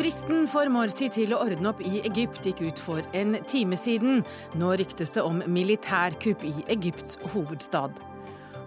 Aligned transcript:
Fristen 0.00 0.46
for 0.48 0.68
Morsi 0.72 1.10
til 1.12 1.34
å 1.36 1.42
ordne 1.44 1.70
opp 1.70 1.80
i 1.84 2.00
Egypt 2.08 2.46
gikk 2.48 2.62
ut 2.64 2.80
for 2.80 3.04
en 3.16 3.36
time 3.48 3.76
siden. 3.76 4.22
Nå 4.56 4.70
ryktes 4.80 5.12
det 5.12 5.24
om 5.24 5.42
militærkupp 5.44 6.44
i 6.48 6.54
Egypts 6.72 7.18
hovedstad. 7.34 7.92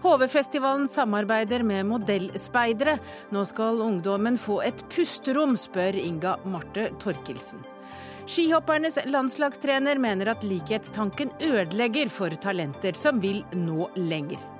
HV-festivalen 0.04 0.86
samarbeider 0.92 1.64
med 1.66 1.88
modellspeidere. 1.90 2.98
Nå 3.34 3.46
skal 3.50 3.82
ungdommen 3.82 4.38
få 4.38 4.60
et 4.68 4.86
pusterom, 4.94 5.58
spør 5.58 5.98
Inga 5.98 6.38
Marte 6.46 6.90
Torkelsen. 7.02 7.64
Skihoppernes 8.24 9.02
landslagstrener 9.10 10.00
mener 10.00 10.32
at 10.32 10.46
likhetstanken 10.48 11.34
ødelegger 11.44 12.12
for 12.14 12.36
talenter 12.44 12.96
som 12.96 13.20
vil 13.24 13.42
nå 13.58 13.90
lenger. 14.00 14.53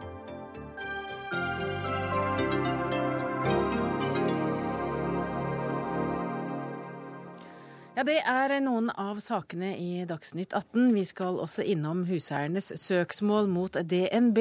Ja, 7.94 8.02
Det 8.02 8.24
er 8.26 8.50
noen 8.66 8.88
av 8.98 9.20
sakene 9.22 9.76
i 9.78 10.02
Dagsnytt 10.10 10.56
18. 10.58 10.88
Vi 10.96 11.04
skal 11.06 11.36
også 11.38 11.62
innom 11.62 12.00
huseiernes 12.08 12.72
søksmål 12.82 13.46
mot 13.54 13.76
DNB 13.78 14.40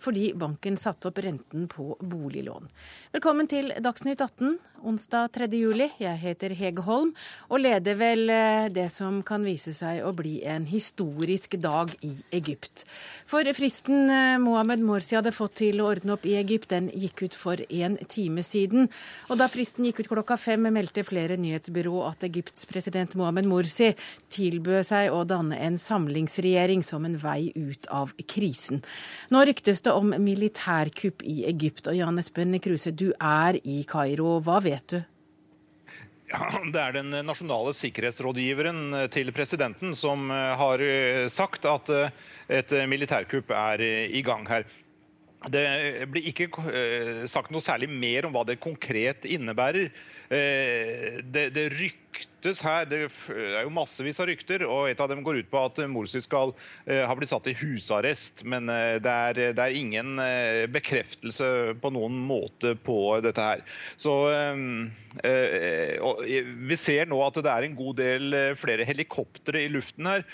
fordi 0.00 0.30
banken 0.40 0.78
satte 0.80 1.10
opp 1.10 1.20
renten 1.20 1.66
på 1.68 1.98
boliglån. 2.00 2.70
Velkommen 3.12 3.50
til 3.50 3.74
Dagsnytt 3.84 4.24
18 4.24 4.56
onsdag 4.88 5.34
3. 5.36 5.50
juli. 5.52 5.90
Jeg 6.00 6.16
heter 6.22 6.54
Hege 6.56 6.84
Holm 6.86 7.12
og 7.50 7.60
leder 7.60 7.98
vel 8.00 8.32
eh, 8.32 8.70
det 8.72 8.86
som 8.92 9.20
kan 9.20 9.44
vise 9.44 9.76
seg 9.76 10.00
å 10.00 10.14
bli 10.16 10.38
en 10.48 10.64
historisk 10.64 11.58
dag 11.60 11.92
i 12.00 12.14
Egypt. 12.32 12.86
For 13.28 13.44
fristen 13.52 14.08
eh, 14.08 14.38
Mohammed 14.40 14.80
Morsi 14.80 15.18
hadde 15.20 15.34
fått 15.36 15.58
til 15.60 15.84
å 15.84 15.90
ordne 15.92 16.16
opp 16.16 16.24
i 16.24 16.38
Egypt, 16.40 16.72
den 16.72 16.88
gikk 16.88 17.26
ut 17.26 17.36
for 17.36 17.60
en 17.68 18.00
time 18.08 18.40
siden. 18.44 18.88
Og 19.28 19.36
da 19.40 19.52
fristen 19.52 19.84
gikk 19.84 20.00
ut 20.00 20.12
klokka 20.16 20.40
fem, 20.40 20.64
meldte 20.72 21.04
flere 21.04 21.36
nyhetsbyrå 21.36 22.00
at 22.08 22.24
Egypts 22.32 22.64
president 22.64 22.93
president 22.94 23.16
Mohammed 23.18 23.48
Morsi 23.50 23.88
tilbød 24.30 24.86
seg 24.86 25.10
å 25.10 25.24
danne 25.26 25.56
en 25.66 25.74
samlingsregjering 25.80 26.84
som 26.86 27.02
en 27.08 27.16
vei 27.18 27.50
ut 27.56 27.88
av 27.90 28.12
krisen. 28.30 28.84
Nå 29.34 29.40
ryktes 29.48 29.82
det 29.82 29.90
om 29.90 30.14
militærkupp 30.14 31.24
i 31.26 31.42
Egypt. 31.50 31.88
Og 31.90 31.98
Jan 31.98 32.20
Espen 32.22 32.54
Kruse, 32.62 32.92
du 32.94 33.08
er 33.18 33.58
i 33.64 33.80
Kairo. 33.88 34.36
Hva 34.46 34.60
vet 34.62 34.94
du? 34.94 35.00
Det 36.70 36.80
er 36.80 36.94
den 36.94 37.10
nasjonale 37.26 37.74
sikkerhetsrådgiveren 37.74 39.08
til 39.12 39.34
presidenten 39.34 39.92
som 39.98 40.30
eh, 40.32 40.54
har 40.58 40.82
eh, 40.82 41.26
sagt 41.30 41.66
at 41.68 41.90
eh, 41.92 42.14
et 42.62 42.72
militærkupp 42.88 43.50
er 43.50 43.82
i 43.82 44.22
gang 44.24 44.46
her. 44.48 44.64
Det 45.50 45.66
blir 46.08 46.30
ikke 46.30 46.46
sagt 47.28 47.50
noe 47.52 47.60
særlig 47.60 47.90
mer 47.92 48.24
om 48.24 48.32
hva 48.32 48.46
det 48.48 48.56
konkret 48.64 49.26
innebærer. 49.28 49.90
Det, 50.30 51.42
det 51.52 51.64
rykker 51.74 52.30
ryktes 52.44 52.62
her, 52.62 52.84
Det 52.84 52.98
er 53.56 53.64
jo 53.64 53.72
massevis 53.72 54.20
av 54.20 54.28
rykter, 54.28 54.64
og 54.68 54.88
et 54.90 55.00
av 55.00 55.08
dem 55.08 55.22
går 55.24 55.40
ut 55.40 55.50
på 55.50 55.60
at 55.64 55.78
Morsi 55.88 56.20
skal 56.20 56.52
uh, 56.52 57.04
ha 57.08 57.14
blitt 57.16 57.30
satt 57.30 57.46
i 57.48 57.56
husarrest. 57.56 58.44
Men 58.44 58.68
uh, 58.68 59.00
det, 59.00 59.10
er, 59.10 59.34
det, 59.54 59.62
er, 59.62 59.72
ingen 59.74 60.18
uh, 60.20 60.66
bekreftelse 60.68 61.74
på 61.80 61.92
noen 61.94 62.18
måte 62.28 62.74
på 62.76 63.20
dette 63.24 63.40
her. 63.40 63.64
Så 63.96 64.12
Vi 66.24 66.78
ser 66.80 67.08
nå 67.10 67.18
at 67.24 67.38
det 67.44 67.50
er 67.50 67.66
en 67.66 67.76
god 67.78 67.98
del 68.00 68.38
flere 68.60 68.86
helikoptre 68.88 69.62
i 69.64 69.70
luften 69.72 70.08
her. 70.08 70.24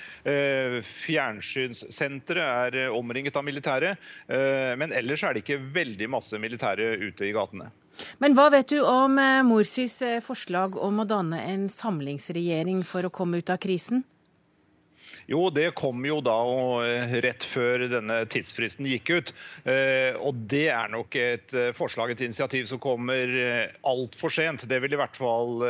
Fjernsynssenteret 1.02 2.76
er 2.76 2.94
omringet 2.96 3.36
av 3.36 3.44
militære, 3.46 3.94
men 4.80 4.94
ellers 4.96 5.24
er 5.24 5.34
det 5.34 5.44
ikke 5.44 5.60
veldig 5.74 6.10
masse 6.12 6.38
militære 6.40 6.94
ute 7.08 7.28
i 7.28 7.34
gatene. 7.36 7.70
Men 8.22 8.36
hva 8.38 8.48
vet 8.54 8.70
du 8.70 8.78
om 8.86 9.18
Morsis 9.48 9.98
forslag 10.24 10.78
om 10.78 11.02
å 11.02 11.08
danne 11.08 11.42
en 11.50 11.66
samlingsregjering 11.70 12.84
for 12.86 13.06
å 13.06 13.12
komme 13.12 13.42
ut 13.42 13.52
av 13.52 13.60
krisen? 13.62 14.04
Jo, 15.30 15.44
det 15.54 15.68
kom 15.78 16.02
jo 16.02 16.16
da 16.26 16.34
eh, 16.82 17.12
rett 17.22 17.44
før 17.46 17.84
denne 17.92 18.16
tidsfristen 18.32 18.88
gikk 18.90 19.12
ut. 19.14 19.28
Eh, 19.62 20.16
og 20.18 20.40
det 20.50 20.64
er 20.74 20.90
nok 20.90 21.14
et 21.14 21.54
eh, 21.54 21.70
forslag, 21.76 22.10
et 22.10 22.24
initiativ 22.26 22.66
som 22.66 22.80
kommer 22.82 23.30
altfor 23.86 24.34
sent. 24.34 24.66
Det 24.66 24.80
vil 24.82 24.96
i 24.96 24.98
hvert 24.98 25.18
fall 25.20 25.62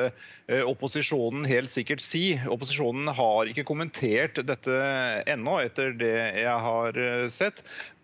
opposisjonen 0.65 1.45
helt 1.47 1.71
sikkert 1.71 2.01
si. 2.03 2.39
Opposisjonen 2.49 3.13
har 3.15 3.51
ikke 3.51 3.67
kommentert 3.69 4.41
dette 4.49 4.79
ennå, 5.29 5.59
etter 5.67 5.93
det 5.99 6.15
jeg 6.41 6.57
har 6.65 7.01
sett. 7.31 7.61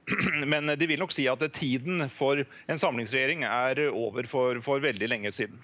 Men 0.52 0.68
de 0.76 0.90
vil 0.90 1.00
nok 1.00 1.16
si 1.16 1.24
at 1.30 1.40
tiden 1.56 2.04
for 2.18 2.44
en 2.44 2.84
samlingsregjering 2.84 3.48
er 3.48 3.80
over 3.88 4.28
for, 4.28 4.60
for 4.62 4.84
veldig 4.84 5.08
lenge 5.08 5.32
siden. 5.34 5.56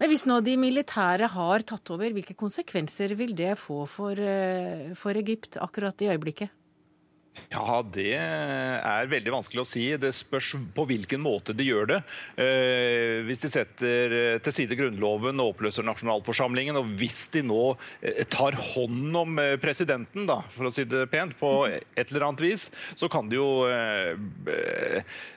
Men 0.00 0.08
hvis 0.08 0.24
nå 0.24 0.38
de 0.40 0.54
militære 0.56 1.28
har 1.28 1.64
tatt 1.68 1.90
over, 1.92 2.14
hvilke 2.16 2.32
konsekvenser 2.38 3.12
vil 3.18 3.34
det 3.36 3.52
få 3.60 3.82
for, 3.84 4.16
eh, 4.16 4.94
for 4.96 5.12
Egypt 5.12 5.58
akkurat 5.60 6.00
i 6.00 6.08
øyeblikket? 6.08 6.48
Ja, 7.50 7.80
Det 7.82 8.14
er 8.14 9.08
veldig 9.10 9.32
vanskelig 9.34 9.62
å 9.64 9.66
si. 9.66 9.82
Det 9.98 10.12
spørs 10.14 10.52
på 10.74 10.84
hvilken 10.86 11.22
måte 11.22 11.54
de 11.56 11.66
gjør 11.66 11.88
det. 11.90 11.98
Eh, 12.38 13.22
hvis 13.26 13.42
de 13.42 13.50
setter 13.50 14.14
eh, 14.14 14.36
til 14.44 14.54
side 14.54 14.78
Grunnloven 14.78 15.42
og 15.42 15.56
oppløser 15.56 15.86
nasjonalforsamlingen, 15.86 16.78
og 16.78 16.92
hvis 17.00 17.24
de 17.34 17.42
nå 17.46 17.72
eh, 18.06 18.22
tar 18.30 18.54
hånd 18.54 19.18
om 19.18 19.40
eh, 19.42 19.56
presidenten, 19.62 20.28
da, 20.30 20.40
for 20.54 20.68
å 20.68 20.72
si 20.74 20.84
det 20.86 21.08
pent, 21.10 21.34
på 21.40 21.50
et 21.70 22.04
eller 22.04 22.28
annet 22.28 22.44
vis, 22.44 22.68
så 22.98 23.10
kan 23.10 23.30
det 23.30 23.40
jo, 23.40 23.66
eh, 23.66 24.14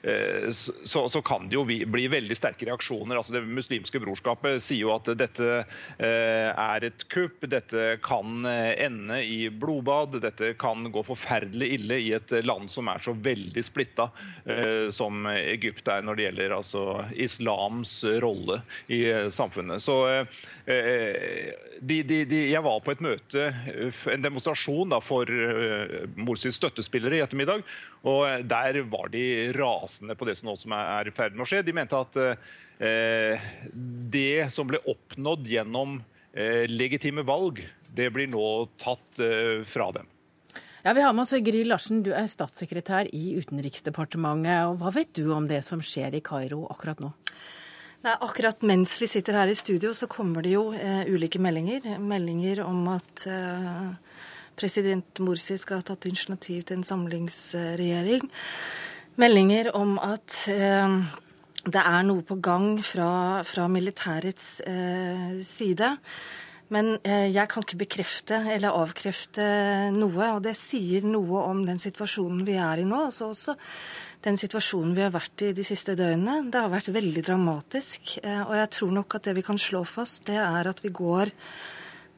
eh, 0.05 0.51
så, 0.53 1.07
så, 1.09 1.23
kan 1.25 1.49
det 1.49 1.57
jo 1.57 1.65
bli 1.65 2.05
veldig 2.13 2.37
sterke 2.37 2.69
reaksjoner. 2.69 3.17
Altså, 3.17 3.33
det 3.39 3.43
muslimske 3.47 4.01
brorskapet 4.03 4.61
sier 4.61 4.83
jo 4.83 4.93
at 4.93 5.09
dette 5.17 5.63
er 6.03 6.85
et 6.85 7.05
kupp, 7.13 7.45
dette 7.49 7.97
kan 8.05 8.45
ende 8.45 9.21
i 9.25 9.47
blodbad, 9.49 10.19
dette 10.21 10.53
kan 10.61 10.85
gå 10.93 11.05
forferdelig 11.07 11.73
ille 11.77 11.92
ille 11.93 11.99
i 12.01 12.13
et 12.13 12.45
land 12.45 12.69
som 12.71 12.87
er 12.87 13.01
så 13.03 13.13
veldig 13.13 13.63
splitta 13.63 14.09
eh, 14.45 14.89
som 14.93 15.25
Egypt 15.29 15.87
er 15.87 16.03
når 16.05 16.17
det 16.17 16.27
gjelder 16.27 16.55
altså, 16.57 16.83
islams 17.15 18.03
rolle 18.23 18.61
i 18.87 19.03
eh, 19.09 19.29
samfunnet. 19.29 19.83
Så 19.83 19.97
eh, 20.09 21.51
de, 21.81 22.01
de, 22.03 22.23
de, 22.29 22.41
jeg 22.51 22.63
var 22.63 22.79
på 22.83 22.93
et 22.93 23.03
møte, 23.03 23.49
en 24.11 24.23
demonstrasjon 24.23 24.93
da, 24.93 25.01
for 25.03 25.27
Morsis 26.15 26.57
støttespillere 26.59 27.17
i 27.17 27.23
ettermiddag. 27.23 27.65
og 28.07 28.47
Der 28.47 28.79
var 28.87 29.11
de 29.11 29.51
rasende 29.57 30.15
på 30.15 30.27
det 30.29 30.37
som 30.39 30.51
nå 30.51 30.57
er 30.77 31.09
i 31.09 31.15
ferd 31.15 31.35
med 31.35 31.45
å 31.45 31.49
skje. 31.49 31.63
De 31.65 31.75
mente 31.75 31.99
at 31.99 32.19
det 34.13 34.47
som 34.53 34.69
ble 34.69 34.79
oppnådd 34.89 35.49
gjennom 35.51 35.99
legitime 36.71 37.25
valg, 37.27 37.61
det 37.93 38.09
blir 38.15 38.31
nå 38.31 38.47
tatt 38.81 39.21
fra 39.69 39.91
dem. 39.97 40.07
Ja, 40.85 40.93
Vi 40.93 41.01
har 41.01 41.13
med 41.13 41.21
oss 41.21 41.31
Gry 41.31 41.61
Larsen, 41.63 42.01
du 42.03 42.09
er 42.11 42.25
statssekretær 42.27 43.07
i 43.15 43.37
Utenriksdepartementet. 43.39 44.65
og 44.67 44.81
Hva 44.81 44.91
vet 44.91 45.13
du 45.15 45.29
om 45.31 45.45
det 45.47 45.61
som 45.63 45.79
skjer 45.79 46.17
i 46.17 46.19
Kairo 46.19 46.65
akkurat 46.67 46.99
nå? 46.99 47.13
Nei, 48.03 48.15
akkurat 48.19 48.59
mens 48.67 48.97
vi 48.99 49.07
sitter 49.07 49.37
her 49.39 49.47
i 49.47 49.55
studio, 49.55 49.93
så 49.95 50.09
kommer 50.11 50.43
det 50.43 50.51
jo 50.57 50.73
eh, 50.75 51.07
ulike 51.07 51.39
meldinger. 51.39 51.87
Meldinger 52.03 52.65
om 52.65 52.83
at 52.91 53.23
eh, 53.31 53.95
president 54.59 55.23
Morsi 55.23 55.55
skal 55.55 55.79
ha 55.79 55.87
tatt 55.87 56.09
initiativ 56.11 56.67
til 56.67 56.81
en 56.81 56.87
samlingsregjering. 56.91 58.27
Meldinger 59.23 59.71
om 59.79 59.95
at 60.03 60.35
eh, 60.51 60.99
det 61.63 61.79
er 61.95 62.03
noe 62.11 62.27
på 62.27 62.41
gang 62.43 62.73
fra, 62.83 63.39
fra 63.47 63.71
militærets 63.71 64.57
eh, 64.67 65.39
side. 65.47 65.95
Men 66.73 66.95
eh, 67.05 67.27
jeg 67.29 67.49
kan 67.51 67.65
ikke 67.65 67.81
bekrefte 67.83 68.39
eller 68.55 68.73
avkrefte 68.73 69.45
noe, 69.93 70.29
og 70.35 70.41
det 70.45 70.55
sier 70.57 71.05
noe 71.05 71.43
om 71.45 71.61
den 71.67 71.81
situasjonen 71.81 72.41
vi 72.47 72.57
er 72.57 72.81
i 72.81 72.87
nå. 72.87 73.05
Altså 73.09 73.29
også 73.29 73.55
den 74.23 74.39
situasjonen 74.39 74.95
vi 74.95 75.03
har 75.03 75.13
vært 75.13 75.45
i 75.45 75.51
de 75.55 75.65
siste 75.67 75.97
døgnene. 75.99 76.49
Det 76.49 76.61
har 76.63 76.71
vært 76.71 76.93
veldig 76.95 77.23
dramatisk. 77.27 78.17
Eh, 78.23 78.41
og 78.41 78.55
jeg 78.57 78.73
tror 78.77 78.97
nok 78.99 79.19
at 79.19 79.29
det 79.29 79.37
vi 79.37 79.45
kan 79.45 79.61
slå 79.61 79.83
fast, 79.87 80.25
det 80.31 80.39
er 80.41 80.71
at 80.71 80.83
vi 80.83 80.93
går 80.95 81.33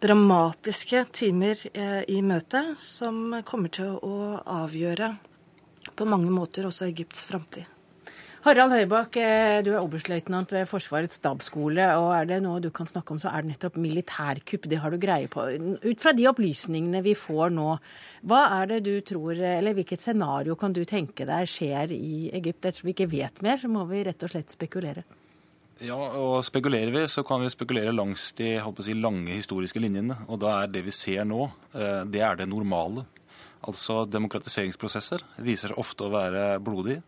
dramatiske 0.06 1.06
timer 1.16 1.60
eh, 1.74 2.02
i 2.14 2.22
møte 2.22 2.62
som 2.80 3.40
kommer 3.48 3.74
til 3.74 3.96
å 3.98 4.42
avgjøre 4.44 5.16
på 5.96 6.08
mange 6.10 6.32
måter 6.34 6.68
også 6.68 6.90
Egypts 6.90 7.26
framtid. 7.30 7.75
Harald 8.46 8.76
Høybakk, 8.76 9.16
eh, 9.18 9.64
du 9.66 9.72
er 9.72 9.80
oberstløytnant 9.82 10.52
ved 10.54 10.68
Forsvarets 10.70 11.16
stabsskole. 11.18 11.82
og 11.98 12.12
Er 12.14 12.26
det 12.30 12.44
noe 12.44 12.60
du 12.62 12.70
kan 12.70 12.86
snakke 12.86 13.10
om, 13.10 13.18
så 13.18 13.34
er 13.34 13.42
det 13.42 13.56
nettopp 13.56 13.76
militærkupp. 13.82 14.68
Det 14.70 14.78
har 14.78 14.92
du 14.92 15.00
greie 15.00 15.26
på. 15.28 15.48
Ut 15.82 16.00
fra 16.00 16.14
de 16.14 16.28
opplysningene 16.30 17.02
vi 17.02 17.16
får 17.16 17.50
nå, 17.50 17.80
hva 18.22 18.62
er 18.62 18.68
det 18.68 18.84
du 18.86 19.02
tror, 19.02 19.34
eller 19.34 19.74
hvilket 19.74 20.00
scenario 20.00 20.54
kan 20.56 20.72
du 20.72 20.86
tenke 20.86 21.26
deg 21.26 21.50
skjer 21.50 21.90
i 21.90 22.30
Egypt? 22.38 22.68
Ettersom 22.68 22.86
vi 22.86 22.94
ikke 22.94 23.10
vet 23.10 23.42
mer, 23.42 23.58
så 23.58 23.68
må 23.68 23.82
vi 23.90 24.04
rett 24.04 24.22
og 24.22 24.30
slett 24.30 24.54
spekulere. 24.54 25.04
Ja, 25.82 25.98
og 25.98 26.46
Spekulerer 26.46 26.94
vi, 26.94 27.08
så 27.08 27.26
kan 27.26 27.42
vi 27.42 27.50
spekulere 27.50 27.92
langs 27.98 28.32
de 28.38 28.62
si, 28.62 28.94
lange 28.94 29.34
historiske 29.34 29.82
linjene. 29.82 30.20
Og 30.30 30.38
da 30.40 30.62
er 30.62 30.68
det 30.68 30.86
vi 30.86 30.94
ser 30.94 31.26
nå, 31.26 31.50
eh, 31.74 32.06
det 32.06 32.22
er 32.22 32.36
det 32.36 32.48
normale. 32.48 33.08
Altså 33.66 34.06
Demokratiseringsprosesser 34.06 35.26
viser 35.42 35.74
seg 35.74 35.82
ofte 35.82 36.06
å 36.06 36.14
være 36.14 36.60
blodige. 36.62 37.02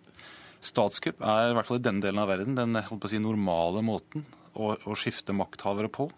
Statskupp 0.64 1.22
er 1.22 1.52
i 1.52 1.56
hvert 1.58 1.70
fall 1.70 1.80
i 1.80 1.86
denne 1.86 2.02
delen 2.04 2.22
av 2.22 2.30
verden 2.32 2.58
den 2.58 2.78
si, 3.06 3.20
normale 3.22 3.84
måten 3.86 4.26
å, 4.58 4.74
å, 4.74 4.96
skifte 4.98 5.36
makthavere 5.38 5.92
på. 5.94 6.10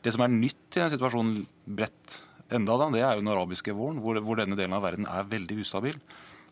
Det 0.00 0.14
som 0.14 0.24
er 0.24 0.32
nytt 0.32 0.76
i 0.76 0.82
den 0.82 0.92
situasjonen 0.94 1.44
bredt 1.66 2.20
enda 2.54 2.78
da, 2.78 2.88
det 2.94 3.02
er 3.02 3.18
jo 3.18 3.24
den 3.24 3.32
arabiske 3.34 3.74
våren, 3.76 4.00
hvor, 4.02 4.18
hvor, 4.24 4.38
denne 4.38 4.58
delen 4.58 4.74
av 4.76 4.84
verden 4.86 5.08
er 5.10 5.28
veldig 5.30 5.60
ustabil. 5.64 5.98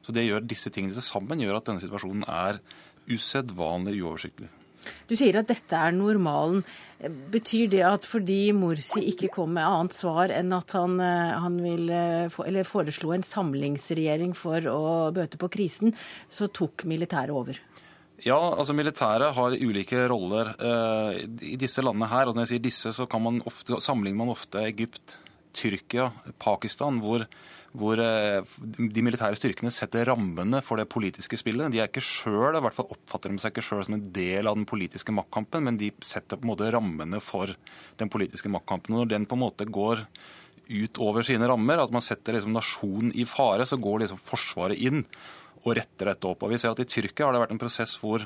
Så 0.03 0.15
det 0.15 0.27
gjør 0.27 0.47
Disse 0.47 0.73
tingene 0.75 0.95
til 0.97 1.05
sammen 1.05 1.43
gjør 1.43 1.59
at 1.59 1.71
denne 1.71 1.83
situasjonen 1.83 2.27
er 2.27 2.61
usedvanlig 3.09 3.99
uoversiktlig. 4.03 4.51
Du 5.09 5.17
sier 5.19 5.41
at 5.41 5.51
dette 5.51 5.79
er 5.79 5.95
normalen. 5.97 6.63
Betyr 7.33 7.69
det 7.73 7.85
at 7.87 8.07
fordi 8.09 8.53
Morsi 8.57 9.05
ikke 9.13 9.31
kom 9.39 9.55
med 9.57 9.67
annet 9.67 9.97
svar 9.97 10.33
enn 10.35 10.53
at 10.57 10.75
han, 10.77 10.99
eh, 11.01 11.35
han 11.45 11.59
vil, 11.63 11.91
eller 11.91 12.69
foreslo 12.69 13.15
en 13.15 13.27
samlingsregjering 13.27 14.35
for 14.39 14.65
å 14.73 14.87
bøte 15.15 15.41
på 15.41 15.51
krisen, 15.59 15.95
så 16.29 16.51
tok 16.51 16.85
militæret 16.89 17.35
over? 17.35 17.61
Ja, 18.27 18.39
altså 18.59 18.75
militæret 18.75 19.37
har 19.37 19.55
ulike 19.55 20.09
roller. 20.11 20.51
Eh, 20.59 21.21
I 21.55 21.59
disse 21.61 21.85
landene 21.85 22.09
her, 22.11 22.27
og 22.27 22.35
når 22.35 22.47
jeg 22.47 22.55
sier 22.57 22.65
disse, 22.65 22.93
så 22.97 23.07
man 23.23 23.39
ofte, 23.47 23.79
sammenligner 23.85 24.25
man 24.25 24.35
ofte 24.35 24.65
Egypt, 24.67 25.19
Tyrkia, 25.55 26.11
Pakistan, 26.43 26.99
hvor 27.03 27.25
hvor 27.79 28.01
eh, 28.03 28.57
de 28.77 29.05
militære 29.05 29.39
styrkene 29.39 29.73
setter 29.75 30.09
rammene 30.11 30.61
for 30.65 30.81
det 30.81 30.89
politiske 30.91 31.39
spillet. 31.41 31.73
De 31.73 31.81
er 31.83 31.91
ikke 31.91 32.05
selv, 32.05 32.59
i 32.59 32.65
hvert 32.65 32.77
fall 32.77 32.91
oppfatter 32.95 33.33
de 33.33 33.43
seg 33.43 33.55
ikke 33.55 33.67
sjøl 33.69 33.85
som 33.87 33.97
en 33.99 34.09
del 34.15 34.51
av 34.51 34.59
den 34.59 34.67
politiske 34.69 35.15
maktkampen, 35.15 35.65
men 35.67 35.81
de 35.81 35.93
setter 36.05 36.39
på 36.39 36.47
en 36.47 36.53
måte 36.53 36.73
rammene 36.75 37.23
for 37.25 37.55
den 38.01 38.13
politiske 38.13 38.51
maktkampen. 38.53 38.97
Når 38.99 39.13
den 39.15 39.29
på 39.29 39.39
en 39.39 39.45
måte 39.45 39.69
går 39.69 40.05
ut 40.69 41.01
over 41.01 41.25
sine 41.25 41.49
rammer, 41.49 41.81
at 41.81 41.95
man 41.95 42.05
setter 42.05 42.37
liksom 42.37 42.53
nasjonen 42.57 43.15
i 43.17 43.25
fare, 43.29 43.67
så 43.69 43.79
går 43.81 44.05
liksom 44.05 44.21
Forsvaret 44.21 44.79
inn 44.79 45.05
og 45.65 45.75
retter 45.79 46.13
dette 46.13 46.29
opp. 46.29 46.45
Og 46.45 46.53
vi 46.53 46.61
ser 46.61 46.75
at 46.75 46.83
I 46.83 46.89
Tyrkia 46.89 47.29
har 47.29 47.35
det 47.35 47.43
vært 47.43 47.57
en 47.57 47.63
prosess 47.63 47.97
hvor 48.01 48.25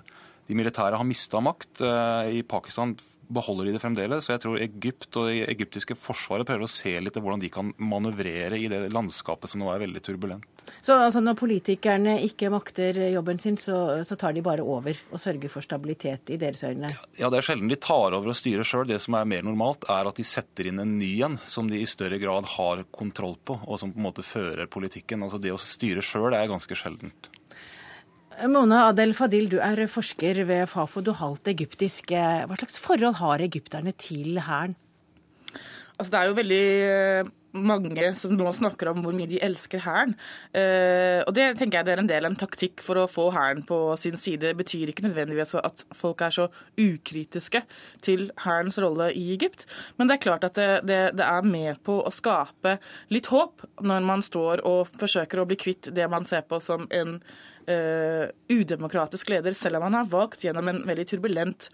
de 0.49 0.59
militære 0.59 0.99
har 0.99 1.07
mista 1.07 1.41
makt. 1.45 1.85
Eh, 1.87 2.39
I 2.41 2.45
Pakistan 2.47 2.97
beholder 3.35 3.69
de 3.69 3.77
det 3.77 3.83
fremdeles. 3.83 4.27
Så 4.27 4.35
jeg 4.35 4.43
tror 4.45 4.61
Egypt 4.63 5.19
og 5.21 5.29
det 5.31 5.47
egyptiske 5.53 5.97
forsvaret 5.99 6.49
prøver 6.49 6.67
å 6.67 6.71
se 6.71 6.95
litt 7.01 7.19
hvordan 7.19 7.43
de 7.43 7.51
kan 7.53 7.73
manøvrere 7.81 8.59
i 8.59 8.69
det 8.73 8.85
landskapet 8.93 9.51
som 9.51 9.63
nå 9.63 9.71
er 9.73 9.83
veldig 9.85 10.03
turbulent. 10.05 10.47
Så 10.81 10.95
altså, 10.95 11.21
når 11.25 11.37
politikerne 11.41 12.17
ikke 12.27 12.51
makter 12.53 12.99
jobben 13.11 13.41
sin, 13.43 13.59
så, 13.59 14.05
så, 14.07 14.17
tar 14.19 14.35
de 14.37 14.45
bare 14.45 14.63
over 14.63 14.99
og 15.11 15.21
sørger 15.21 15.51
for 15.51 15.65
stabilitet 15.65 16.31
i 16.35 16.39
deres 16.41 16.63
øyne? 16.67 16.93
Ja, 17.19 17.31
det 17.33 17.41
er 17.41 17.49
sjelden 17.49 17.71
de 17.71 17.79
tar 17.83 18.15
over 18.15 18.31
og 18.31 18.39
styrer 18.39 18.67
sjøl. 18.67 18.87
Det 18.89 19.01
som 19.03 19.19
er 19.19 19.29
mer 19.29 19.45
normalt, 19.47 19.87
er 19.91 20.09
at 20.09 20.19
de 20.19 20.27
setter 20.27 20.71
inn 20.71 20.83
en 20.83 20.97
ny 21.01 21.13
en 21.27 21.39
som 21.49 21.71
de 21.71 21.83
i 21.83 21.89
større 21.89 22.21
grad 22.23 22.49
har 22.57 22.85
kontroll 22.95 23.37
på, 23.43 23.59
og 23.67 23.81
som 23.83 23.93
på 23.93 24.01
en 24.01 24.09
måte 24.09 24.27
fører 24.27 24.71
politikken. 24.71 25.27
Altså 25.27 25.43
Det 25.43 25.55
å 25.55 25.61
styre 25.61 26.05
sjøl 26.07 26.33
er 26.39 26.51
ganske 26.51 26.79
sjeldent. 26.79 27.31
Mona 28.49 28.87
Adel 28.89 29.13
Fadil, 29.15 29.51
du 29.53 29.59
er 29.63 29.85
forsker 29.91 30.43
ved 30.49 30.65
Fafo, 30.71 31.03
du 31.05 31.13
halvt 31.17 31.53
egyptisk. 31.53 32.15
Hva 32.15 32.57
slags 32.57 32.81
forhold 32.81 33.21
har 33.21 33.45
egypterne 33.45 33.93
til 33.93 34.41
hæren? 34.47 34.75
Altså, 35.99 36.11
det 36.11 36.19
er 36.19 36.29
jo 36.29 36.37
veldig 36.39 36.63
eh, 36.83 37.29
mange 37.53 38.09
som 38.19 38.33
nå 38.35 38.49
snakker 38.57 38.91
om 38.91 39.03
hvor 39.05 39.15
mye 39.15 39.29
de 39.31 39.39
elsker 39.45 39.85
hæren. 39.85 40.15
Eh, 40.57 41.21
og 41.27 41.35
det 41.37 41.51
tenker 41.61 41.79
jeg 41.79 41.87
det 41.87 41.95
er 41.95 42.03
en 42.03 42.11
del 42.11 42.27
en 42.27 42.39
taktikk 42.41 42.83
for 42.83 42.99
å 42.99 43.07
få 43.11 43.29
hæren 43.35 43.63
på 43.69 43.79
sin 44.01 44.17
side. 44.19 44.49
Det 44.49 44.57
betyr 44.59 44.91
ikke 44.91 45.05
nødvendigvis 45.07 45.55
at 45.61 45.85
folk 45.95 46.25
er 46.25 46.35
så 46.35 46.49
ukritiske 46.81 47.63
til 48.03 48.31
hærens 48.47 48.81
rolle 48.83 49.13
i 49.13 49.29
Egypt. 49.37 49.69
Men 49.99 50.09
det 50.09 50.17
er 50.17 50.25
klart 50.27 50.49
at 50.49 50.59
det, 50.59 50.71
det, 50.89 51.03
det, 51.21 51.29
er 51.29 51.47
med 51.47 51.79
på 51.87 52.01
å 52.01 52.15
skape 52.15 52.79
litt 53.13 53.31
håp 53.31 53.67
når 53.85 54.09
man 54.09 54.25
står 54.25 54.65
og 54.69 54.91
forsøker 54.99 55.43
å 55.43 55.49
bli 55.49 55.61
kvitt 55.61 55.93
det 55.95 56.09
man 56.11 56.27
ser 56.27 56.47
på 56.49 56.61
som 56.63 56.89
en 56.91 57.19
uh, 57.69 58.29
udemokratisk 58.53 59.33
leder, 59.33 59.57
selv 59.59 59.79
om 59.79 59.89
han 59.89 60.01
har 60.01 60.13
valgt 60.13 60.47
gjennom 60.47 60.71
en 60.71 60.83
veldig 60.89 61.09
turbulent 61.15 61.71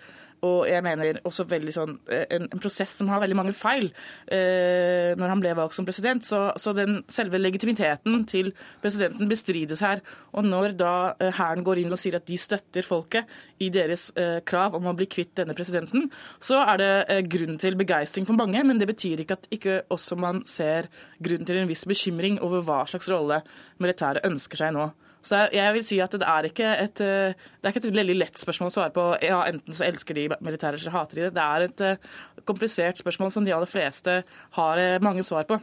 og 0.46 0.68
jeg 0.68 0.84
mener 0.86 1.18
også 1.26 1.44
sånn, 1.74 1.96
eh, 2.12 2.26
en, 2.36 2.46
en 2.46 2.62
prosess 2.62 2.92
som 3.00 3.08
har 3.10 3.22
veldig 3.22 3.36
mange 3.38 3.54
feil 3.56 3.88
uh, 3.90 5.14
når 5.18 5.32
han 5.32 5.42
ble 5.42 5.54
valgt 5.58 5.76
som 5.76 5.86
president. 5.88 6.24
Så, 6.24 6.40
så, 6.60 6.74
den 6.76 7.02
selve 7.10 7.40
legitimiteten 7.40 8.24
til 8.28 8.52
presidenten 8.82 9.30
bestrides 9.30 9.82
her. 9.82 10.02
Og 10.32 10.46
når 10.46 10.76
da 10.78 10.92
hæren 11.20 11.64
uh, 11.64 11.66
går 11.66 11.82
inn 11.82 11.94
og 11.94 12.00
sier 12.00 12.18
at 12.18 12.28
de 12.28 12.38
støtter 12.38 12.86
folket 12.86 13.26
i 13.64 13.70
deres 13.74 14.08
uh, 14.18 14.38
krav 14.46 14.76
om 14.78 14.86
å 14.90 14.94
bli 14.98 15.08
kvitt 15.10 15.34
denne 15.40 15.56
presidenten, 15.58 16.06
så 16.38 16.62
er 16.62 16.82
det 16.82 17.18
grunn 17.32 17.58
til 17.58 17.78
begeistring 17.78 18.28
for 18.28 18.38
mange, 18.38 18.62
men 18.66 18.78
det 18.78 18.90
betyr 18.90 19.24
ikke 19.24 19.38
at 19.38 19.50
ikke 19.54 19.80
også 19.94 20.18
man 20.20 20.44
ser 20.48 20.90
grunn 21.24 21.46
til 21.48 21.58
en 21.58 21.70
viss 21.70 21.86
bekymring 21.88 22.38
over 22.44 22.62
hva 22.66 22.84
slags 22.88 23.10
rolle 23.10 23.42
militæret 23.82 24.26
ønsker 24.28 24.62
seg 24.62 24.74
nå. 24.76 24.90
Så 25.24 25.40
jeg 25.52 25.74
vil 25.74 25.86
si 25.86 25.98
at 26.02 26.14
det 26.14 26.26
er 26.26 26.46
ikke 26.48 26.68
et, 26.84 27.00
eh, 27.02 27.34
det 27.34 27.66
er 27.66 27.74
ikke 27.74 27.82
et 27.84 27.96
veldig 27.98 28.18
lett 28.20 28.38
spørsmål 28.38 28.70
å 28.70 28.74
svare 28.74 28.94
på. 28.94 29.06
Ja, 29.24 29.40
enten 29.50 29.74
så 29.74 29.88
elsker 29.88 30.16
de 30.16 30.28
militære 30.34 30.78
eller 30.78 30.94
hater 30.94 31.18
de 31.18 31.26
det. 31.26 31.32
Det 31.38 31.46
er 31.46 31.66
et 31.66 31.82
eh, 31.84 32.14
komplisert 32.48 33.02
spørsmål 33.02 33.34
som 33.34 33.48
de 33.48 33.54
aller 33.56 33.70
fleste 33.70 34.22
har 34.58 34.82
eh, 34.82 35.02
mange 35.04 35.26
svar 35.26 35.48
på. 35.48 35.58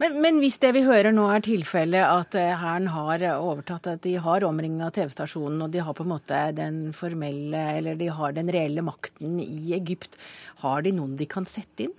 Men, 0.00 0.14
men, 0.22 0.38
hvis 0.40 0.56
det 0.62 0.70
vi 0.78 0.84
hører 0.86 1.12
nå 1.12 1.26
er 1.28 1.42
tilfellet 1.44 2.00
at 2.00 2.32
Hæren 2.62 2.86
har 2.94 3.20
overtatt, 3.34 3.90
at 3.90 4.00
de 4.06 4.14
har 4.24 4.46
omringa 4.46 4.88
TV-stasjonen 4.96 5.66
og 5.66 5.74
de 5.74 5.82
har 5.84 5.96
på 5.98 6.06
en 6.06 6.12
måte 6.14 6.38
den 6.56 6.78
formelle, 6.96 7.64
eller 7.76 7.98
de 8.00 8.08
har 8.08 8.32
den 8.32 8.48
reelle 8.54 8.84
makten 8.86 9.36
i 9.42 9.74
Egypt, 9.76 10.16
har 10.62 10.86
de 10.86 10.94
noen 10.96 11.18
de 11.20 11.28
kan 11.28 11.44
sette 11.44 11.84
inn? 11.84 11.96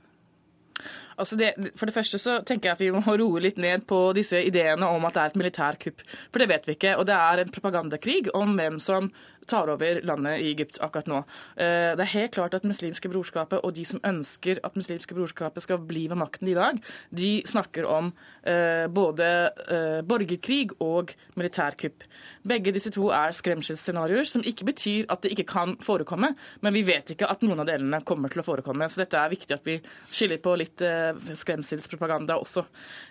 Altså 1.19 1.39
det, 1.39 1.51
for 1.75 1.89
det 1.89 1.95
første 1.95 2.19
så 2.21 2.39
tenker 2.47 2.69
jeg 2.69 2.77
at 2.77 2.83
vi 2.83 2.91
må 2.95 3.17
roe 3.21 3.43
litt 3.43 3.59
ned 3.61 3.85
på 3.89 4.01
disse 4.17 4.41
ideene 4.45 4.87
om 4.89 5.07
at 5.07 5.17
det 5.17 5.23
er 5.23 5.33
et 5.33 5.41
militærkupp. 5.43 6.05
For 6.29 6.43
det 6.43 6.49
vet 6.53 6.69
vi 6.69 6.77
ikke. 6.77 6.95
Og 6.99 7.09
det 7.09 7.17
er 7.17 7.43
en 7.43 7.53
propagandakrig 7.53 8.21
om 8.37 8.55
hvem 8.59 8.79
som 8.83 9.11
tar 9.49 9.69
over 9.73 10.01
landet 10.05 10.39
i 10.39 10.51
Egypt 10.53 10.79
akkurat 10.83 11.09
nå. 11.09 11.19
Eh, 11.57 11.91
det 11.97 12.05
er 12.05 12.13
helt 12.13 12.35
klart 12.35 12.55
at 12.57 12.67
Muslimske 12.67 13.09
brorskapet 13.11 13.63
og 13.65 13.73
de 13.75 13.85
som 13.87 14.01
ønsker 14.05 14.61
at 14.65 14.77
Muslimske 14.77 15.17
brorskapet 15.17 15.65
skal 15.65 15.81
bli 15.89 16.05
ved 16.11 16.19
makten 16.21 16.51
i 16.51 16.57
dag, 16.57 16.79
de 17.09 17.31
snakker 17.49 17.87
om 17.89 18.11
eh, 18.43 18.85
både 18.93 19.29
eh, 19.65 19.99
borgerkrig 20.05 20.75
og 20.85 21.13
militærkupp. 21.39 22.05
Begge 22.49 22.73
disse 22.75 22.93
to 22.93 23.09
er 23.15 23.33
skremselsscenarioer, 23.35 24.27
som 24.29 24.45
ikke 24.45 24.69
betyr 24.69 25.09
at 25.09 25.25
det 25.25 25.33
ikke 25.35 25.49
kan 25.49 25.75
forekomme, 25.83 26.33
men 26.61 26.75
vi 26.75 26.85
vet 26.87 27.15
ikke 27.15 27.29
at 27.29 27.43
noen 27.45 27.63
av 27.63 27.69
delene 27.69 28.03
kommer 28.05 28.31
til 28.31 28.43
å 28.43 28.47
forekomme. 28.47 28.89
Så 28.89 29.03
dette 29.03 29.19
er 29.19 29.33
viktig 29.33 29.57
at 29.57 29.65
vi 29.65 29.79
skiller 30.11 30.41
på 30.43 30.55
litt 30.59 30.83
skremselspropaganda 31.17 32.37
også. 32.39 32.65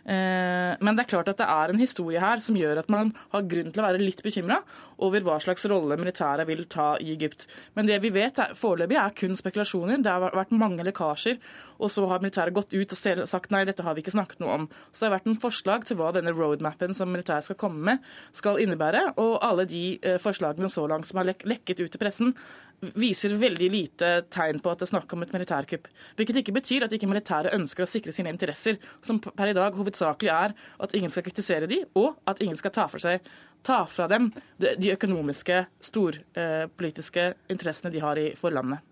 Men 0.05 0.97
det 0.97 1.05
er 1.05 1.11
klart 1.11 1.31
at 1.33 1.41
det 1.41 1.49
er 1.49 1.73
en 1.73 1.81
historie 1.81 2.21
her 2.23 2.43
som 2.43 2.57
gjør 2.59 2.83
at 2.83 2.91
man 2.93 3.13
har 3.33 3.47
grunn 3.51 3.73
til 3.73 3.83
å 3.83 3.87
være 3.87 4.03
litt 4.03 4.23
bekymra 4.25 4.61
over 5.05 5.25
hva 5.27 5.39
slags 5.43 5.67
rolle 5.71 5.99
militæret 6.01 6.49
vil 6.49 6.65
ta 6.71 6.91
i 7.03 7.13
Egypt. 7.15 7.47
Men 7.77 7.89
det 7.89 7.99
vi 8.03 8.13
vet 8.15 8.41
foreløpig 8.59 8.99
er 8.99 9.15
kun 9.17 9.37
spekulasjoner. 9.39 10.03
Det 10.03 10.13
har 10.13 10.37
vært 10.37 10.55
mange 10.57 10.87
lekkasjer, 10.87 11.39
og 11.79 11.93
så 11.93 12.07
har 12.11 12.23
militæret 12.25 12.57
gått 12.57 12.75
ut 12.75 12.95
og 12.95 13.29
sagt 13.31 13.53
nei, 13.55 13.65
dette 13.69 13.85
har 13.87 13.97
vi 13.97 14.05
ikke 14.05 14.15
snakket 14.17 14.43
noe 14.43 14.57
om. 14.61 14.69
Så 14.91 15.05
det 15.05 15.09
har 15.09 15.17
vært 15.19 15.31
en 15.31 15.41
forslag 15.43 15.87
til 15.89 15.99
hva 16.01 16.13
denne 16.17 16.35
roadmappen 16.37 16.95
som 16.97 17.11
militæret 17.13 17.49
skal 17.49 17.59
komme 17.61 17.85
med, 17.91 18.09
skal 18.37 18.61
innebære. 18.63 19.05
Og 19.23 19.39
alle 19.45 19.67
de 19.69 19.85
eh, 20.03 20.19
forslagene 20.23 20.71
så 20.73 20.87
langt 20.91 21.09
som 21.09 21.23
har 21.23 21.31
lekket 21.31 21.83
ut 21.83 21.91
til 21.93 22.03
pressen, 22.03 22.35
viser 22.81 23.35
veldig 23.39 23.69
lite 23.73 24.11
tegn 24.31 24.61
på 24.63 24.71
at 24.71 24.81
det 24.81 24.87
er 24.87 24.93
snakk 24.93 25.13
om 25.15 25.25
et 25.25 25.33
militærkupp. 25.35 25.89
Hvilket 26.19 26.41
ikke 26.43 26.55
betyr 26.57 26.87
at 26.87 26.95
ikke 26.95 27.09
militæret 27.11 27.55
ønsker 27.57 27.85
å 27.85 27.91
sikre 27.91 28.15
sine 28.15 28.31
interesser, 28.33 28.79
som 29.05 29.19
per 29.23 29.51
i 29.51 29.57
dag 29.57 29.77
hovedsakelig 29.79 30.33
er 30.35 30.55
at 30.55 30.95
ingen 30.99 31.13
skal 31.13 31.27
kritisere 31.27 31.71
de, 31.71 31.83
og 31.99 32.19
at 32.31 32.43
ingen 32.45 32.59
skal 32.59 32.75
ta, 32.75 32.87
seg, 32.95 33.25
ta 33.67 33.83
fra 33.91 34.07
dem 34.11 34.31
de 34.59 34.93
økonomiske, 34.95 35.65
storpolitiske 35.91 37.33
interessene 37.51 37.95
de 37.95 38.05
har 38.05 38.23
for 38.39 38.55
landet. 38.55 38.85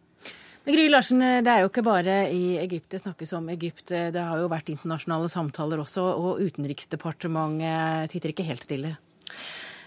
Men 0.66 0.74
Gry 0.74 0.88
Larsen, 0.90 1.22
det 1.46 1.50
er 1.52 1.60
jo 1.62 1.68
ikke 1.70 1.84
bare 1.86 2.14
i 2.34 2.56
Egypt 2.58 2.90
det 2.90 2.98
snakkes 3.04 3.36
om 3.38 3.44
Egypt. 3.54 3.92
Det 3.92 4.18
har 4.18 4.40
jo 4.42 4.50
vært 4.50 4.72
internasjonale 4.72 5.30
samtaler 5.30 5.78
også, 5.78 6.02
og 6.02 6.42
Utenriksdepartementet 6.42 8.10
sitter 8.10 8.34
ikke 8.34 8.48
helt 8.48 8.66
stille? 8.66 8.96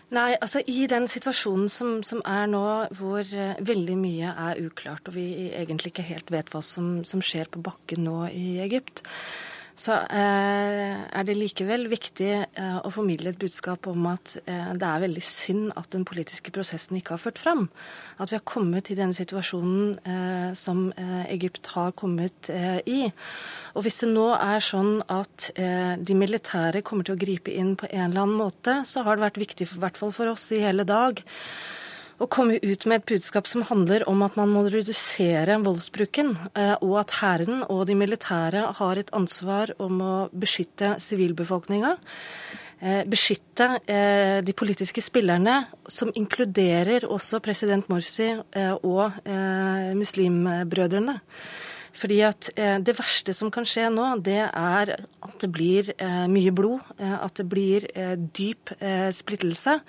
Nei, 0.09 0.33
altså 0.41 0.63
i 0.65 0.87
den 0.89 1.05
situasjonen 1.09 1.69
som, 1.69 1.99
som 2.05 2.23
er 2.25 2.47
nå, 2.49 2.63
hvor 2.97 3.21
uh, 3.21 3.59
veldig 3.61 3.97
mye 3.99 4.31
er 4.47 4.61
uklart, 4.65 5.05
og 5.11 5.13
vi 5.13 5.51
egentlig 5.53 5.93
ikke 5.93 6.07
helt 6.07 6.31
vet 6.33 6.49
hva 6.49 6.63
som, 6.65 7.03
som 7.05 7.21
skjer 7.21 7.51
på 7.53 7.61
bakken 7.65 8.07
nå 8.07 8.23
i 8.33 8.57
Egypt, 8.63 9.03
så 9.79 9.95
eh, 10.11 10.95
er 11.07 11.23
det 11.23 11.37
likevel 11.37 11.85
viktig 11.87 12.31
eh, 12.35 12.79
å 12.83 12.89
formidle 12.91 13.31
et 13.31 13.39
budskap 13.39 13.87
om 13.87 14.09
at 14.11 14.33
eh, 14.43 14.73
det 14.75 14.87
er 14.87 15.03
veldig 15.05 15.23
synd 15.23 15.71
at 15.79 15.87
den 15.93 16.03
politiske 16.07 16.51
prosessen 16.51 16.97
ikke 16.99 17.15
har 17.15 17.21
ført 17.23 17.39
fram. 17.39 17.63
At 18.19 18.33
vi 18.33 18.35
har 18.35 18.43
kommet 18.43 18.91
i 18.91 18.97
denne 18.99 19.15
situasjonen 19.15 19.95
som 20.59 20.89
Egypt 21.31 21.69
har 21.71 21.93
kommet 21.97 22.49
i. 22.51 22.99
Og 23.77 23.85
hvis 23.85 24.01
det 24.03 24.09
nå 24.11 24.25
er 24.35 24.63
sånn 24.63 24.99
at 25.07 25.49
de 25.55 26.17
militære 26.17 26.83
kommer 26.85 27.07
til 27.07 27.15
å 27.15 27.21
gripe 27.21 27.53
inn 27.53 27.75
på 27.79 27.87
en 27.87 28.09
eller 28.09 28.25
annen 28.25 28.39
måte, 28.41 28.81
så 28.89 29.05
har 29.07 29.15
det 29.15 29.27
vært 29.29 29.41
viktig, 29.45 29.69
i 29.69 29.83
hvert 29.85 29.99
fall 29.99 30.11
for 30.15 30.33
oss 30.33 30.49
i 30.55 30.59
hele 30.65 30.83
dag, 30.87 31.23
å 32.19 32.27
komme 32.27 32.57
ut 32.59 32.85
med 32.89 32.99
et 32.99 33.09
budskap 33.13 33.47
som 33.47 33.63
handler 33.67 34.03
om 34.11 34.23
at 34.25 34.35
man 34.39 34.51
må 34.51 34.65
redusere 34.67 35.59
voldsbruken, 35.63 36.33
eh, 36.53 36.75
og 36.83 36.97
at 37.03 37.15
hæren 37.21 37.63
og 37.69 37.85
de 37.87 37.95
militære 37.95 38.65
har 38.79 38.99
et 38.99 39.13
ansvar 39.15 39.71
om 39.79 40.01
å 40.03 40.15
beskytte 40.33 40.97
sivilbefolkninga. 41.03 41.95
eh, 42.81 43.03
beskytte 43.03 43.79
eh, 43.87 44.41
de 44.41 44.53
politiske 44.53 45.01
spillerne, 45.01 45.67
som 45.87 46.11
inkluderer 46.15 47.07
også 47.07 47.39
president 47.39 47.89
Morsi 47.89 48.29
og 48.83 49.11
muslimbrødrene. 49.95 51.19
Fordi 51.99 52.19
at 52.25 52.49
eh, 52.55 52.77
Det 52.79 52.95
verste 52.97 53.35
som 53.35 53.51
kan 53.53 53.67
skje 53.67 53.89
nå, 53.93 54.07
det 54.23 54.41
er 54.47 54.93
at 54.95 55.35
det 55.41 55.49
blir 55.51 55.91
eh, 55.97 56.25
mye 56.31 56.53
blod. 56.55 56.83
Eh, 56.99 57.15
at 57.19 57.35
det 57.39 57.47
blir 57.51 57.87
dyp 58.35 58.71
splittelse. 59.15 59.79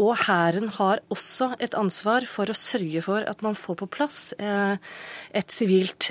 Og 0.00 0.14
hæren 0.24 0.70
har 0.78 1.02
også 1.12 1.50
et 1.60 1.74
ansvar 1.76 2.24
for 2.30 2.48
å 2.48 2.56
sørge 2.56 3.02
for 3.04 3.26
at 3.28 3.42
man 3.44 3.56
får 3.58 3.76
på 3.82 3.88
plass 3.92 4.18
et 4.40 5.52
sivilt 5.52 6.08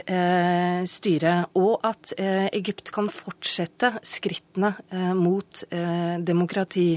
styre. 0.94 1.34
Og 1.58 1.88
at 1.88 2.14
Egypt 2.20 2.92
kan 2.94 3.10
fortsette 3.10 3.96
skrittene 4.06 4.76
mot 5.18 5.64
demokrati. 6.28 6.92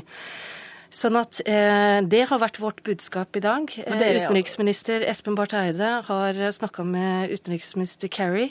Sånn 0.92 1.16
at 1.16 1.40
eh, 1.48 2.04
Det 2.04 2.26
har 2.28 2.40
vært 2.42 2.60
vårt 2.60 2.82
budskap 2.84 3.36
i 3.38 3.42
dag. 3.44 3.72
Eh, 3.80 4.02
utenriksminister 4.20 5.06
Espen 5.08 5.36
Barth 5.38 5.56
Eide 5.56 6.02
har 6.04 6.40
snakka 6.52 6.84
med 6.84 7.32
utenriksminister 7.32 8.12
Kerry 8.12 8.50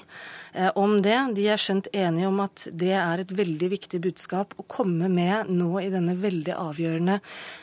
eh, 0.53 0.71
om 0.75 0.98
det. 1.05 1.19
De 1.38 1.45
er 1.53 1.62
skjønt 1.62 1.91
enige 1.93 2.31
om 2.31 2.41
at 2.41 2.65
det 2.74 2.95
er 2.98 3.21
et 3.21 3.33
veldig 3.38 3.71
viktig 3.77 4.01
budskap 4.01 4.57
å 4.57 4.65
komme 4.65 5.12
med 5.13 5.53
nå 5.53 5.75
i 5.83 5.91
denne 5.93 6.17
veldig 6.17 6.57
avgjørende 6.57 7.19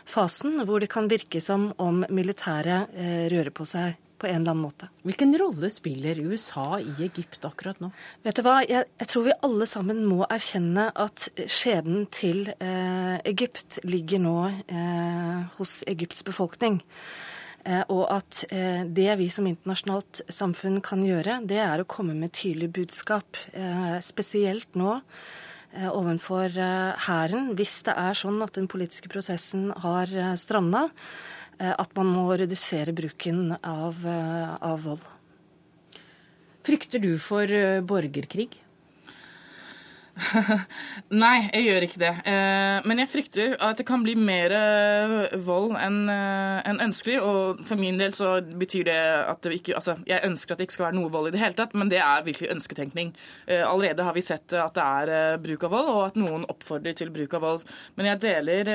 fasen, 0.07 0.63
hvor 0.63 0.79
det 0.79 0.93
kan 0.95 1.11
virke 1.11 1.43
som 1.43 1.73
om 1.83 2.05
militæret 2.15 2.95
eh, 2.95 3.27
rører 3.35 3.55
på 3.55 3.67
seg 3.67 3.99
på 4.19 4.27
en 4.27 4.41
eller 4.41 4.55
annen 4.55 4.67
måte. 4.67 4.89
Hvilken 5.07 5.33
rolle 5.39 5.71
spiller 5.73 6.19
USA 6.19 6.81
i 6.83 6.91
Egypt 7.07 7.47
akkurat 7.47 7.81
nå? 7.83 7.93
Vet 8.27 8.39
du 8.39 8.45
hva, 8.47 8.59
jeg, 8.67 8.89
jeg 8.99 9.11
tror 9.13 9.27
vi 9.29 9.39
alle 9.47 9.69
sammen 9.71 10.05
må 10.09 10.25
erkjenne 10.27 10.89
at 10.99 11.29
skjebnen 11.47 12.09
til 12.15 12.49
eh, 12.59 13.17
Egypt 13.29 13.81
ligger 13.87 14.23
nå 14.23 14.37
eh, 14.67 15.59
hos 15.59 15.81
Egypts 15.91 16.25
befolkning. 16.27 16.81
Eh, 17.69 17.83
og 17.93 18.07
at 18.13 18.45
eh, 18.55 18.85
det 18.85 19.11
vi 19.21 19.29
som 19.33 19.49
internasjonalt 19.51 20.23
samfunn 20.33 20.81
kan 20.85 21.03
gjøre, 21.05 21.41
det 21.49 21.61
er 21.63 21.83
å 21.83 21.89
komme 21.89 22.17
med 22.19 22.35
tydelig 22.37 22.71
budskap. 22.81 23.39
Eh, 23.53 23.99
spesielt 24.05 24.79
nå 24.79 24.99
eh, 24.99 25.89
overfor 25.91 26.55
hæren, 27.09 27.53
hvis 27.59 27.81
det 27.89 27.97
er 27.99 28.19
sånn 28.19 28.41
at 28.45 28.57
den 28.59 28.71
politiske 28.71 29.11
prosessen 29.13 29.71
har 29.85 30.11
stranda 30.41 30.89
at 31.59 31.95
man 31.99 32.11
må 32.15 32.27
redusere 32.39 32.95
bruken 32.95 33.57
av, 33.63 34.05
eh, 34.07 34.55
av 34.63 34.83
vold. 34.85 35.07
Frykter 36.67 37.03
du 37.03 37.15
for 37.19 37.49
eh, 37.49 37.81
borgerkrig? 37.81 38.59
Nei, 41.23 41.37
jeg 41.53 41.65
gjør 41.67 41.85
ikke 41.87 42.01
det. 42.03 42.11
Eh, 42.29 42.87
men 42.89 43.03
jeg 43.03 43.11
frykter 43.13 43.55
at 43.65 43.79
det 43.81 43.87
kan 43.89 44.03
bli 44.05 44.15
mer 44.19 44.53
eh, 44.55 45.37
vold 45.45 45.77
enn 45.79 45.99
eh, 46.13 46.71
ønskelig. 46.85 47.19
Og 47.23 47.63
for 47.69 47.81
min 47.81 48.01
del 48.01 48.15
så 48.17 48.39
betyr 48.43 48.89
det 48.89 48.99
at 48.99 49.43
det 49.45 49.59
ikke 49.59 49.77
Altså, 49.79 49.95
jeg 50.09 50.25
ønsker 50.27 50.55
at 50.55 50.61
det 50.61 50.67
ikke 50.67 50.75
skal 50.75 50.87
være 50.89 50.97
noe 50.97 51.13
vold 51.13 51.29
i 51.29 51.33
det 51.35 51.43
hele 51.43 51.55
tatt, 51.55 51.75
men 51.79 51.91
det 51.93 52.01
er 52.03 52.25
virkelig 52.27 52.49
ønsketenkning. 52.51 53.13
Allerede 53.47 54.07
har 54.07 54.15
vi 54.17 54.25
sett 54.25 54.55
at 54.59 54.75
det 54.75 54.85
er 54.85 55.43
bruk 55.43 55.67
av 55.69 55.75
vold, 55.75 55.91
og 55.93 56.01
at 56.07 56.19
noen 56.19 56.47
oppfordrer 56.51 56.97
til 56.99 57.13
bruk 57.15 57.37
av 57.39 57.45
vold. 57.45 57.67
Men 57.99 58.09
jeg 58.11 58.21
deler, 58.25 58.71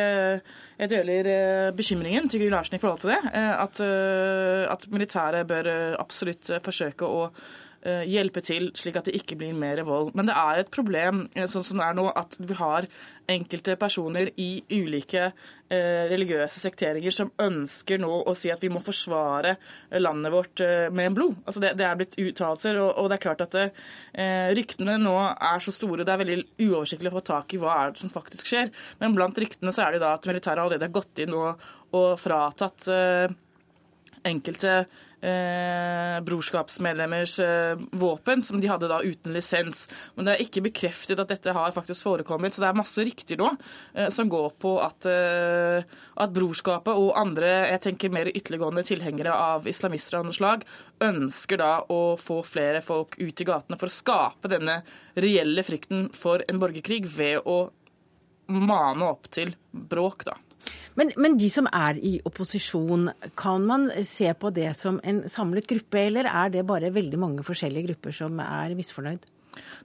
jeg 0.79 0.91
deler 0.93 1.29
bekymringen 1.75 2.29
til 2.31 2.45
Gry 2.45 2.53
Larsen 2.53 2.77
i 2.77 2.81
forhold 2.81 3.03
til 3.03 3.11
det. 3.11 3.19
At, 3.33 3.81
at 3.83 4.87
militæret 4.93 5.49
bør 5.49 5.69
absolutt 5.99 6.53
forsøke 6.63 7.09
å 7.09 7.27
hjelpe 7.83 8.39
til 8.45 8.69
slik 8.77 8.95
at 8.99 9.09
det 9.09 9.17
ikke 9.17 9.35
blir 9.39 9.55
mer 9.57 9.81
vold. 9.87 10.13
Men 10.15 10.29
det 10.29 10.35
er 10.39 10.61
et 10.61 10.71
problem 10.71 11.25
eh, 11.35 11.49
sånn 11.51 11.65
som 11.67 11.81
det 11.81 11.89
er 11.89 11.97
nå, 11.97 12.05
at 12.15 12.37
vi 12.39 12.55
har 12.55 12.87
enkelte 13.33 13.75
personer 13.79 14.31
i 14.39 14.63
ulike 14.71 15.25
eh, 15.25 16.03
religiøse 16.11 16.63
sekteringer 16.63 17.15
som 17.15 17.31
ønsker 17.43 17.99
nå 17.99 18.11
å 18.23 18.35
si 18.37 18.51
at 18.53 18.63
vi 18.63 18.71
må 18.71 18.79
forsvare 18.83 19.55
landet 19.99 20.33
vårt 20.33 20.65
med 20.95 21.17
blod. 21.17 21.37
Altså 21.43 21.63
det, 21.63 21.75
det 21.79 21.87
er 21.87 21.99
blitt 21.99 22.17
uttalelser, 22.19 22.79
og, 22.79 22.91
og, 22.97 23.11
det 23.11 23.19
er 23.19 23.25
klart 23.27 23.45
at 23.45 23.55
det, 23.55 23.67
ryktene 24.57 24.97
nå 25.01 25.15
er 25.33 25.63
så 25.63 25.75
store. 25.75 26.07
Det 26.07 26.15
er 26.15 26.23
veldig 26.23 26.41
uoversiktlig 26.65 27.11
å 27.11 27.17
få 27.17 27.27
tak 27.33 27.55
i 27.55 27.61
hva 27.61 27.77
er 27.77 27.93
det 27.93 28.03
som 28.03 28.11
faktisk 28.13 28.51
skjer. 28.51 28.71
Men 29.03 29.15
blant 29.17 29.39
ryktene 29.39 29.75
så 29.75 29.87
er 29.87 29.95
det 29.95 30.05
da 30.05 30.15
at 30.17 30.27
militæret 30.29 30.63
allerede 30.63 30.87
har 30.87 30.99
gått 30.99 31.23
inn 31.23 31.35
og, 31.35 31.63
og 31.95 32.13
fratatt 32.21 32.87
enkelte 34.23 34.83
eh, 35.23 36.19
brorskapsmedlemmers 36.25 37.39
eh, 37.39 37.79
våpen, 37.91 38.41
som 38.41 38.61
de 38.61 38.67
hadde 38.67 38.89
da 38.91 38.99
uten 39.03 39.33
lisens. 39.33 39.85
Men 40.15 40.27
det 40.27 40.35
er 40.35 40.45
ikke 40.45 40.65
bekreftet 40.67 41.21
at 41.21 41.31
dette 41.31 41.55
har 41.55 41.75
faktisk 41.75 42.07
forekommet. 42.07 42.53
Så 42.53 42.63
det 42.63 42.69
er 42.69 42.79
masse 42.79 43.05
rykter 43.05 43.39
nå 43.39 43.53
eh, 43.93 44.09
som 44.13 44.31
går 44.31 44.53
på 44.61 44.75
at, 44.83 45.07
eh, 45.09 45.85
at, 46.15 46.33
brorskapet 46.33 46.97
og 46.99 47.13
andre 47.19 47.51
jeg 47.69 47.83
tenker 47.87 48.13
mer 48.13 48.31
ytterliggående 48.31 48.85
tilhengere 48.87 49.35
av 49.35 49.67
islamister 49.69 50.19
av 50.19 50.27
noe 50.27 50.35
slag 50.35 50.65
ønsker 51.03 51.59
da 51.61 51.73
å 51.93 52.01
få 52.19 52.41
flere 52.47 52.81
folk 52.83 53.19
ut 53.19 53.41
i 53.43 53.47
gatene 53.47 53.79
for 53.79 53.91
å 53.91 53.93
skape 53.93 54.51
denne 54.51 54.81
reelle 55.19 55.63
frykten 55.65 56.09
for 56.17 56.43
en 56.49 56.61
borgerkrig 56.61 57.05
ved 57.13 57.45
å 57.45 57.67
mane 58.53 59.05
opp 59.07 59.29
til 59.31 59.53
bråk, 59.71 60.25
da. 60.27 60.35
Men, 60.99 61.11
men, 61.17 61.37
de 61.41 61.49
som 61.49 61.67
er 61.73 61.97
i 61.97 62.17
opposisjon, 62.25 63.07
kan 63.39 63.63
man 63.65 63.87
se 64.05 64.29
på 64.37 64.51
det 64.53 64.69
som 64.77 64.99
en 65.03 65.23
samlet 65.29 65.67
gruppe, 65.69 66.05
eller 66.05 66.29
er 66.29 66.53
det 66.53 66.67
bare 66.69 66.93
veldig 66.93 67.19
mange 67.21 67.45
forskjellige 67.45 67.89
grupper 67.89 68.13
som 68.13 68.41
er 68.43 68.75
misfornøyd? 68.77 69.25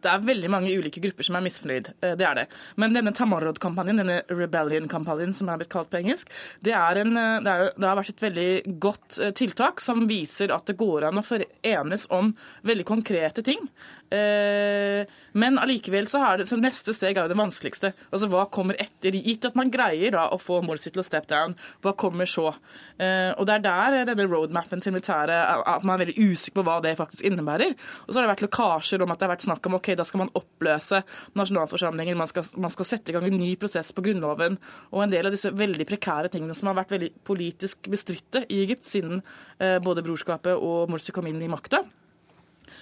Det 0.02 0.10
er 0.10 0.24
veldig 0.24 0.50
mange 0.52 0.72
ulike 0.74 1.02
grupper 1.02 1.26
som 1.26 1.38
er 1.38 1.44
misfornøyd. 1.46 1.90
Eh, 2.02 2.14
det 2.18 2.26
er 2.26 2.40
det. 2.40 2.46
Men 2.80 2.96
denne 2.96 3.12
Tamarod-kampanjen, 3.16 4.02
denne 4.02 4.20
Rebellion-kampanjen 4.30 5.34
som 5.36 5.50
er 5.50 5.60
blitt 5.60 5.72
kalt 5.72 5.90
på 5.92 6.00
engelsk, 6.00 6.32
det, 6.64 6.74
en, 6.74 7.14
eh, 7.16 7.38
det, 7.44 7.54
er, 7.54 7.72
det, 7.76 7.86
har 7.86 7.98
vært 7.98 8.14
et 8.14 8.26
veldig 8.26 8.50
godt 8.82 9.20
eh, 9.22 9.34
tiltak 9.36 9.82
som 9.84 10.06
viser 10.10 10.54
at 10.54 10.68
det 10.68 10.78
går 10.80 11.08
an 11.08 11.20
å 11.20 11.26
forenes 11.26 12.08
om 12.14 12.34
veldig 12.66 12.88
konkrete 12.88 13.44
ting. 13.46 13.70
Men 14.08 15.58
allikevel 15.60 16.06
så, 16.08 16.22
er 16.24 16.40
det, 16.40 16.46
så 16.48 16.56
neste 16.56 16.94
steg 16.96 17.18
er 17.18 17.26
jo 17.26 17.28
det 17.28 17.36
vanskeligste. 17.36 17.90
Altså 18.08 18.30
Hva 18.32 18.46
kommer 18.48 18.78
etter? 18.80 19.12
Gitt 19.12 19.44
at 19.44 19.58
man 19.58 19.68
greier 19.68 20.14
da 20.14 20.22
å 20.32 20.38
få 20.40 20.62
Morsi 20.64 20.88
til 20.88 21.02
å 21.02 21.04
step 21.04 21.26
down, 21.28 21.52
hva 21.84 21.92
kommer 21.92 22.24
så? 22.24 22.46
Og 22.48 23.44
Det 23.44 23.58
er 23.58 23.66
der 23.66 23.98
denne 24.08 24.24
roadmapen 24.30 24.80
til 24.80 24.96
militæret 24.96 25.60
at 25.60 25.84
man 25.84 25.98
er 25.98 26.06
veldig 26.06 26.24
usikker 26.24 26.56
på 26.56 26.64
hva 26.70 26.78
det 26.84 26.94
faktisk 26.96 27.28
innebærer. 27.28 27.76
Og 28.06 28.14
så 28.14 28.16
har 28.16 28.24
det 28.24 28.32
vært 28.32 28.46
lekkasjer 28.46 29.04
om 29.04 29.12
at 29.12 29.20
det 29.20 29.28
har 29.28 29.34
vært 29.34 29.44
snakk 29.44 29.57
om 29.66 29.78
ok, 29.78 29.92
da 29.98 30.06
skal 30.06 30.22
man 30.22 30.32
oppløse 30.38 31.02
nasjonalforsamlingen, 31.38 32.18
man 32.18 32.30
skal, 32.30 32.46
man 32.60 32.72
skal 32.74 32.88
sette 32.88 33.12
i 33.12 33.16
gang 33.16 33.26
en 33.28 33.38
ny 33.40 33.52
prosess 33.60 33.90
på 33.96 34.04
Grunnloven, 34.06 34.58
og 34.92 35.04
en 35.04 35.14
del 35.14 35.26
av 35.26 35.34
disse 35.34 35.52
veldig 35.54 35.88
prekære 35.88 36.32
tingene 36.32 36.56
som 36.56 36.70
har 36.70 36.78
vært 36.78 36.94
veldig 36.94 37.12
politisk 37.28 37.90
bestridte 37.90 38.44
i 38.48 38.62
Egypt 38.64 38.86
siden 38.86 39.22
eh, 39.58 39.78
både 39.82 40.04
brorskapet 40.06 40.54
og 40.54 40.92
Morsi 40.92 41.14
kom 41.14 41.26
inn 41.30 41.42
i 41.42 41.50
makta. 41.50 41.84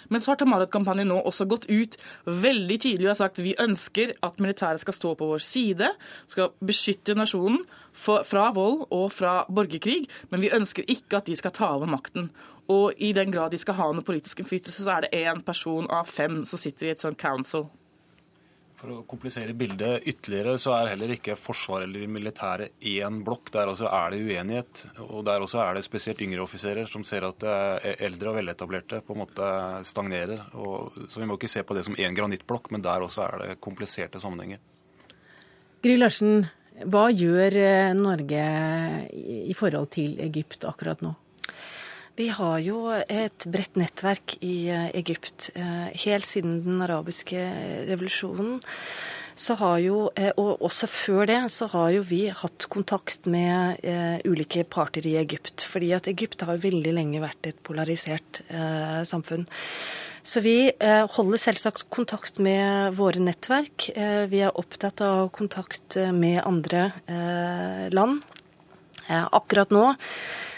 Men 0.08 0.22
så 0.22 0.32
har 0.32 0.40
Tamarat-kampanjen 0.40 1.08
nå 1.10 1.18
også 1.26 1.46
gått 1.50 1.68
ut 1.70 1.96
veldig 2.26 2.78
tydelig 2.82 3.08
og 3.08 3.12
har 3.14 3.20
sagt 3.20 3.42
vi 3.44 3.56
ønsker 3.62 4.14
at 4.26 4.40
militæret 4.42 4.82
skal 4.82 4.96
stå 4.96 5.14
på 5.18 5.30
vår 5.32 5.42
side, 5.44 5.90
skal 6.30 6.52
beskytte 6.64 7.16
nasjonen 7.18 7.62
fra 7.96 8.48
vold 8.56 8.86
og 8.94 9.08
fra 9.14 9.38
borgerkrig, 9.48 10.04
men 10.30 10.44
vi 10.44 10.52
ønsker 10.54 10.86
ikke 10.92 11.20
at 11.20 11.30
de 11.30 11.38
skal 11.38 11.54
ta 11.56 11.72
over 11.76 11.90
makten. 11.90 12.30
Og 12.72 12.92
i 12.98 13.12
den 13.14 13.30
grad 13.30 13.54
de 13.54 13.60
skal 13.62 13.78
ha 13.78 13.88
noe 13.94 14.06
politisk 14.06 14.42
innflytelse, 14.42 14.82
så 14.82 14.96
er 14.96 15.06
det 15.06 15.24
én 15.24 15.42
person 15.46 15.86
av 15.92 16.08
fem 16.10 16.40
som 16.48 16.58
sitter 16.58 16.88
i 16.88 16.94
et 16.94 17.02
sånt 17.02 17.20
council. 17.20 17.68
For 18.76 18.92
å 18.92 19.04
komplisere 19.08 19.54
bildet 19.56 20.04
ytterligere, 20.04 20.58
så 20.60 20.74
er 20.76 20.90
heller 20.90 21.14
ikke 21.14 21.38
Forsvaret 21.40 21.86
eller 21.88 22.10
militæret 22.12 22.84
én 22.84 23.22
blokk. 23.24 23.48
Der 23.54 23.70
også 23.72 23.88
er 23.88 24.12
det 24.12 24.18
uenighet. 24.20 24.82
Og 25.06 25.24
der 25.24 25.40
også 25.40 25.62
er 25.62 25.78
det 25.78 25.86
spesielt 25.86 26.20
yngre 26.26 26.44
offiserer 26.44 26.90
som 26.90 27.06
ser 27.08 27.24
at 27.24 27.46
eldre 27.96 28.34
og 28.34 28.36
veletablerte 28.36 29.00
på 29.06 29.16
en 29.16 29.22
måte 29.22 29.48
stagnerer. 29.88 30.44
Og, 30.60 30.92
så 31.08 31.22
vi 31.22 31.30
må 31.30 31.38
ikke 31.38 31.50
se 31.54 31.64
på 31.64 31.76
det 31.78 31.86
som 31.88 31.96
én 31.96 32.18
granittblokk, 32.18 32.68
men 32.74 32.84
der 32.84 33.06
også 33.06 33.24
er 33.24 33.42
det 33.46 33.60
kompliserte 33.64 34.20
sammenhenger. 34.20 34.60
Gry 35.86 35.96
Larsen, 35.96 36.44
hva 36.84 37.08
gjør 37.14 37.56
eh, 37.62 37.94
Norge 37.96 38.44
i 39.16 39.56
forhold 39.56 39.88
til 39.96 40.18
Egypt 40.20 40.68
akkurat 40.68 41.00
nå? 41.04 41.16
Vi 42.16 42.30
har 42.32 42.62
jo 42.64 42.78
et 42.96 43.44
bredt 43.52 43.76
nettverk 43.76 44.38
i 44.40 44.70
eh, 44.72 44.88
Egypt. 44.96 45.50
Eh, 45.52 45.90
helt 46.06 46.24
siden 46.24 46.62
den 46.64 46.80
arabiske 46.80 47.42
revolusjonen 47.90 48.62
så 49.36 49.52
har 49.60 49.82
jo, 49.84 49.98
eh, 50.16 50.30
og 50.40 50.62
også 50.64 50.88
før 50.88 51.28
det, 51.28 51.40
så 51.52 51.68
har 51.74 51.90
jo 51.92 52.06
vi 52.08 52.22
hatt 52.32 52.64
kontakt 52.72 53.28
med 53.28 53.84
ulike 54.24 54.64
parter 54.64 55.04
i 55.04 55.18
Egypt. 55.20 55.66
Fordi 55.68 55.90
at 55.92 56.08
Egypt 56.08 56.46
har 56.48 56.62
veldig 56.62 56.94
lenge 56.96 57.20
vært 57.20 57.50
et 57.50 57.60
polarisert 57.66 58.40
samfunn. 59.04 59.44
Så 60.26 60.40
vi 60.42 60.72
holder 60.80 61.38
selvsagt 61.38 61.84
kontakt 61.92 62.40
med 62.42 62.96
våre 62.96 63.20
nettverk. 63.22 63.90
vi 64.32 64.40
er 64.42 64.56
opptatt 64.56 65.04
av 65.04 65.28
kontakt 65.36 66.00
med 66.16 66.40
andre 66.42 66.88
land. 67.92 68.24
Akkurat 69.08 69.70
nå 69.74 69.92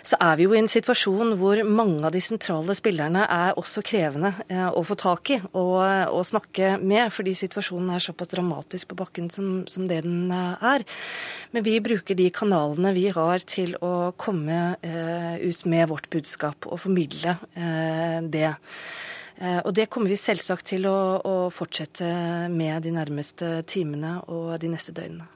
så 0.08 0.16
er 0.24 0.38
vi 0.38 0.46
jo 0.46 0.54
i 0.54 0.60
en 0.60 0.70
situasjon 0.70 1.34
hvor 1.40 1.60
mange 1.66 2.00
av 2.06 2.14
de 2.14 2.20
sentrale 2.22 2.74
spillerne 2.76 3.24
er 3.28 3.58
også 3.60 3.82
krevende 3.86 4.30
eh, 4.48 4.68
å 4.68 4.82
få 4.86 4.96
tak 4.98 5.32
i 5.34 5.38
og, 5.50 5.74
og, 5.82 6.22
snakke 6.28 6.76
med, 6.80 7.10
fordi 7.14 7.34
situasjonen 7.36 7.92
er 7.94 8.04
såpass 8.04 8.30
dramatisk 8.32 8.92
på 8.92 8.98
bakken 9.02 9.28
som, 9.32 9.50
som, 9.70 9.88
det 9.90 10.00
den 10.06 10.32
eh, 10.32 10.64
er. 10.72 10.86
Men 11.52 11.66
vi 11.66 11.76
bruker 11.84 12.16
de 12.18 12.30
kanalene 12.34 12.94
vi 12.96 13.08
har 13.12 13.44
til 13.44 13.76
å 13.84 14.12
komme 14.16 14.78
eh, 14.80 15.36
ut 15.44 15.64
med 15.68 15.88
vårt 15.92 16.08
budskap 16.12 16.70
og 16.70 16.80
formidle 16.86 17.36
eh, 17.58 18.18
det. 18.24 18.54
Eh, 19.38 19.60
og 19.60 19.72
det 19.76 19.90
kommer 19.92 20.14
vi 20.14 20.20
selvsagt 20.20 20.70
til 20.72 20.88
å, 20.88 20.98
å 21.20 21.36
fortsette 21.52 22.48
med 22.52 22.86
de 22.86 22.96
nærmeste 22.96 23.58
timene 23.68 24.18
og 24.26 24.54
de 24.62 24.72
neste 24.72 24.96
døgnene. 24.96 25.28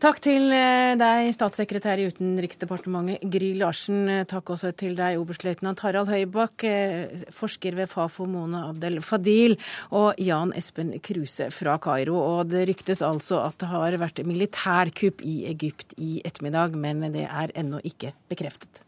Takk 0.00 0.16
til 0.24 0.46
eh, 0.56 0.94
deg, 0.96 1.26
statssekretær 1.36 2.00
i 2.00 2.06
Utenriksdepartementet 2.08 3.20
Gry 3.34 3.50
Larsen. 3.60 4.06
Eh, 4.08 4.22
takk 4.24 4.54
også 4.54 4.70
til 4.72 4.94
deg, 4.96 5.18
oberstløytnant 5.20 5.82
Harald 5.84 6.08
Høybakk, 6.08 6.64
eh, 6.64 7.26
forsker 7.36 7.76
ved 7.76 7.90
Fafo 7.92 8.24
Mone 8.24 8.62
Abdel 8.70 9.02
Fadil, 9.04 9.58
og 9.92 10.16
Jan 10.16 10.54
Espen 10.56 10.94
Kruse 11.04 11.50
fra 11.52 11.76
Kairo. 11.84 12.16
Og 12.16 12.48
det 12.48 12.64
ryktes 12.72 13.04
altså 13.04 13.42
at 13.44 13.60
det 13.60 13.68
har 13.74 14.00
vært 14.00 14.24
militærkupp 14.24 15.20
i 15.20 15.42
Egypt 15.52 15.92
i 16.00 16.14
ettermiddag, 16.24 16.80
men 16.80 17.04
det 17.12 17.28
er 17.28 17.52
ennå 17.60 17.84
ikke 17.84 18.16
bekreftet. 18.32 18.80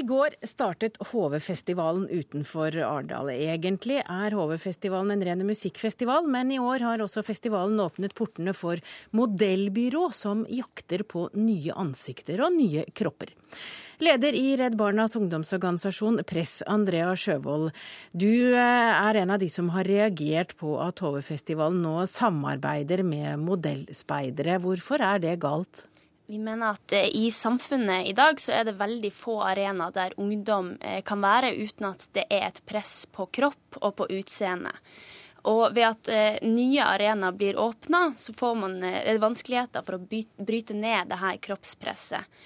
I 0.00 0.02
går 0.02 0.34
startet 0.48 0.94
HV-festivalen 1.10 2.06
utenfor 2.08 2.72
Arendal. 2.80 3.28
Egentlig 3.34 3.98
er 4.00 4.32
HV-festivalen 4.32 5.12
en 5.12 5.24
ren 5.28 5.44
musikkfestival, 5.44 6.24
men 6.24 6.54
i 6.54 6.56
år 6.56 6.80
har 6.86 7.02
også 7.04 7.20
festivalen 7.26 7.76
åpnet 7.84 8.14
portene 8.16 8.54
for 8.56 8.80
modellbyrå 9.12 10.06
som 10.16 10.46
jakter 10.48 11.04
på 11.04 11.26
nye 11.36 11.76
ansikter 11.76 12.40
og 12.46 12.56
nye 12.56 12.86
kropper. 12.96 13.34
Leder 14.00 14.32
i 14.32 14.54
Redd 14.56 14.78
Barnas 14.80 15.18
ungdomsorganisasjon 15.20 16.22
Press, 16.24 16.62
Andrea 16.64 17.12
Sjøvold. 17.12 17.68
Du 18.16 18.56
eh, 18.56 18.56
er 18.56 19.20
en 19.20 19.36
av 19.36 19.44
de 19.44 19.50
som 19.52 19.68
har 19.76 19.84
reagert 19.84 20.56
på 20.56 20.78
at 20.80 21.04
HV-festivalen 21.04 21.84
nå 21.84 22.06
samarbeider 22.08 23.04
med 23.04 23.44
modellspeidere. 23.44 24.56
Hvorfor 24.64 25.04
er 25.04 25.20
det 25.28 25.36
galt? 25.44 25.84
Vi 26.30 26.38
mener 26.38 26.70
at 26.70 26.92
eh, 26.92 27.16
i 27.16 27.30
samfunnet 27.30 28.06
i 28.06 28.12
dag 28.12 28.40
så 28.40 28.52
er 28.54 28.68
det 28.68 28.76
veldig 28.78 29.08
få 29.10 29.40
arenaer 29.42 29.90
der 29.90 30.12
ungdom 30.20 30.76
eh, 30.78 31.00
kan 31.02 31.18
være 31.24 31.50
uten 31.58 31.88
at 31.88 32.06
det 32.14 32.22
er 32.30 32.44
et 32.46 32.60
press 32.70 32.92
på 33.10 33.26
kropp 33.34 33.80
og 33.80 33.96
på 33.98 34.06
utseende. 34.14 34.70
Og 35.50 35.74
ved 35.74 35.88
at 35.88 36.12
eh, 36.14 36.38
nye 36.46 36.86
arenaer 36.86 37.34
blir 37.34 37.58
åpna, 37.58 38.12
så 38.14 38.30
får 38.30 38.54
man 38.62 38.78
vanskeligheter 39.26 39.82
for 39.82 39.98
å 39.98 40.02
bryte 40.06 40.78
ned 40.78 41.10
det 41.10 41.18
her 41.18 41.42
kroppspresset. 41.50 42.40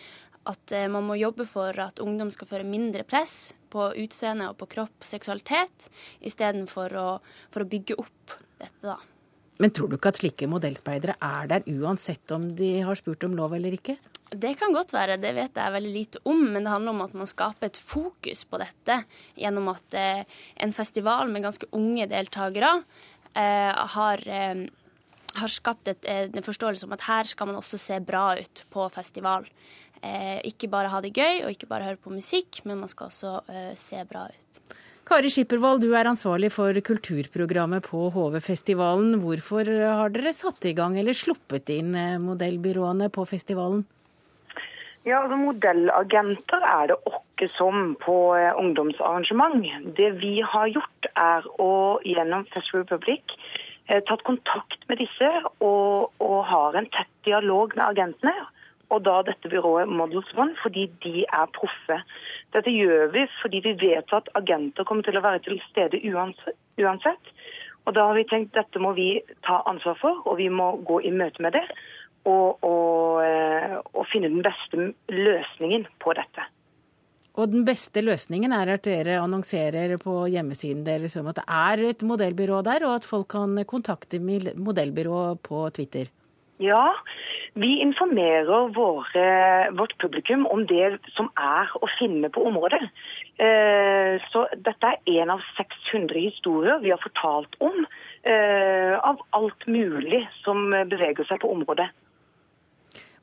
At 0.48 0.76
man 0.92 1.04
må 1.04 1.20
jobbe 1.20 1.44
for 1.48 1.76
at 1.84 2.00
ungdom 2.00 2.32
skal 2.32 2.48
føre 2.48 2.68
mindre 2.68 3.04
press 3.04 3.52
på 3.72 3.90
utseende 4.00 4.48
og 4.48 4.62
på 4.64 4.72
kropp 4.78 5.04
og 5.04 5.12
seksualitet, 5.12 5.90
istedenfor 6.24 7.00
å, 7.00 7.08
for 7.52 7.64
å 7.64 7.68
bygge 7.68 8.00
opp 8.00 8.38
dette, 8.60 8.80
da. 8.80 9.02
Men 9.62 9.70
tror 9.70 9.90
du 9.90 9.98
ikke 9.98 10.10
at 10.10 10.18
slike 10.18 10.48
modellspeidere 10.50 11.14
er 11.22 11.48
der 11.50 11.68
uansett 11.70 12.32
om 12.34 12.50
de 12.58 12.76
har 12.82 12.98
spurt 12.98 13.26
om 13.26 13.36
lov 13.38 13.54
eller 13.54 13.76
ikke? 13.76 13.96
Det 14.34 14.54
kan 14.58 14.72
godt 14.74 14.90
være, 14.94 15.18
det 15.22 15.30
vet 15.36 15.58
jeg 15.60 15.74
veldig 15.76 15.92
lite 15.94 16.22
om. 16.26 16.40
Men 16.56 16.64
det 16.64 16.72
handler 16.72 16.94
om 16.94 17.02
at 17.04 17.14
man 17.14 17.30
skaper 17.30 17.70
et 17.70 17.78
fokus 17.78 18.42
på 18.48 18.58
dette 18.62 19.00
gjennom 19.38 19.70
at 19.74 19.98
eh, 19.98 20.24
en 20.64 20.74
festival 20.74 21.30
med 21.30 21.46
ganske 21.46 21.68
unge 21.76 22.08
deltakere 22.10 22.72
eh, 23.38 23.84
har, 23.94 24.24
eh, 24.26 24.64
har, 25.38 25.54
skapt 25.54 25.92
et, 25.92 26.08
en 26.08 26.46
forståelse 26.46 26.88
om 26.88 26.96
at 26.96 27.06
her 27.06 27.30
skal 27.30 27.50
man 27.50 27.60
også 27.60 27.78
se 27.78 28.00
bra 28.02 28.32
ut 28.40 28.64
på 28.74 28.88
festival. 28.96 29.46
Eh, 30.04 30.40
ikke 30.50 30.68
bare 30.72 30.90
ha 30.92 31.00
det 31.04 31.14
gøy 31.14 31.44
og 31.44 31.54
ikke 31.54 31.70
bare 31.70 31.92
høre 31.92 32.02
på 32.02 32.12
musikk, 32.12 32.64
men 32.66 32.82
man 32.82 32.90
skal 32.90 33.12
også 33.12 33.36
eh, 33.48 33.72
se 33.78 34.02
bra 34.08 34.26
ut. 34.28 34.74
Kari 35.04 35.28
Skippervold, 35.28 35.82
du 35.84 35.90
er 35.92 36.08
ansvarlig 36.08 36.48
for 36.54 36.72
kulturprogrammet 36.80 37.84
på 37.84 38.06
HV-festivalen. 38.14 39.18
Hvorfor 39.20 39.68
har 39.68 40.14
dere 40.14 40.32
satt 40.32 40.64
i 40.64 40.72
gang 40.72 40.96
eller 40.96 41.12
sluppet 41.12 41.68
inn 41.74 41.90
eh, 41.92 42.14
modellbyråene 42.22 43.10
på 43.12 43.26
festivalen? 43.28 43.82
Ja, 45.04 45.18
altså 45.20 45.36
Modellagenter 45.36 46.64
er 46.64 46.88
det 46.88 46.96
åkke 47.10 47.50
som 47.52 47.92
på 48.00 48.16
eh, 48.38 48.56
ungdomsarrangement. 48.56 49.60
Det 50.00 50.08
vi 50.22 50.38
har 50.40 50.72
gjort, 50.72 51.10
er 51.12 51.44
å 51.60 52.00
gjennom 52.08 52.48
Festival 52.54 52.86
Republic 52.86 53.36
eh, 53.90 54.00
tatt 54.08 54.24
kontakt 54.24 54.88
med 54.88 55.04
disse 55.04 55.28
og, 55.58 56.16
og 56.24 56.38
har 56.48 56.80
en 56.80 56.88
tett 56.96 57.12
dialog 57.28 57.76
med 57.76 57.90
agentene. 57.90 58.48
Og 58.88 59.04
da 59.04 59.20
dette 59.28 59.52
byrået 59.52 59.92
Models 59.92 60.32
One, 60.32 60.56
fordi 60.62 60.88
de 61.04 61.26
er 61.28 61.52
proffe. 61.52 62.00
Dette 62.54 62.70
gjør 62.70 63.10
vi 63.14 63.26
fordi 63.40 63.60
vi 63.64 63.74
vet 63.80 64.14
at 64.14 64.30
agenter 64.38 64.86
kommer 64.86 65.06
til 65.06 65.18
å 65.18 65.24
være 65.24 65.42
til 65.46 65.60
stede 65.70 66.00
uansett. 66.06 67.34
Og 67.84 67.96
da 67.96 68.06
har 68.08 68.16
vi 68.16 68.24
tenkt 68.30 68.54
dette 68.56 68.80
må 68.80 68.94
vi 68.96 69.08
ta 69.44 69.60
ansvar 69.68 69.98
for, 70.00 70.22
og 70.24 70.38
vi 70.40 70.48
må 70.48 70.70
gå 70.86 71.02
i 71.04 71.12
møte 71.12 71.42
med 71.44 71.56
det. 71.58 71.64
Og, 72.24 72.62
og, 72.64 73.20
eh, 73.20 73.74
og 73.92 74.06
finne 74.08 74.30
den 74.32 74.44
beste 74.44 74.92
løsningen 75.12 75.84
på 76.00 76.14
dette. 76.16 76.46
Og 77.34 77.50
den 77.50 77.64
beste 77.66 78.00
løsningen 78.00 78.54
er 78.54 78.76
at 78.76 78.86
dere 78.86 79.18
annonserer 79.18 79.96
på 80.00 80.22
hjemmesiden 80.30 80.84
deres 80.86 81.18
om 81.18 81.28
at 81.32 81.40
det 81.40 81.44
er 81.50 81.82
et 81.90 82.04
modellbyrå 82.06 82.62
der, 82.64 82.86
og 82.86 83.00
at 83.00 83.08
folk 83.08 83.32
kan 83.34 83.58
kontakte 83.68 84.22
modellbyrået 84.22 85.42
på 85.44 85.66
Twitter? 85.74 86.08
Ja, 86.62 86.94
vi 87.58 87.80
informerer 87.82 88.68
våre, 88.74 89.70
vårt 89.74 89.98
publikum 89.98 90.46
om 90.46 90.62
det 90.70 91.00
som 91.16 91.26
er 91.34 91.72
å 91.82 91.88
finne 91.98 92.30
på 92.30 92.44
området. 92.46 92.78
Eh, 93.42 94.22
så 94.30 94.44
dette 94.54 94.92
er 94.92 95.18
en 95.18 95.34
av 95.34 95.42
600 95.58 96.14
historier 96.14 96.78
vi 96.84 96.92
har 96.94 97.02
fortalt 97.02 97.58
om 97.58 97.80
eh, 97.82 98.94
av 98.94 99.18
alt 99.34 99.66
mulig 99.66 100.22
som 100.44 100.70
beveger 100.70 101.26
seg 101.26 101.42
på 101.42 101.50
området. 101.50 101.88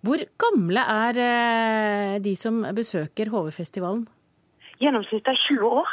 Hvor 0.03 0.23
gamle 0.43 0.83
er 0.83 1.23
eh, 1.23 2.15
de 2.19 2.35
som 2.35 2.65
besøker 2.75 3.31
HV-festivalen? 3.31 4.07
Gjennomsnittet 4.81 5.31
er 5.31 5.43
20 5.47 5.75
år. 5.79 5.91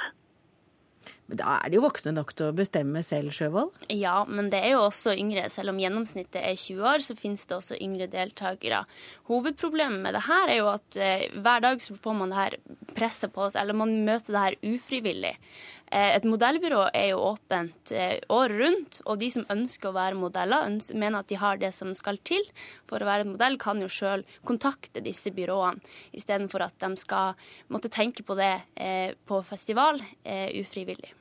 Men 1.29 1.41
da 1.43 1.59
er 1.59 1.69
de 1.69 1.77
jo 1.77 1.85
voksne 1.85 2.15
nok 2.17 2.31
til 2.33 2.49
å 2.49 2.57
bestemme 2.57 3.03
selv, 3.05 3.35
Sjøvold? 3.37 3.75
Ja, 3.93 4.23
men 4.25 4.49
det 4.53 4.63
er 4.65 4.79
jo 4.79 4.87
også 4.87 5.13
yngre. 5.13 5.45
Selv 5.53 5.75
om 5.75 5.81
gjennomsnittet 5.81 6.41
er 6.41 6.57
20 6.57 6.87
år, 6.89 7.05
så 7.05 7.17
finnes 7.19 7.45
det 7.45 7.57
også 7.59 7.77
yngre 7.85 8.07
deltakere. 8.09 8.85
Hovedproblemet 9.29 10.01
med 10.07 10.17
det 10.17 10.25
her 10.25 10.49
er 10.49 10.61
jo 10.63 10.71
at 10.73 10.97
eh, 10.97 11.27
hver 11.37 11.67
dag 11.67 11.85
så 11.85 11.99
får 12.01 12.17
man 12.17 12.33
det 12.33 12.39
her 12.39 12.57
presset 12.97 13.35
på 13.35 13.45
oss, 13.45 13.59
eller 13.61 13.77
man 13.77 13.93
møter 14.07 14.33
det 14.33 14.45
her 14.47 14.57
ufrivillig. 14.71 15.35
Eh, 15.93 16.15
et 16.17 16.25
modellbyrå 16.29 16.87
er 16.97 17.11
jo 17.11 17.21
åpent 17.35 17.93
eh, 17.93 18.17
året 18.33 18.57
rundt, 18.63 19.03
og 19.05 19.21
de 19.21 19.29
som 19.37 19.47
ønsker 19.53 19.93
å 19.93 19.97
være 19.99 20.17
modeller, 20.17 20.65
mener 20.97 21.21
at 21.21 21.29
de 21.29 21.41
har 21.45 21.61
det 21.61 21.75
som 21.77 21.93
skal 21.97 22.23
til 22.25 22.49
for 22.89 23.05
å 23.05 23.11
være 23.11 23.29
en 23.29 23.35
modell, 23.35 23.61
kan 23.61 23.85
jo 23.85 23.93
sjøl 23.93 24.25
kontakte 24.49 25.05
disse 25.05 25.33
byråene, 25.37 25.85
istedenfor 26.17 26.71
at 26.71 26.81
de 26.81 26.93
skal 27.05 27.37
måtte 27.69 27.93
tenke 27.93 28.25
på 28.25 28.41
det 28.41 28.55
eh, 28.81 29.13
på 29.29 29.45
festival 29.45 30.01
ufrivillig. 30.25 31.18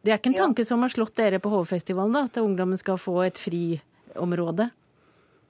Det 0.00 0.12
er 0.12 0.20
ikke 0.20 0.32
en 0.32 0.42
tanke 0.46 0.64
som 0.64 0.80
har 0.80 0.92
slått 0.92 1.18
dere 1.20 1.40
på 1.42 1.50
Hovefestivalen, 1.52 2.14
da, 2.16 2.24
at 2.30 2.40
ungdommen 2.40 2.78
skal 2.80 2.96
få 3.00 3.18
et 3.26 3.40
friområde? 3.40 4.70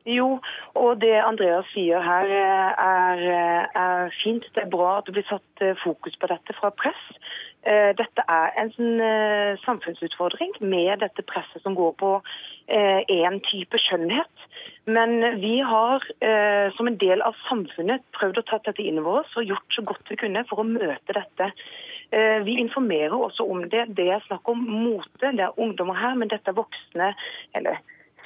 Jo, 0.09 0.41
og 0.81 1.01
det 1.03 1.13
Andreas 1.23 1.69
sier 1.75 2.03
her 2.03 2.31
er, 2.35 3.23
er, 3.29 4.15
fint. 4.23 4.47
Det 4.57 4.65
er 4.65 4.73
bra 4.73 4.97
at 4.99 5.07
det 5.07 5.15
blir 5.19 5.29
satt 5.29 5.63
eh, 5.63 5.77
fokus 5.85 6.17
på 6.19 6.31
dette 6.33 6.57
fra 6.57 6.73
press. 6.75 7.03
Eh, 7.69 7.93
dette 7.95 8.25
er 8.25 8.57
en 8.65 9.05
samfunnsutfordring 9.63 10.57
med 10.65 11.05
dette 11.05 11.23
presset 11.29 11.63
som 11.63 11.77
går 11.79 11.95
på 12.01 12.17
én 12.71 13.41
type 13.49 13.79
skjønnhet. 13.83 14.43
Men 14.87 15.17
vi 15.43 15.57
har 15.67 16.05
som 16.77 16.87
en 16.87 16.99
del 17.01 17.19
av 17.27 17.35
samfunnet 17.49 18.05
prøvd 18.15 18.39
å 18.39 18.45
ta 18.47 18.61
dette 18.63 18.85
inn 18.87 19.01
over 19.03 19.25
oss 19.25 19.33
og 19.35 19.51
gjort 19.51 19.75
så 19.75 19.83
godt 19.89 20.13
vi 20.13 20.19
kunne 20.21 20.45
for 20.47 20.63
å 20.63 20.69
møte 20.69 21.17
dette 21.17 21.49
Eh, 21.51 21.90
vi 22.45 22.57
informerer 22.59 23.15
også 23.15 23.45
om 23.47 23.63
det. 23.71 23.85
Det 23.97 24.09
er 24.11 24.25
snakk 24.27 24.49
om 24.51 24.65
mote. 24.67 25.31
Det 25.31 25.45
er 25.45 25.61
ungdommer 25.61 25.95
her, 25.95 26.17
men 26.19 26.31
dette 26.33 26.51
er 26.51 26.59
voksne, 26.59 27.13
eller 27.55 27.79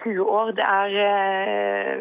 20 0.02 0.24
år. 0.24 0.54
Det 0.56 0.64
er 0.64 0.96
eh, 1.04 2.00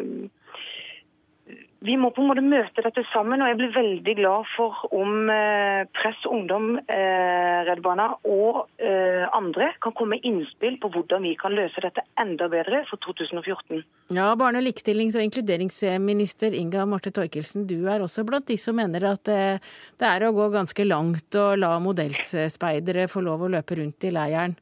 vi 1.84 1.96
må 2.00 2.08
på 2.16 2.22
en 2.22 2.30
måte 2.30 2.42
møte 2.44 2.80
dette 2.80 3.02
sammen, 3.10 3.42
og 3.44 3.50
jeg 3.50 3.58
blir 3.58 3.72
veldig 3.74 4.14
glad 4.16 4.46
for 4.54 4.86
om 4.96 5.28
eh, 5.32 5.82
Press 5.92 6.22
Ungdom, 6.30 6.78
eh, 6.80 7.58
Redd 7.68 7.82
Barna 7.84 8.06
og 8.24 8.62
eh, 8.80 9.26
andre 9.36 9.68
kan 9.84 9.92
komme 9.92 10.16
med 10.16 10.24
innspill 10.24 10.78
på 10.80 10.88
hvordan 10.94 11.26
vi 11.28 11.34
kan 11.40 11.52
løse 11.52 11.84
dette 11.84 12.06
enda 12.20 12.48
bedre 12.52 12.84
for 12.88 13.02
2014. 13.04 13.84
Ja, 14.16 14.30
Barne-, 14.40 14.64
likestillings- 14.64 15.18
og 15.18 15.26
inkluderingsminister 15.26 16.56
Inga 16.56 16.86
Marte 16.88 17.12
Torkelsen, 17.12 17.68
du 17.68 17.84
er 17.92 18.04
også 18.04 18.24
blant 18.24 18.48
de 18.48 18.56
som 18.60 18.80
mener 18.80 19.04
at 19.12 19.28
det 19.28 20.08
er 20.08 20.24
å 20.24 20.32
gå 20.32 20.48
ganske 20.56 20.88
langt 20.88 21.36
å 21.36 21.50
la 21.60 21.76
modellspeidere 21.84 23.10
få 23.12 23.24
lov 23.28 23.44
å 23.44 23.52
løpe 23.58 23.76
rundt 23.82 24.08
i 24.08 24.14
leiren? 24.14 24.56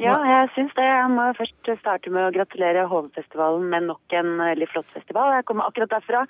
Ja, 0.00 0.14
jeg 0.24 0.48
syns 0.54 0.72
det. 0.72 0.84
Jeg 0.88 1.08
må 1.12 1.26
først 1.36 1.68
starte 1.82 2.10
med 2.10 2.24
å 2.24 2.32
gratulere 2.32 2.86
Hovefestivalen 2.88 3.66
med 3.68 3.90
nok 3.90 4.14
en 4.16 4.38
veldig 4.40 4.68
flott 4.72 4.88
festival. 4.94 5.34
Jeg 5.36 5.44
kommer 5.50 5.68
akkurat 5.68 5.92
derfra 5.92 6.22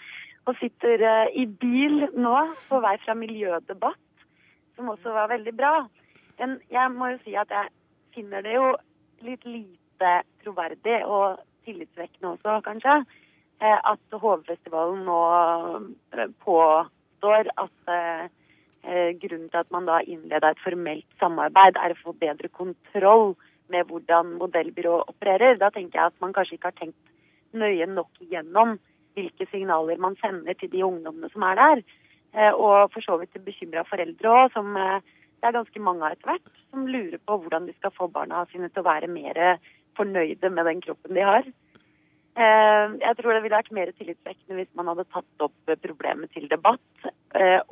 og 0.51 0.57
sitter 0.59 1.05
eh, 1.07 1.29
i 1.39 1.45
bil 1.47 2.09
nå 2.19 2.35
på 2.67 2.81
vei 2.83 2.97
fra 3.05 3.15
miljødebatt, 3.15 4.25
som 4.75 4.91
også 4.91 5.15
var 5.15 5.31
veldig 5.31 5.55
bra. 5.55 5.77
Men 6.41 6.57
jeg 6.75 6.91
må 6.97 7.13
jo 7.13 7.21
si 7.23 7.37
at 7.39 7.55
jeg 7.55 7.71
finner 8.17 8.43
det 8.43 8.57
jo 8.57 8.73
litt 9.23 9.47
lite 9.47 10.17
troverdig 10.43 10.99
og 11.07 11.39
tillitsvekkende 11.63 12.33
også, 12.35 12.57
kanskje, 12.67 12.97
eh, 13.63 13.79
at 13.79 14.19
Hovefestivalen 14.25 15.07
nå 15.07 15.21
eh, 16.19 16.27
påstår 16.43 17.53
at 17.55 17.95
grunnen 18.83 19.47
til 19.47 19.61
at 19.61 19.69
man 19.71 19.85
da 19.87 20.01
innleda 20.03 20.49
et 20.51 20.59
formelt 20.59 21.07
samarbeid, 21.23 21.77
er 21.79 21.93
å 21.95 22.01
få 22.01 22.17
bedre 22.19 22.49
kontroll 22.51 23.37
med 23.73 23.89
hvordan 23.89 24.37
modellbyrået 24.41 25.09
opererer. 25.15 25.59
Da 25.61 25.73
tenker 25.73 25.99
jeg 25.99 26.13
at 26.13 26.21
man 26.25 26.35
kanskje 26.37 26.59
ikke 26.59 26.71
har 26.71 26.79
tenkt 26.79 27.13
nøye 27.57 27.87
nok 27.89 28.23
igjennom 28.25 28.79
hvilke 29.17 29.47
signaler 29.51 30.01
man 30.01 30.17
sender 30.21 30.57
til 30.57 30.71
de 30.73 30.85
ungdommene 30.85 31.29
som 31.33 31.45
er 31.49 31.59
der. 31.61 31.83
Eh, 32.33 32.53
og 32.53 32.93
for 32.95 33.05
så 33.05 33.19
vidt 33.21 33.37
bekymra 33.45 33.85
foreldre 33.89 34.31
òg, 34.33 34.55
som 34.55 34.77
eh, 34.81 35.01
det 35.41 35.51
er 35.51 35.59
ganske 35.59 35.83
mange 35.85 36.07
av 36.07 36.15
etter 36.15 36.33
hvert, 36.33 36.55
som 36.71 36.89
lurer 36.89 37.21
på 37.21 37.37
hvordan 37.43 37.67
de 37.69 37.75
skal 37.77 37.93
få 37.97 38.09
barna 38.13 38.45
sine 38.53 38.71
til 38.71 38.85
å 38.85 38.89
være 38.89 39.11
mer 39.13 39.41
fornøyde 39.99 40.49
med 40.55 40.69
den 40.71 40.81
kroppen 40.85 41.19
de 41.19 41.27
har. 41.29 41.49
Eh, 42.33 42.87
jeg 43.03 43.19
tror 43.19 43.35
det 43.35 43.43
ville 43.45 43.59
vært 43.59 43.75
mer 43.77 43.93
tillitsvekkende 43.99 44.61
hvis 44.61 44.73
man 44.79 44.89
hadde 44.93 45.09
tatt 45.13 45.45
opp 45.45 45.75
problemet 45.85 46.33
til 46.33 46.49
debatt, 46.49 47.11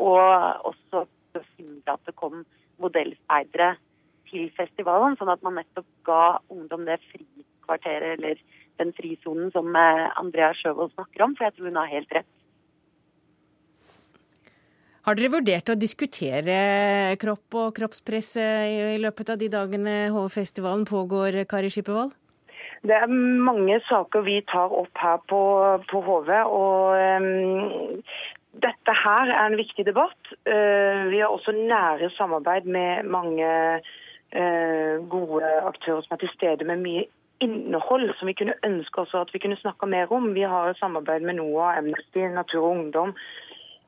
og 0.01 0.21
også 0.71 1.05
hindre 1.59 1.95
at 1.95 2.07
det 2.09 2.15
kom 2.17 2.41
modellspeidere 2.81 3.75
til 4.31 4.49
festivalen, 4.57 5.19
sånn 5.19 5.33
at 5.33 5.43
man 5.47 5.59
nettopp 5.61 5.89
ga 6.07 6.25
ungdom 6.53 6.87
det 6.89 7.01
frikvarteret 7.11 8.19
eller 8.19 8.41
den 8.81 8.95
frisonen 8.97 9.51
som 9.55 9.69
eh, 9.77 10.07
Andrea 10.21 10.53
Sjøvold 10.57 10.95
snakker 10.95 11.27
om, 11.27 11.37
for 11.37 11.49
jeg 11.49 11.57
tror 11.57 11.71
hun 11.71 11.81
har 11.83 11.93
helt 11.93 12.17
rett. 12.17 12.31
Har 15.09 15.17
dere 15.17 15.33
vurdert 15.33 15.71
å 15.73 15.79
diskutere 15.81 16.57
kropp 17.21 17.57
og 17.57 17.71
kroppspress 17.77 18.35
i 18.37 18.99
løpet 19.01 19.33
av 19.33 19.39
de 19.41 19.49
dagene 19.53 19.95
HV-festivalen 20.13 20.85
pågår, 20.89 21.41
Kari 21.49 21.71
Skippervold? 21.73 22.13
Det 22.83 22.97
er 22.97 23.09
mange 23.13 23.77
saker 23.89 24.25
vi 24.25 24.39
tar 24.49 24.73
opp 24.73 25.01
her 25.01 25.19
på, 25.29 25.41
på 25.91 26.03
HV. 26.05 26.31
og 26.49 27.25
um, 27.25 28.05
Dette 28.65 28.95
her 29.03 29.33
er 29.35 29.43
en 29.47 29.59
viktig 29.61 29.85
debatt. 29.89 30.21
Uh, 30.49 31.09
vi 31.13 31.21
har 31.21 31.33
også 31.33 31.53
nære 31.57 32.09
samarbeid 32.17 32.69
med 32.69 33.11
mange 33.13 33.51
uh, 33.51 33.91
gode 35.11 35.49
aktører 35.67 36.05
som 36.05 36.15
er 36.15 36.21
til 36.23 36.31
stede 36.37 36.65
med 36.65 36.85
mye 36.85 37.03
innhold 37.41 38.13
som 38.19 38.29
vi 38.29 38.37
kunne 38.39 38.57
ønske 38.67 39.03
også 39.03 39.25
at 39.25 39.33
vi 39.35 39.41
kunne 39.43 39.59
snakka 39.61 39.87
mer 39.87 40.13
om. 40.13 40.35
Vi 40.35 40.45
har 40.55 40.77
samarbeid 40.79 41.25
med 41.25 41.39
NOAH, 41.41 41.79
Amnesty, 41.79 42.19
Natur 42.19 42.63
og 42.63 42.71
Ungdom. 42.71 43.15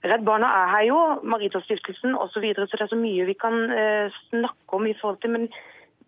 Redd 0.04 0.24
Barna 0.26 0.48
er 0.62 0.70
her 0.72 0.84
jo, 0.88 1.00
Maritastiftelsen 1.22 2.16
osv. 2.18 2.32
Så, 2.34 2.40
videre, 2.40 2.66
så 2.66 2.76
det 2.76 2.86
er 2.86 2.94
så 2.94 2.98
mye 2.98 3.26
vi 3.28 3.36
kan 3.38 3.58
eh, 3.70 4.16
snakke 4.30 4.78
om 4.78 4.86
i 4.86 4.96
forhold 5.00 5.20
til. 5.22 5.30
Men 5.30 5.44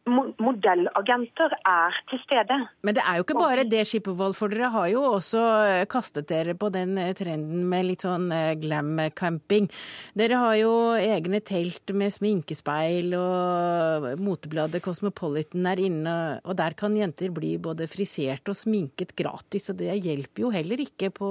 modellagenter 0.05 1.55
er 1.65 1.97
til 2.11 2.21
stede. 2.25 2.59
Men 2.85 2.97
det 2.97 3.05
er 3.05 3.19
jo 3.19 3.25
ikke 3.25 3.39
bare 3.39 3.65
det, 3.69 3.85
Skippervold, 3.89 4.37
for 4.37 4.53
dere 4.53 4.69
har 4.75 4.89
jo 4.93 5.05
også 5.15 5.43
eh, 5.65 5.85
kastet 5.91 6.29
dere 6.29 6.55
på 6.59 6.69
den 6.75 6.99
eh, 7.01 7.15
trenden 7.17 7.65
med 7.71 7.89
litt 7.89 8.05
sånn 8.05 8.29
eh, 8.35 8.53
glam-camping. 8.61 9.71
Dere 10.19 10.43
har 10.43 10.59
jo 10.61 10.75
egne 10.99 11.41
telt 11.45 11.95
med 11.97 12.13
sminkespeil, 12.13 13.17
og 13.17 14.11
motebladet 14.21 14.85
Cosmopolitan 14.85 15.73
er 15.73 15.85
inne, 15.87 16.17
og 16.45 16.59
der 16.61 16.77
kan 16.77 16.97
jenter 16.99 17.33
bli 17.35 17.57
både 17.63 17.89
frisert 17.91 18.53
og 18.53 18.61
sminket 18.61 19.17
gratis, 19.17 19.73
og 19.73 19.81
det 19.81 19.97
hjelper 20.05 20.45
jo 20.45 20.53
heller 20.55 20.85
ikke 20.85 21.15
på, 21.17 21.31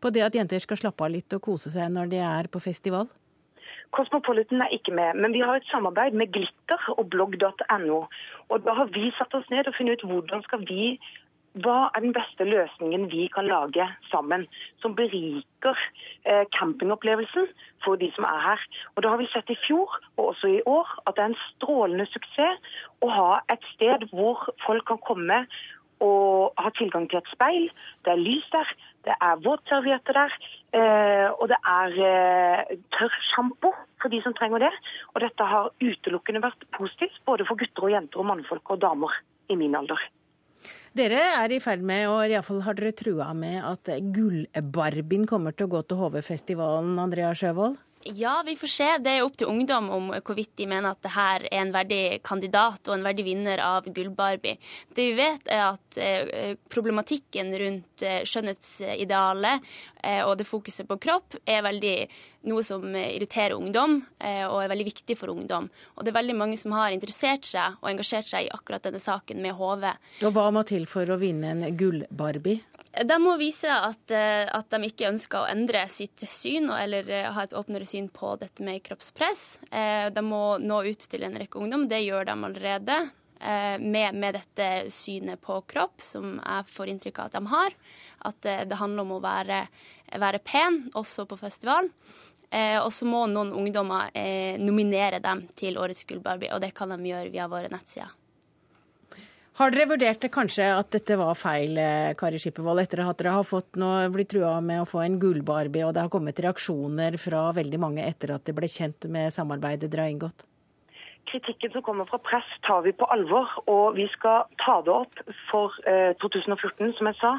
på 0.00 0.14
det 0.14 0.24
at 0.24 0.40
jenter 0.40 0.62
skal 0.62 0.80
slappe 0.80 1.04
av 1.04 1.12
litt 1.12 1.36
og 1.36 1.44
kose 1.50 1.72
seg 1.72 1.92
når 1.92 2.14
de 2.14 2.24
er 2.24 2.48
på 2.48 2.62
festival. 2.64 3.10
Cosmopolitan 3.96 4.62
er 4.62 4.74
ikke 4.76 4.94
med, 4.94 5.14
men 5.14 5.32
vi 5.32 5.40
har 5.40 5.56
et 5.58 5.70
samarbeid 5.70 6.14
med 6.14 6.32
Glitter 6.32 6.84
og 6.98 7.10
blogg.no. 7.10 8.04
Og 8.48 8.62
Da 8.64 8.72
har 8.78 8.92
vi 8.94 9.10
satt 9.18 9.34
oss 9.34 9.50
ned 9.50 9.66
og 9.66 9.74
funnet 9.78 9.98
ut 9.98 10.10
hvordan 10.10 10.42
skal 10.46 10.62
vi 10.68 11.00
hva 11.58 11.88
er 11.96 12.04
den 12.04 12.12
beste 12.14 12.44
løsningen 12.46 13.08
vi 13.10 13.24
kan 13.34 13.48
lage 13.50 13.86
sammen, 14.10 14.46
som 14.78 14.94
beriker 14.94 15.74
eh, 16.24 16.44
campingopplevelsen 16.54 17.48
for 17.84 17.98
de 17.98 18.10
som 18.14 18.24
er 18.24 18.38
her. 18.44 18.62
Og 18.94 19.02
Da 19.02 19.10
har 19.10 19.18
vi 19.18 19.26
sett 19.32 19.50
i 19.50 19.58
fjor 19.66 19.98
og 20.16 20.28
også 20.28 20.46
i 20.46 20.62
år 20.66 20.86
at 21.06 21.16
det 21.16 21.24
er 21.24 21.32
en 21.32 21.42
strålende 21.48 22.06
suksess 22.12 22.78
å 23.02 23.10
ha 23.10 23.40
et 23.50 23.66
sted 23.74 24.06
hvor 24.14 24.46
folk 24.66 24.86
kan 24.86 25.02
komme 25.02 25.42
og 26.00 26.54
ha 26.56 26.70
tilgang 26.78 27.10
til 27.10 27.18
et 27.18 27.34
speil. 27.34 27.66
Det 28.04 28.14
er 28.14 28.22
lys 28.22 28.46
der, 28.52 28.68
det 29.06 29.16
er 29.16 29.42
våtservietter 29.44 30.16
der, 30.16 30.34
eh, 30.76 31.28
og 31.32 31.48
det 31.48 31.58
er 31.64 31.96
tørr 31.96 33.08
tørrsjampo 33.08 33.72
for 34.00 34.12
de 34.12 34.20
som 34.24 34.36
trenger 34.36 34.66
det. 34.66 34.72
Og 35.14 35.24
dette 35.24 35.50
har 35.52 35.72
utelukkende 35.80 36.44
vært 36.44 36.64
positivt 36.76 37.20
både 37.28 37.46
for 37.48 37.60
gutter 37.60 37.88
og 37.88 37.94
jenter 37.96 38.22
og 38.22 38.28
mannfolk 38.32 38.74
og 38.76 38.82
damer 38.84 39.20
i 39.48 39.56
min 39.60 39.76
alder. 39.76 40.00
Dere 40.96 41.20
er 41.38 41.52
i 41.54 41.60
ferd 41.62 41.84
med, 41.86 42.08
og 42.10 42.24
iallfall 42.26 42.64
har 42.66 42.76
dere 42.76 42.92
trua 42.98 43.30
med, 43.32 43.60
at 43.62 43.92
Gullbarbien 44.12 45.24
kommer 45.30 45.54
til 45.54 45.68
å 45.68 45.76
gå 45.76 45.84
til 45.86 46.00
HV-festivalen, 46.02 46.98
Andrea 46.98 47.30
Sjøvold? 47.36 47.78
Ja, 48.02 48.42
vi 48.46 48.56
får 48.56 48.66
se. 48.66 48.86
Det 49.04 49.12
er 49.12 49.22
opp 49.26 49.34
til 49.36 49.50
ungdom 49.50 49.90
om 49.92 50.06
hvorvidt 50.24 50.54
de 50.56 50.64
mener 50.70 50.94
at 50.94 51.02
det 51.04 51.12
her 51.12 51.42
er 51.50 51.58
en 51.60 51.72
verdig 51.74 52.22
kandidat 52.24 52.88
og 52.88 52.94
en 52.94 53.04
verdig 53.04 53.26
vinner 53.26 53.60
av 53.60 53.84
Gullbarbie. 53.92 54.56
Det 54.88 55.04
vi 55.10 55.18
vet, 55.18 55.50
er 55.52 55.66
at 55.74 55.98
eh, 56.00 56.54
problematikken 56.72 57.52
rundt 57.60 58.04
eh, 58.06 58.22
skjønnhetsidealet 58.24 59.68
eh, 60.00 60.22
og 60.24 60.38
det 60.40 60.48
fokuset 60.48 60.88
på 60.88 60.96
kropp 60.96 61.36
er 61.44 61.60
veldig 61.66 61.94
noe 62.48 62.64
som 62.64 62.86
irriterer 62.96 63.52
ungdom, 63.52 63.98
og 64.48 64.54
er 64.62 64.70
veldig 64.72 64.86
viktig 64.86 65.12
for 65.20 65.28
ungdom. 65.28 65.66
Og 65.92 66.06
det 66.06 66.08
er 66.08 66.16
veldig 66.16 66.36
mange 66.40 66.56
som 66.56 66.72
har 66.72 66.94
interessert 66.94 67.44
seg 67.44 67.76
og 67.82 67.90
engasjert 67.90 68.30
seg 68.30 68.46
i 68.46 68.52
akkurat 68.56 68.86
denne 68.86 69.02
saken 69.02 69.42
med 69.44 69.58
HV. 69.58 69.84
Og 70.24 70.32
hva 70.32 70.46
må 70.48 70.62
til 70.64 70.88
for 70.88 71.04
å 71.04 71.18
vinne 71.20 71.52
en 71.52 71.76
Gullbarbie? 71.76 72.62
De 72.90 73.16
må 73.22 73.36
vise 73.38 73.70
at, 73.70 74.10
eh, 74.10 74.48
at, 74.50 74.66
de 74.72 74.88
ikke 74.88 75.12
ønsker 75.12 75.44
å 75.44 75.50
endre 75.50 75.84
sitt 75.92 76.24
syn 76.26 76.72
eller 76.74 77.06
eh, 77.06 77.28
ha 77.30 77.44
et 77.46 77.54
åpnere 77.54 77.86
syn 77.86 78.08
på 78.10 78.32
dette 78.40 78.64
med 78.66 78.82
kroppspress. 78.82 79.60
Eh, 79.70 80.08
de 80.10 80.24
må 80.26 80.58
nå 80.58 80.80
ut 80.88 81.06
til 81.12 81.22
en 81.26 81.38
rekke 81.38 81.60
ungdom. 81.62 81.86
Det 81.90 82.02
gjør 82.02 82.26
de 82.30 82.36
allerede. 82.36 83.00
Med, 83.40 84.12
med 84.20 84.34
dette 84.36 84.64
synet 84.92 85.40
på 85.40 85.54
kropp, 85.64 86.02
som 86.04 86.34
jeg 86.36 86.66
får 86.74 86.90
inntrykk 86.92 87.22
av 87.22 87.30
at 87.30 87.36
de 87.38 87.48
har. 87.48 87.76
At 88.28 88.48
det 88.68 88.76
handler 88.76 89.06
om 89.06 89.14
å 89.16 89.22
være, 89.24 89.62
være 90.12 90.42
pen, 90.44 90.76
også 90.92 91.24
på 91.24 91.40
festival. 91.40 91.88
Og 92.52 92.92
så 92.92 93.08
må 93.08 93.24
noen 93.32 93.56
ungdommer 93.56 94.12
nominere 94.60 95.24
dem 95.24 95.46
til 95.56 95.80
Årets 95.80 96.04
Gullbarbie, 96.04 96.52
og 96.52 96.60
det 96.60 96.74
kan 96.76 96.92
de 96.92 97.00
gjøre 97.14 97.32
via 97.32 97.48
våre 97.48 97.72
nettsider. 97.72 98.12
Har 99.60 99.74
dere 99.74 99.90
vurdert 99.90 100.22
kanskje 100.32 100.64
at 100.72 100.88
dette 100.94 101.18
var 101.20 101.34
feil, 101.36 101.76
eh, 101.76 102.14
Kari 102.16 102.38
Skippervold, 102.40 102.80
etter 102.80 103.02
at 103.04 103.18
dere 103.20 103.34
har 103.34 103.44
fått 103.44 103.76
noe, 103.76 104.08
blitt 104.08 104.30
trua 104.32 104.54
med 104.64 104.80
å 104.80 104.86
få 104.88 105.02
en 105.04 105.18
gullbarbie, 105.20 105.84
og 105.84 105.92
det 105.92 106.00
har 106.00 106.08
kommet 106.08 106.40
reaksjoner 106.40 107.18
fra 107.20 107.52
veldig 107.52 107.80
mange 107.82 108.00
etter 108.00 108.32
at 108.32 108.46
det 108.46 108.54
ble 108.56 108.64
kjent 108.64 109.04
med 109.12 109.28
samarbeidet 109.28 109.90
dere 109.92 110.06
har 110.06 110.14
inngått? 110.14 110.46
Kritikken 111.28 111.74
som 111.74 111.84
kommer 111.84 112.08
fra 112.08 112.16
press 112.24 112.48
tar 112.64 112.80
vi 112.86 112.94
på 112.96 113.04
alvor, 113.12 113.52
og 113.68 113.98
vi 114.00 114.06
skal 114.14 114.48
ta 114.64 114.80
det 114.80 114.94
opp 114.94 115.20
for 115.50 115.76
eh, 115.84 116.16
2014, 116.24 116.96
som 116.96 117.10
jeg 117.12 117.18
sa. 117.20 117.34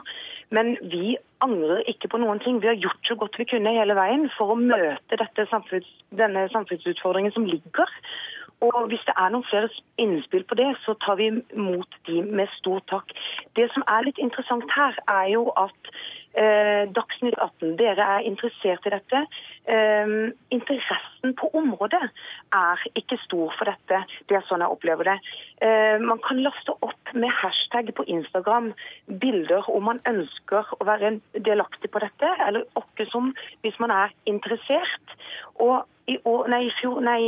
Men 0.53 0.75
vi 0.93 1.17
angrer 1.41 1.81
ikke 1.89 2.11
på 2.13 2.21
noen 2.21 2.39
ting. 2.45 2.61
Vi 2.61 2.69
har 2.69 2.77
gjort 2.77 3.01
så 3.09 3.17
godt 3.17 3.41
vi 3.41 3.49
kunne 3.49 3.73
hele 3.73 3.97
veien 3.97 4.29
for 4.37 4.53
å 4.53 4.59
møte 4.61 5.17
samfunns, 5.49 5.89
denne 6.13 6.45
samfunnsutfordringen 6.53 7.33
som 7.33 7.49
ligger. 7.49 7.97
Og 8.61 8.87
Hvis 8.87 9.05
det 9.07 9.13
er 9.17 9.31
noen 9.33 9.45
flere 9.49 9.69
innspill 9.97 10.43
på 10.45 10.55
det, 10.59 10.69
så 10.85 10.93
tar 11.01 11.17
vi 11.17 11.31
imot 11.33 11.95
de 12.05 12.21
med 12.21 12.49
stor 12.59 12.81
takk. 12.91 13.09
Det 13.57 13.65
som 13.73 13.85
er 13.89 14.05
litt 14.05 14.19
interessant 14.21 14.69
her, 14.75 14.97
er 15.09 15.31
jo 15.33 15.47
at 15.57 15.89
eh, 16.37 16.83
Dagsnytt 16.93 17.39
18, 17.41 17.71
dere 17.79 18.05
er 18.17 18.27
interessert 18.29 18.85
i 18.85 18.93
dette. 18.93 19.21
Eh, 19.65 20.13
interessen 20.53 21.33
på 21.41 21.49
området 21.57 22.03
er 22.53 22.83
ikke 23.01 23.17
stor 23.23 23.55
for 23.57 23.71
dette. 23.71 24.03
Det 24.29 24.37
er 24.37 24.45
sånn 24.45 24.61
jeg 24.61 24.75
opplever 24.75 25.09
det. 25.09 25.17
Eh, 25.65 25.97
man 26.05 26.21
kan 26.21 26.43
laste 26.45 26.75
opp 26.85 27.15
med 27.17 27.33
hashtag 27.41 27.89
på 27.97 28.05
Instagram 28.13 28.75
bilder 29.23 29.65
om 29.73 29.89
man 29.89 30.03
ønsker 30.09 30.69
å 30.77 30.85
være 30.85 31.15
delaktig 31.33 31.89
på 31.89 32.03
dette, 32.05 32.29
eller 32.45 32.69
åkke 32.77 33.09
som 33.09 33.33
hvis 33.65 33.81
man 33.81 33.95
er 34.03 34.13
interessert. 34.29 35.17
Og 35.57 35.81
i, 36.11 36.17
år, 36.27 36.49
nei, 36.51 36.65
fjor, 36.81 36.99
nei, 37.05 37.21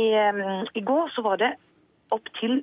i 0.76 0.84
går 0.84 1.10
så 1.14 1.24
var 1.24 1.40
det 1.42 1.54
opp 2.14 2.28
til 2.38 2.62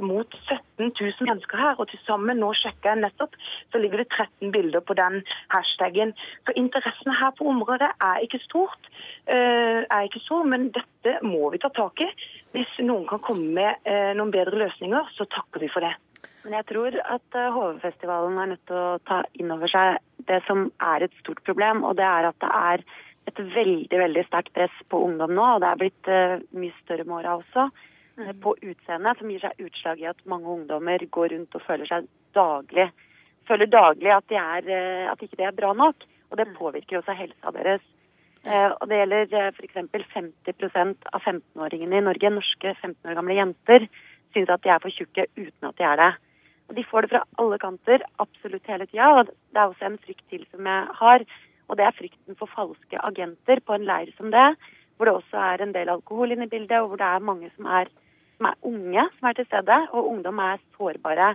mot 0.00 0.34
17 0.48 0.92
000 1.00 1.28
mennesker 1.28 1.60
her. 1.60 1.78
Og 1.78 1.88
til 1.90 2.00
sammen, 2.06 2.40
nå 2.40 2.52
sjekker 2.58 2.92
jeg 2.92 3.02
nettopp, 3.02 3.36
så 3.72 3.80
ligger 3.80 4.02
det 4.02 4.10
13 4.10 4.52
bilder 4.54 4.84
på 4.84 4.96
den 4.98 5.20
hashtaggen. 5.52 6.14
Så 6.46 6.56
interessen 6.56 7.14
her 7.20 7.34
på 7.38 7.48
området 7.52 7.90
er 8.00 8.24
ikke 8.24 8.42
stort, 8.44 8.90
uh, 9.30 9.82
er 9.84 10.06
ikke 10.08 10.24
stor, 10.24 10.46
men 10.48 10.70
dette 10.76 11.18
må 11.26 11.50
vi 11.54 11.62
ta 11.62 11.72
tak 11.76 12.04
i. 12.04 12.10
Hvis 12.54 12.78
noen 12.84 13.06
kan 13.10 13.22
komme 13.24 13.50
med 13.60 13.84
uh, 13.88 14.12
noen 14.18 14.32
bedre 14.34 14.64
løsninger, 14.64 15.12
så 15.16 15.28
takker 15.30 15.64
vi 15.64 15.72
for 15.72 15.86
det. 15.86 15.94
Men 16.40 16.56
jeg 16.56 16.70
tror 16.70 16.94
at 16.96 17.36
eh, 17.36 17.52
HV-festivalen 17.52 18.38
er 18.40 18.48
nødt 18.54 18.62
til 18.68 18.78
å 18.80 19.00
ta 19.04 19.18
inn 19.36 19.50
over 19.52 19.68
seg 19.68 19.98
det 20.24 20.38
som 20.46 20.70
er 20.80 21.04
et 21.04 21.18
stort 21.20 21.42
problem, 21.44 21.82
og 21.84 21.98
det 21.98 22.06
er 22.06 22.28
at 22.30 22.38
det 22.40 22.48
er 22.48 22.84
et 23.28 23.40
veldig 23.54 24.00
veldig 24.00 24.24
sterkt 24.26 24.52
press 24.56 24.74
på 24.88 25.02
ungdom 25.04 25.34
nå. 25.36 25.46
Og 25.54 25.62
det 25.62 25.70
er 25.70 25.80
blitt 25.80 26.10
uh, 26.10 26.42
mye 26.56 26.74
større 26.80 27.06
med 27.06 27.20
åra 27.20 27.36
også. 27.40 27.68
mm. 28.34 28.40
på 28.42 28.56
utseendet, 28.60 29.18
som 29.18 29.30
gir 29.30 29.40
seg 29.40 29.62
utslag 29.66 30.00
i 30.00 30.10
at 30.10 30.26
mange 30.28 30.48
ungdommer 30.48 31.04
går 31.10 31.32
rundt 31.34 31.54
og 31.56 31.64
føler 31.64 31.88
seg 31.88 32.08
daglig 32.36 32.90
føler 33.48 33.66
daglig 33.66 34.10
at, 34.14 34.26
de 34.30 34.36
er, 34.38 34.66
uh, 34.70 35.12
at 35.12 35.22
ikke 35.24 35.40
det 35.40 35.48
er 35.48 35.56
bra 35.56 35.72
nok. 35.74 36.06
Og 36.30 36.38
det 36.38 36.52
påvirker 36.54 37.00
også 37.00 37.16
helsa 37.18 37.50
deres. 37.56 37.82
Og 38.46 38.84
Det 38.88 38.96
gjelder 38.96 39.50
f.eks. 39.50 39.74
50% 40.14 41.08
av 41.12 41.24
15-åringene 41.26 41.98
i 41.98 42.04
Norge, 42.06 42.30
norske 42.32 42.70
15 42.72 43.10
år 43.10 43.18
gamle 43.18 43.34
jenter, 43.36 43.84
syns 44.32 44.52
at 44.54 44.62
de 44.64 44.70
er 44.72 44.80
for 44.80 44.94
tjukke 44.94 45.26
uten 45.36 45.68
at 45.68 45.76
de 45.76 45.84
er 45.84 45.98
det. 46.00 46.12
Og 46.70 46.76
De 46.78 46.84
får 46.86 47.02
det 47.02 47.10
fra 47.10 47.24
alle 47.42 47.58
kanter 47.58 48.04
absolutt 48.22 48.70
hele 48.70 48.86
tida. 48.86 49.10
Og 49.10 49.26
det 49.26 49.58
er 49.58 49.66
også 49.66 49.88
en 49.90 49.98
frykt 50.06 50.24
til 50.30 50.46
som 50.52 50.68
jeg 50.70 50.96
har, 51.02 51.26
og 51.70 51.78
det 51.78 51.86
er 51.86 51.96
frykten 51.96 52.36
for 52.38 52.50
falske 52.50 52.98
agenter 53.06 53.62
på 53.62 53.76
en 53.76 53.86
leir 53.86 54.10
som 54.16 54.32
det, 54.34 54.48
hvor 54.96 55.08
det 55.08 55.14
også 55.16 55.38
er 55.40 55.62
en 55.62 55.74
del 55.74 55.88
alkohol 55.88 56.34
inne 56.34 56.48
i 56.48 56.52
bildet, 56.52 56.80
og 56.80 56.90
hvor 56.90 57.00
det 57.00 57.06
er 57.06 57.28
mange 57.28 57.50
som 57.54 57.68
er, 57.78 57.88
som 58.36 58.50
er 58.50 58.58
unge 58.72 59.04
som 59.18 59.28
er 59.28 59.38
til 59.38 59.46
stede. 59.46 59.78
Og 59.94 60.10
ungdom 60.10 60.42
er 60.44 60.60
sårbare. 60.76 61.30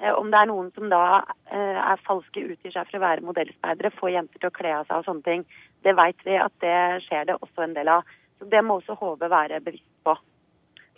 Eh, 0.00 0.12
om 0.14 0.30
det 0.30 0.40
er 0.40 0.50
noen 0.50 0.70
som 0.76 0.90
da 0.92 1.02
eh, 1.50 1.78
er 1.78 2.02
falske, 2.06 2.44
utgir 2.52 2.74
seg 2.74 2.90
for 2.90 2.98
å 2.98 3.04
være 3.06 3.24
modellspeidere, 3.26 3.94
får 3.98 4.14
jenter 4.14 4.42
til 4.42 4.50
å 4.50 4.56
kle 4.58 4.74
av 4.80 4.90
seg 4.90 5.00
og 5.00 5.08
sånne 5.08 5.26
ting, 5.26 5.46
det 5.86 5.94
vet 5.98 6.26
vi 6.26 6.36
at 6.38 6.54
det 6.64 6.78
skjer 7.06 7.30
det 7.30 7.38
også 7.38 7.64
en 7.64 7.78
del 7.78 7.90
av. 7.94 8.16
Så 8.38 8.50
Det 8.52 8.62
må 8.62 8.78
også 8.78 8.98
HV 8.98 9.24
være 9.30 9.62
bevisst 9.64 9.94
på. 10.06 10.14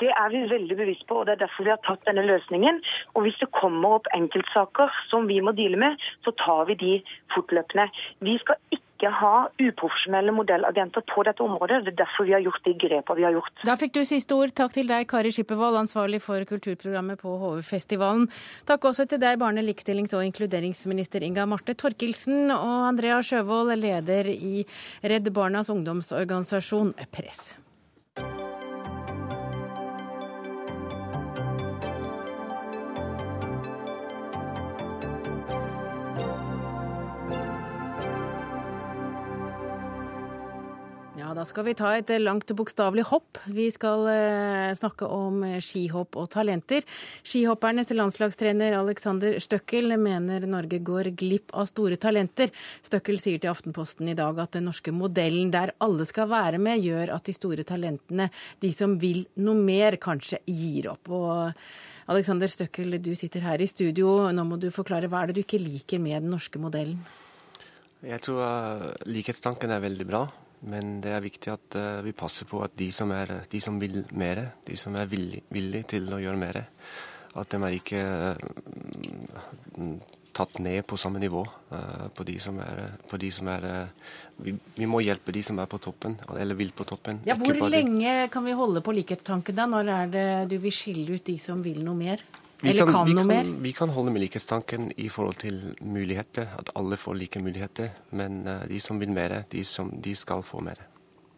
Det 0.00 0.10
er 0.10 0.28
vi 0.32 0.44
veldig 0.48 0.76
bevisst 0.78 1.06
på, 1.08 1.20
og 1.20 1.26
det 1.28 1.36
er 1.36 1.44
derfor 1.44 1.66
vi 1.66 1.74
har 1.74 1.80
tatt 1.86 2.06
denne 2.08 2.24
løsningen. 2.28 2.80
Og 3.14 3.26
hvis 3.26 3.40
det 3.42 3.50
kommer 3.56 3.98
opp 3.98 4.12
enkeltsaker 4.16 4.92
som 5.10 5.28
vi 5.30 5.40
må 5.44 5.52
deale 5.56 5.80
med, 5.80 5.98
så 6.24 6.32
tar 6.40 6.68
vi 6.70 6.78
de 6.80 6.94
fortløpende. 7.34 7.90
Vi 8.24 8.38
skal 8.40 8.58
ikke 8.72 9.10
ha 9.16 9.34
uprofesjonelle 9.60 10.32
modellagenter 10.36 11.04
på 11.08 11.24
dette 11.24 11.44
området. 11.44 11.82
Det 11.86 11.94
er 11.94 12.00
derfor 12.02 12.28
vi 12.28 12.34
har 12.36 12.44
gjort 12.44 12.64
de 12.66 12.74
grepene 12.80 13.16
vi 13.16 13.26
har 13.28 13.36
gjort. 13.36 13.62
Da 13.68 13.76
fikk 13.80 13.94
du 13.96 14.02
siste 14.08 14.36
ord. 14.36 14.52
Takk 14.56 14.74
til 14.76 14.90
deg, 14.90 15.06
Kari 15.08 15.32
Skippervold, 15.36 15.78
ansvarlig 15.82 16.20
for 16.24 16.44
kulturprogrammet 16.48 17.20
på 17.20 17.36
HV-festivalen. 17.44 18.28
Takk 18.68 18.90
også 18.92 19.08
til 19.08 19.22
deg, 19.22 19.40
barne-, 19.40 19.64
likestillings- 19.64 20.16
og 20.16 20.26
inkluderingsminister 20.28 21.24
Inga 21.24 21.48
Marte 21.48 21.76
Torkelsen, 21.76 22.52
og 22.52 22.90
Andrea 22.90 23.22
Sjøvold, 23.24 23.72
leder 23.80 24.32
i 24.32 24.66
Redd 25.04 25.32
Barnas 25.36 25.72
ungdomsorganisasjon 25.72 26.94
Press. 27.12 27.50
Da 41.40 41.46
skal 41.48 41.64
vi 41.64 41.72
ta 41.72 41.94
et 41.96 42.10
langt 42.20 42.50
bokstavelig 42.52 43.06
hopp. 43.08 43.38
Vi 43.48 43.70
skal 43.72 44.04
eh, 44.12 44.72
snakke 44.76 45.06
om 45.08 45.40
skihopp 45.64 46.18
og 46.20 46.26
talenter. 46.34 46.84
Skihoppernes 47.24 47.88
landslagstrener 47.96 48.76
Alexander 48.76 49.38
Støkkel 49.40 49.94
mener 49.96 50.44
Norge 50.50 50.82
går 50.84 51.12
glipp 51.16 51.54
av 51.56 51.70
store 51.70 51.96
talenter. 52.00 52.52
Støkkel 52.84 53.16
sier 53.22 53.40
til 53.40 53.52
Aftenposten 53.54 54.10
i 54.12 54.16
dag 54.18 54.36
at 54.42 54.52
den 54.58 54.68
norske 54.68 54.92
modellen 54.92 55.48
der 55.54 55.72
alle 55.80 56.04
skal 56.08 56.28
være 56.28 56.60
med, 56.60 56.82
gjør 56.84 57.14
at 57.16 57.30
de 57.30 57.36
store 57.36 57.64
talentene, 57.64 58.28
de 58.60 58.72
som 58.76 58.98
vil 59.00 59.24
noe 59.40 59.56
mer, 59.56 59.96
kanskje 60.02 60.42
gir 60.44 60.90
opp. 60.92 61.08
Og 61.08 62.12
Alexander 62.12 62.52
Støkkel, 62.52 62.98
du 63.00 63.14
sitter 63.16 63.46
her 63.48 63.64
i 63.64 63.70
studio. 63.70 64.28
Nå 64.28 64.44
må 64.44 64.60
du 64.60 64.68
forklare 64.74 65.08
hva 65.08 65.24
er 65.24 65.32
det 65.32 65.40
du 65.40 65.42
ikke 65.46 65.62
liker 65.62 66.04
med 66.04 66.20
den 66.20 66.34
norske 66.36 66.60
modellen? 66.60 67.00
Jeg 68.04 68.20
tror 68.28 68.92
likhetstanken 69.08 69.72
er 69.72 69.88
veldig 69.88 70.08
bra. 70.12 70.24
Men 70.68 70.98
det 71.00 71.14
er 71.16 71.24
viktig 71.24 71.52
at 71.52 71.76
uh, 71.80 72.00
vi 72.04 72.12
passer 72.16 72.48
på 72.48 72.60
at 72.64 72.74
de 72.76 72.90
som, 72.92 73.10
er, 73.16 73.32
de 73.50 73.60
som 73.62 73.78
vil 73.80 74.02
mer, 74.12 74.42
de 74.66 74.76
som 74.76 74.96
er 74.98 75.08
villige 75.08 75.46
villig 75.54 75.86
til 75.94 76.10
å 76.12 76.20
gjøre 76.20 76.40
mer, 76.40 76.62
at 77.40 77.52
de 77.52 77.60
er 77.64 77.76
ikke 77.78 78.02
uh, 78.04 79.94
tatt 80.36 80.58
ned 80.62 80.84
på 80.88 80.98
samme 81.00 81.22
nivå 81.22 81.44
uh, 81.46 82.06
på 82.12 82.26
de 82.28 82.36
som 82.42 82.60
er, 82.60 82.82
de 83.24 83.30
som 83.32 83.48
er 83.54 83.66
vi, 84.40 84.54
vi, 84.76 84.88
må 84.88 85.00
hjelpe 85.04 85.32
de 85.32 85.42
som 85.44 85.58
er 85.60 85.68
på 85.70 85.80
toppen, 85.80 86.18
eller 86.36 86.58
vil 86.58 86.74
på 86.76 86.84
toppen. 86.88 87.22
Ja, 87.28 87.38
Hvor 87.40 87.56
lenge 87.72 88.28
kan 88.32 88.44
vi 88.44 88.56
holde 88.56 88.84
på 88.84 88.94
likhetstanken 88.96 89.56
da? 89.56 89.68
Når 89.68 89.92
er 89.96 90.14
det 90.14 90.28
du 90.52 90.56
vil 90.60 90.74
skille 90.74 91.16
ut 91.16 91.24
de 91.24 91.36
som 91.40 91.64
vil 91.64 91.82
noe 91.86 91.96
mer? 91.96 92.24
Vi 92.62 92.70
Eller 92.70 92.84
kan, 92.84 92.92
kan 92.92 93.14
noe 93.16 93.24
mer? 93.24 93.48
Vi 93.64 93.72
kan 93.72 93.88
holde 93.94 94.12
med 94.12 94.20
likhetstanken 94.26 94.90
i 95.00 95.08
forhold 95.08 95.38
til 95.40 95.60
muligheter. 95.80 96.50
At 96.60 96.72
alle 96.76 96.98
får 97.00 97.16
like 97.16 97.40
muligheter. 97.40 97.94
Men 98.10 98.42
uh, 98.48 98.66
de 98.68 98.80
som 98.80 99.00
vil 99.00 99.12
mer, 99.16 99.42
de, 99.52 99.64
som, 99.64 99.88
de 99.96 100.14
skal 100.16 100.44
få 100.44 100.60
mer. 100.64 100.82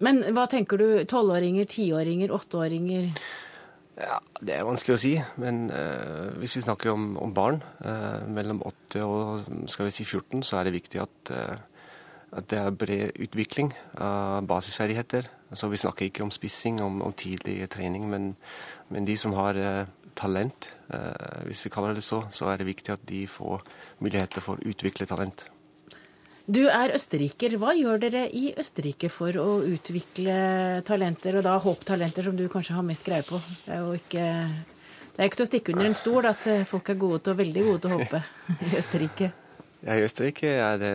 Men 0.03 0.19
hva 0.35 0.49
tenker 0.51 0.81
du? 0.83 0.87
Tolvåringer, 1.07 1.69
tiåringer, 1.71 2.35
åtteåringer? 2.35 3.13
Ja, 4.01 4.19
Det 4.41 4.57
er 4.57 4.67
vanskelig 4.67 4.97
å 4.97 5.03
si. 5.05 5.13
Men 5.39 5.69
uh, 5.71 6.35
hvis 6.43 6.59
vi 6.59 6.65
snakker 6.67 6.91
om, 6.91 7.13
om 7.23 7.35
barn 7.35 7.63
uh, 7.85 8.27
mellom 8.27 8.65
8 8.67 9.07
og 9.07 9.47
skal 9.71 9.87
vi 9.87 9.95
si 9.95 10.09
14, 10.09 10.43
så 10.43 10.59
er 10.59 10.67
det 10.67 10.75
viktig 10.81 11.05
at, 11.05 11.37
at 12.33 12.51
det 12.51 12.59
er 12.59 12.75
bred 12.75 13.23
utvikling 13.23 13.71
av 13.95 14.43
basisferdigheter. 14.51 15.31
Altså, 15.53 15.71
vi 15.71 15.79
snakker 15.79 16.09
ikke 16.09 16.27
om 16.27 16.35
spissing, 16.35 16.83
om, 16.83 16.99
om 17.05 17.15
tidlig 17.15 17.61
trening, 17.71 18.11
men, 18.11 18.33
men 18.91 19.07
de 19.07 19.15
som 19.21 19.37
har 19.39 19.55
talent, 20.23 20.71
eh, 20.95 21.43
hvis 21.49 21.65
vi 21.67 21.73
kaller 21.75 21.99
det 21.99 22.05
så, 22.07 22.23
så 22.31 22.53
er 22.53 22.61
det 22.61 22.71
viktig 22.71 22.95
at 22.95 23.03
de 23.09 23.25
får 23.31 23.65
muligheter 24.03 24.45
for 24.45 24.61
å 24.61 24.73
utvikle 24.73 25.09
talent. 25.11 25.47
Du 26.53 26.65
er 26.67 26.91
østerriker. 26.97 27.55
Hva 27.61 27.71
gjør 27.79 28.01
dere 28.03 28.25
i 28.35 28.49
Østerrike 28.59 29.07
for 29.13 29.37
å 29.39 29.61
utvikle 29.63 30.35
talenter, 30.87 31.39
og 31.39 31.47
da 31.47 31.55
håptalenter 31.63 32.27
som 32.27 32.39
du 32.39 32.49
kanskje 32.51 32.75
har 32.75 32.87
mest 32.87 33.07
greie 33.07 33.23
på? 33.27 33.39
Det 33.63 33.77
er 33.77 33.85
jo 33.85 33.95
ikke, 33.95 34.27
det 35.13 35.23
er 35.23 35.31
ikke 35.31 35.39
til 35.39 35.47
å 35.47 35.51
stikke 35.53 35.77
under 35.77 35.91
en 35.91 35.99
stol 35.99 36.27
at 36.31 36.49
eh, 36.51 36.67
folk 36.69 36.91
er 36.91 36.99
gode 36.99 37.23
til, 37.23 37.39
veldig 37.39 37.65
gode 37.69 37.85
til 37.85 37.95
å 37.95 38.01
håpe 38.01 38.23
i 38.73 38.75
Østerrike. 38.81 39.31
Ja, 39.83 39.95
I 39.95 40.07
Østerrike 40.07 40.51
er 40.63 40.83
det, 40.83 40.95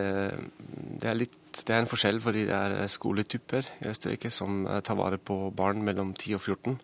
det 1.04 1.12
er 1.12 1.22
litt 1.24 1.44
det 1.58 1.74
er 1.74 1.82
en 1.82 1.90
forskjell 1.90 2.20
fordi 2.22 2.44
det 2.46 2.54
er 2.54 2.92
skoletyper 2.92 3.66
i 3.82 3.88
Østerrike 3.90 4.30
som 4.34 4.66
eh, 4.68 4.82
tar 4.86 5.00
vare 5.00 5.18
på 5.18 5.48
barn 5.56 5.82
mellom 5.86 6.14
10 6.14 6.38
og 6.38 6.44
14 6.44 6.78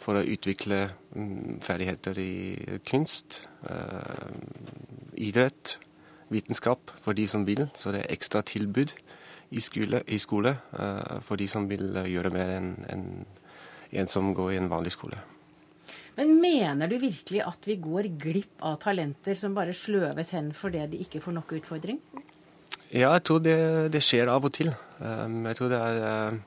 for 0.00 0.16
å 0.16 0.24
utvikle 0.24 0.86
mm, 1.14 1.60
ferdigheter 1.64 2.18
i 2.22 2.32
kunst, 2.88 3.42
eh, 3.68 4.30
idrett, 5.20 5.76
vitenskap 6.32 6.92
for 7.02 7.16
de 7.18 7.26
som 7.28 7.44
vil. 7.48 7.66
Så 7.76 7.92
det 7.92 8.04
er 8.04 8.14
ekstra 8.14 8.42
tilbud 8.46 8.94
i 9.50 9.60
skole, 9.64 10.02
i 10.06 10.20
skole 10.22 10.54
eh, 10.56 11.18
for 11.26 11.40
de 11.40 11.48
som 11.50 11.68
vil 11.70 11.92
gjøre 12.08 12.32
mer 12.34 12.54
enn 12.56 12.72
en, 12.88 13.04
en 13.90 14.10
som 14.10 14.32
går 14.36 14.54
i 14.54 14.60
en 14.62 14.70
vanlig 14.72 14.94
skole. 14.96 15.20
Men 16.16 16.34
mener 16.40 16.90
du 16.90 16.98
virkelig 17.00 17.40
at 17.46 17.64
vi 17.68 17.78
går 17.80 18.10
glipp 18.20 18.64
av 18.66 18.80
talenter 18.82 19.36
som 19.38 19.54
bare 19.56 19.76
sløves 19.76 20.32
hen 20.36 20.50
fordi 20.56 20.82
de 20.90 21.00
ikke 21.04 21.22
får 21.22 21.36
nok 21.36 21.54
utfordring? 21.60 22.00
Ja, 22.90 23.12
jeg 23.14 23.22
tror 23.28 23.42
det, 23.44 23.56
det 23.94 24.02
skjer 24.02 24.28
av 24.32 24.44
og 24.48 24.52
til. 24.56 24.72
Jeg 24.98 25.56
tror 25.56 25.70
det 25.70 25.78
er 25.78 26.40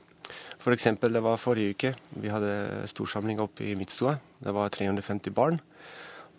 F.eks. 0.63 0.86
det 0.95 1.19
var 1.19 1.41
forrige 1.41 1.76
uke. 1.76 1.89
Vi 2.23 2.30
hadde 2.32 2.88
storsamling 2.88 3.41
oppe 3.43 3.65
i 3.67 3.73
Midtstua. 3.76 4.13
Det 4.39 4.54
var 4.56 4.69
350 4.71 5.34
barn. 5.36 5.58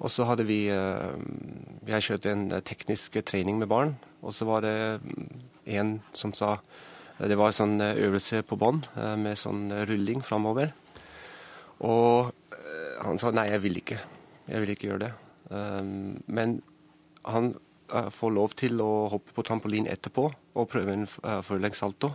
Og 0.01 0.09
så 0.09 0.25
hadde 0.25 0.47
vi 0.49 0.65
Jeg 0.65 1.93
har 1.93 2.01
kjørte 2.01 2.33
en 2.33 2.49
teknisk 2.65 3.19
trening 3.29 3.59
med 3.61 3.69
barn. 3.69 3.93
Og 4.25 4.33
så 4.33 4.49
var 4.49 4.65
det 4.65 5.01
en 5.67 6.01
som 6.17 6.33
sa 6.33 6.57
Det 7.21 7.37
var 7.37 7.53
en 7.53 7.59
sånn 7.59 7.77
øvelse 7.85 8.41
på 8.49 8.57
bånd 8.57 8.89
eh, 8.97 9.15
med 9.15 9.37
sånn 9.39 9.69
rulling 9.87 10.25
framover. 10.25 10.73
Og 11.85 12.33
eh, 12.57 12.97
han 13.05 13.21
sa 13.21 13.31
nei, 13.31 13.51
jeg 13.53 13.61
vil 13.61 13.77
ikke. 13.85 14.01
Jeg 14.49 14.65
vil 14.65 14.73
ikke 14.73 14.89
gjøre 14.89 15.05
det. 15.05 15.13
Men 16.27 16.57
han 17.29 17.53
får 18.11 18.33
lov 18.33 18.57
til 18.59 18.81
å 18.81 19.07
hoppe 19.13 19.37
på 19.37 19.45
trampolin 19.47 19.87
etterpå 19.87 20.27
og 20.33 20.69
prøve 20.73 20.97
en 20.97 21.07
forlengs-salto. 21.45 22.11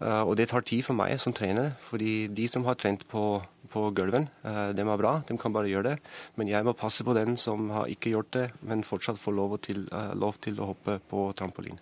Eh, 0.00 0.22
og 0.24 0.36
det 0.40 0.48
tar 0.50 0.64
tid 0.64 0.84
for 0.86 0.96
meg 0.96 1.18
som 1.20 1.34
trener, 1.36 1.74
fordi 1.84 2.28
de 2.32 2.46
som 2.48 2.64
har 2.64 2.78
trent 2.80 3.04
på, 3.10 3.24
på 3.72 3.82
gulven, 3.96 4.28
de 4.42 4.72
dem 4.76 4.88
er 4.88 5.00
bra, 5.00 5.18
de 5.28 5.36
kan 5.40 5.52
bare 5.52 5.68
gjøre 5.68 5.92
det. 5.92 5.96
Men 6.40 6.48
jeg 6.48 6.64
må 6.66 6.76
passe 6.76 7.04
på 7.04 7.16
den 7.16 7.36
som 7.40 7.68
har 7.74 7.90
ikke 7.92 8.14
gjort 8.14 8.32
det, 8.36 8.46
men 8.64 8.86
fortsatt 8.86 9.20
får 9.20 9.36
lov 9.36 9.58
til, 9.66 9.84
uh, 9.92 10.14
lov 10.16 10.40
til 10.40 10.60
å 10.60 10.72
hoppe 10.72 10.98
på 11.10 11.28
trampolin. 11.36 11.78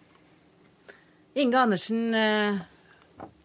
Inge 1.39 1.61
Andersen, 1.61 2.11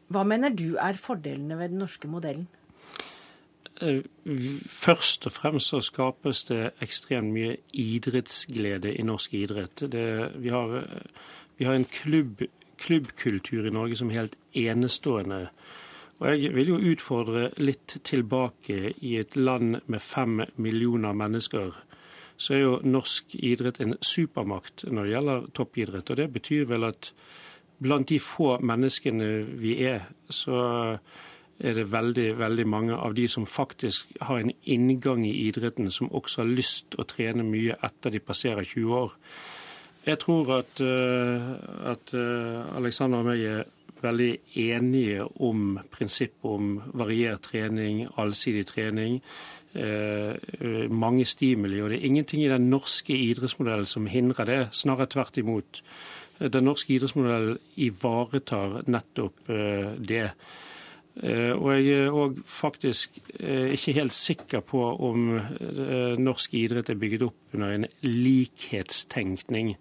hva 0.10 0.24
mener 0.26 0.54
du 0.58 0.80
er 0.82 0.98
fordelene 0.98 1.60
ved 1.60 1.76
den 1.76 1.84
norske 1.84 2.10
modellen? 2.10 2.48
Først 4.70 5.28
og 5.28 5.34
fremst 5.36 5.72
så 5.74 5.82
skapes 5.84 6.44
det 6.50 6.72
ekstremt 6.82 7.34
mye 7.36 7.58
idrettsglede 7.70 8.94
i 8.96 9.06
norsk 9.06 9.34
idrett. 9.38 9.86
Det, 9.92 10.06
vi, 10.42 10.50
har, 10.54 10.86
vi 11.58 11.68
har 11.68 11.78
en 11.78 11.88
klubb 11.90 12.46
klubbkultur 12.84 13.68
i 13.68 13.74
Norge 13.74 13.98
som 14.00 14.12
helt 14.14 14.36
enestående. 14.54 15.48
Og 16.20 16.28
Jeg 16.40 16.54
vil 16.56 16.70
jo 16.72 16.82
utfordre 16.94 17.50
litt 17.58 17.98
tilbake. 18.04 18.94
I 19.02 19.18
et 19.20 19.36
land 19.36 19.82
med 19.88 20.02
fem 20.02 20.44
millioner 20.56 21.14
mennesker 21.14 21.74
så 22.38 22.54
er 22.54 22.62
jo 22.64 22.80
norsk 22.84 23.36
idrett 23.36 23.80
en 23.80 23.96
supermakt 24.02 24.86
når 24.90 25.04
det 25.04 25.14
gjelder 25.14 25.46
toppidrett. 25.54 26.10
Og 26.10 26.18
Det 26.18 26.32
betyr 26.34 26.66
vel 26.66 26.88
at 26.88 27.12
blant 27.84 28.10
de 28.10 28.20
få 28.20 28.58
menneskene 28.62 29.30
vi 29.60 29.78
er, 29.86 30.08
så 30.30 30.98
er 31.60 31.78
det 31.78 31.92
veldig, 31.92 32.28
veldig 32.40 32.66
mange 32.68 32.96
av 32.96 33.14
de 33.14 33.28
som 33.28 33.46
faktisk 33.46 34.16
har 34.22 34.42
en 34.42 34.52
inngang 34.64 35.26
i 35.28 35.48
idretten, 35.48 35.92
som 35.92 36.12
også 36.12 36.42
har 36.42 36.50
lyst 36.50 36.98
å 36.98 37.06
trene 37.08 37.46
mye 37.46 37.78
etter 37.84 38.14
de 38.14 38.20
passerer 38.20 38.64
20 38.64 38.96
år. 38.98 39.14
Jeg 40.04 40.20
tror 40.20 40.58
at, 40.58 40.80
eh, 40.84 41.52
at 41.92 42.14
eh, 42.14 42.76
Alexander 42.76 43.22
og 43.24 43.30
meg 43.30 43.44
er 43.48 43.62
veldig 44.04 44.32
enige 44.60 45.24
om 45.40 45.78
prinsippet 45.92 46.44
om 46.44 46.74
variert 47.00 47.46
trening, 47.48 48.02
allsidig 48.20 48.66
trening. 48.68 49.22
Eh, 49.74 50.36
mange 50.92 51.26
stimuli. 51.26 51.80
Og 51.82 51.90
det 51.90 52.02
er 52.02 52.10
ingenting 52.10 52.44
i 52.44 52.52
den 52.52 52.68
norske 52.70 53.16
idrettsmodellen 53.16 53.88
som 53.88 54.10
hindrer 54.12 54.50
det, 54.50 54.60
snarere 54.76 55.08
tvert 55.08 55.40
imot. 55.40 55.82
Den 56.40 56.68
norske 56.68 56.98
idrettsmodellen 56.98 57.58
ivaretar 57.80 58.84
nettopp 58.92 59.48
det. 59.48 60.34
Eh, 61.22 61.54
og 61.54 61.68
jeg 61.78 62.08
er 62.08 62.16
òg 62.16 62.40
faktisk 62.50 63.20
eh, 63.38 63.70
ikke 63.76 63.94
helt 64.00 64.16
sikker 64.18 64.64
på 64.66 64.82
om 64.82 65.36
eh, 65.38 66.16
norsk 66.18 66.56
idrett 66.58 66.90
er 66.90 66.98
bygget 66.98 67.28
opp 67.28 67.54
under 67.58 67.76
en 67.76 67.88
likhetstenkning. 68.08 69.78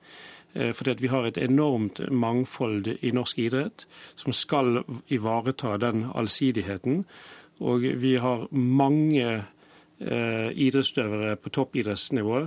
Fordi 0.52 0.92
vi 1.00 1.08
har 1.08 1.24
et 1.24 1.38
enormt 1.40 1.96
mangfold 2.12 2.90
i 3.00 3.08
norsk 3.16 3.38
idrett 3.40 3.86
som 4.20 4.34
skal 4.36 4.82
ivareta 5.08 5.78
den 5.80 6.02
allsidigheten. 6.12 7.06
Og 7.64 7.86
vi 8.02 8.10
har 8.20 8.44
mange 8.52 9.46
idrettsutøvere 9.96 11.38
på 11.40 11.54
toppidrettsnivå 11.56 12.42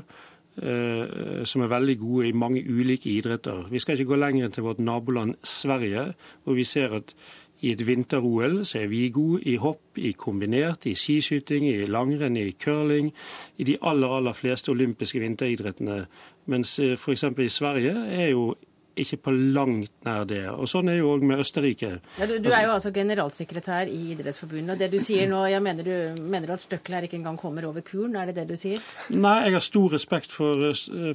som 1.50 1.64
er 1.66 1.74
veldig 1.74 1.96
gode 2.04 2.28
i 2.30 2.38
mange 2.38 2.62
ulike 2.62 3.10
idretter. 3.10 3.66
Vi 3.74 3.82
skal 3.82 3.98
ikke 3.98 4.12
gå 4.14 4.22
lenger 4.22 4.46
enn 4.46 4.54
til 4.54 4.68
vårt 4.70 4.86
naboland 4.86 5.34
Sverige, 5.42 6.12
hvor 6.46 6.62
vi 6.62 6.68
ser 6.76 6.94
at 7.02 7.16
i 7.62 7.72
et 7.72 7.82
vinter-OL 7.88 8.60
så 8.68 8.82
er 8.84 8.92
vi 8.92 9.08
gode 9.14 9.42
i 9.48 9.56
hopp, 9.62 9.98
i 9.98 10.12
kombinert, 10.18 10.86
i 10.86 10.96
skiskyting, 10.98 11.68
i 11.70 11.88
langrenn, 11.90 12.38
i 12.38 12.52
curling. 12.52 13.12
I 13.58 13.68
de 13.68 13.78
aller, 13.82 14.12
aller 14.18 14.36
fleste 14.36 14.74
olympiske 14.74 15.22
vinteridrettene. 15.24 16.06
Mens 16.52 16.78
eh, 16.80 16.98
f.eks. 17.00 17.24
i 17.24 17.50
Sverige 17.50 17.96
er 18.12 18.34
jo 18.34 18.54
ikke 18.96 19.18
på 19.26 19.32
langt 19.32 19.92
nær 20.08 20.24
det. 20.28 20.44
Og 20.52 20.70
Sånn 20.72 20.90
er 20.92 21.00
jo 21.00 21.12
òg 21.16 21.26
med 21.28 21.42
Østerrike. 21.44 21.98
Ja, 22.20 22.28
du, 22.30 22.38
du, 22.40 22.50
er 22.52 22.68
jo 22.68 22.76
altså 22.78 22.94
generalsekretær 22.96 23.92
i 23.92 24.00
Idrettsforbundet. 24.14 24.76
og 24.76 24.80
Det 24.80 24.92
du 24.94 25.04
sier 25.04 25.28
nå, 25.32 25.42
jeg 25.52 25.64
mener 25.64 25.88
du, 25.88 26.22
mener 26.22 26.48
du 26.48 26.56
at 26.56 26.64
Støkkel 26.64 26.98
her 26.98 27.08
ikke 27.08 27.20
engang 27.20 27.40
kommer 27.40 27.68
over 27.68 27.84
kuren? 27.86 28.16
Er 28.16 28.32
det 28.32 28.38
det 28.40 28.48
du 28.52 28.56
sier? 28.60 28.84
Nei, 29.12 29.38
jeg 29.48 29.58
har 29.58 29.66
stor 29.68 29.98
respekt 29.98 30.36
for, 30.36 30.70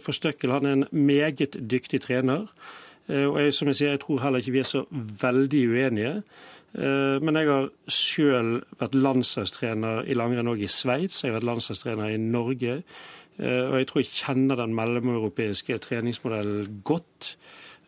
for 0.05 0.16
Støkkel. 0.16 0.53
Han 0.57 0.68
er 0.68 0.79
en 0.79 0.87
meget 0.92 1.57
dyktig 1.70 2.03
trener. 2.05 2.48
Eh, 3.11 3.27
og 3.27 3.40
jeg, 3.42 3.55
som 3.55 3.68
jeg 3.70 3.77
sier, 3.77 3.90
jeg 3.94 4.01
tror 4.05 4.18
heller 4.23 4.38
ikke 4.42 4.55
vi 4.55 4.62
er 4.62 4.68
så 4.68 4.83
veldig 5.23 5.62
uenige. 5.70 6.14
Eh, 6.79 7.16
men 7.25 7.37
jeg 7.37 7.46
har 7.49 7.64
sjøl 7.90 8.51
vært 8.81 8.94
landslagstrener 8.94 9.96
i 10.07 10.14
langrenn 10.18 10.51
òg 10.53 10.61
i 10.62 10.68
Sveits. 10.70 11.25
Jeg 11.25 11.31
har 11.33 11.38
vært 11.40 11.51
landslagstrener 11.51 12.07
i 12.14 12.23
Norge. 12.23 12.75
Eh, 13.40 13.64
og 13.66 13.77
jeg 13.81 13.87
tror 13.90 14.01
jeg 14.03 14.16
kjenner 14.20 14.57
den 14.61 14.77
mellomeuropeiske 14.79 15.75
treningsmodellen 15.87 16.61
godt. 16.85 17.23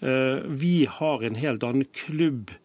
Vi 0.03 0.77
har 0.91 1.19
en 1.23 1.39
helt 1.39 1.63
annen 1.63 1.87
klubb- 1.95 2.59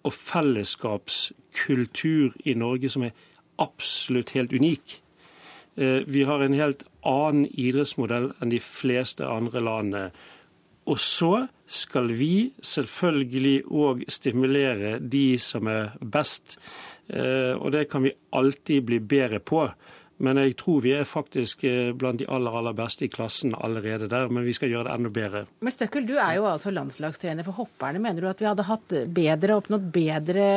og 0.00 0.12
fellesskapskultur 0.16 2.32
i 2.40 2.56
Norge 2.56 2.88
som 2.88 3.04
er 3.04 3.12
absolutt 3.60 4.32
helt 4.32 4.48
unik. 4.52 5.04
Vi 6.08 6.22
har 6.24 6.40
en 6.40 6.56
helt 6.56 6.88
annen 7.04 7.44
idrettsmodell 7.52 8.32
enn 8.40 8.48
de 8.48 8.64
fleste 8.64 9.28
andre 9.28 9.60
landene. 9.60 10.08
Og 10.90 10.98
så 11.00 11.46
skal 11.66 12.10
vi 12.12 12.52
selvfølgelig 12.62 13.62
òg 13.72 14.04
stimulere 14.12 14.98
de 15.00 15.38
som 15.40 15.68
er 15.72 15.94
best. 16.00 16.58
Eh, 17.08 17.54
og 17.56 17.72
det 17.72 17.86
kan 17.90 18.04
vi 18.04 18.12
alltid 18.36 18.84
bli 18.84 19.00
bedre 19.00 19.40
på. 19.40 19.64
Men 20.22 20.38
jeg 20.38 20.54
tror 20.60 20.82
vi 20.84 20.92
er 20.94 21.06
faktisk 21.08 21.64
eh, 21.66 21.90
blant 21.98 22.20
de 22.20 22.26
aller 22.30 22.54
aller 22.54 22.74
beste 22.76 23.06
i 23.06 23.10
klassen 23.10 23.54
allerede 23.58 24.06
der. 24.10 24.28
Men 24.30 24.46
vi 24.46 24.54
skal 24.54 24.70
gjøre 24.70 24.86
det 24.88 24.94
enda 24.94 25.10
bedre. 25.14 25.44
Men 25.64 25.74
Støkkel, 25.74 26.06
du 26.06 26.14
er 26.14 26.36
jo 26.38 26.46
altså 26.46 26.70
landslagstrener 26.74 27.46
for 27.46 27.64
hopperne. 27.64 28.02
Mener 28.02 28.22
du 28.22 28.28
at 28.30 28.42
vi 28.42 28.48
hadde 28.48 28.66
hatt 28.68 28.94
bedre, 29.14 29.58
oppnådd 29.58 29.88
bedre 29.94 30.48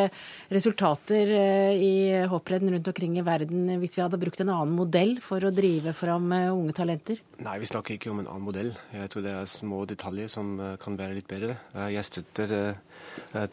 resultater 0.54 1.34
eh, 1.34 1.82
i 1.82 1.94
hopprenn 2.30 2.70
rundt 2.76 2.92
omkring 2.92 3.18
i 3.18 3.26
verden 3.26 3.74
hvis 3.82 3.98
vi 3.98 4.04
hadde 4.06 4.22
brukt 4.22 4.44
en 4.44 4.54
annen 4.54 4.76
modell 4.78 5.18
for 5.26 5.42
å 5.42 5.54
drive 5.54 5.96
fram 5.98 6.30
eh, 6.38 6.52
unge 6.54 6.76
talenter? 6.78 7.24
Nei, 7.42 7.58
vi 7.62 7.70
snakker 7.70 7.98
ikke 7.98 8.14
om 8.14 8.22
en 8.22 8.30
annen 8.30 8.46
modell. 8.46 8.74
Jeg 8.94 9.14
tror 9.14 9.26
det 9.26 9.34
er 9.40 9.50
små 9.50 9.84
detaljer 9.90 10.30
som 10.32 10.54
kan 10.82 10.98
være 10.98 11.18
litt 11.18 11.28
bedre. 11.30 11.58
Jeg 11.94 12.06
støtter 12.06 12.54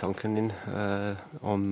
tanken 0.01 0.37
din 0.39 0.51
om 1.45 1.67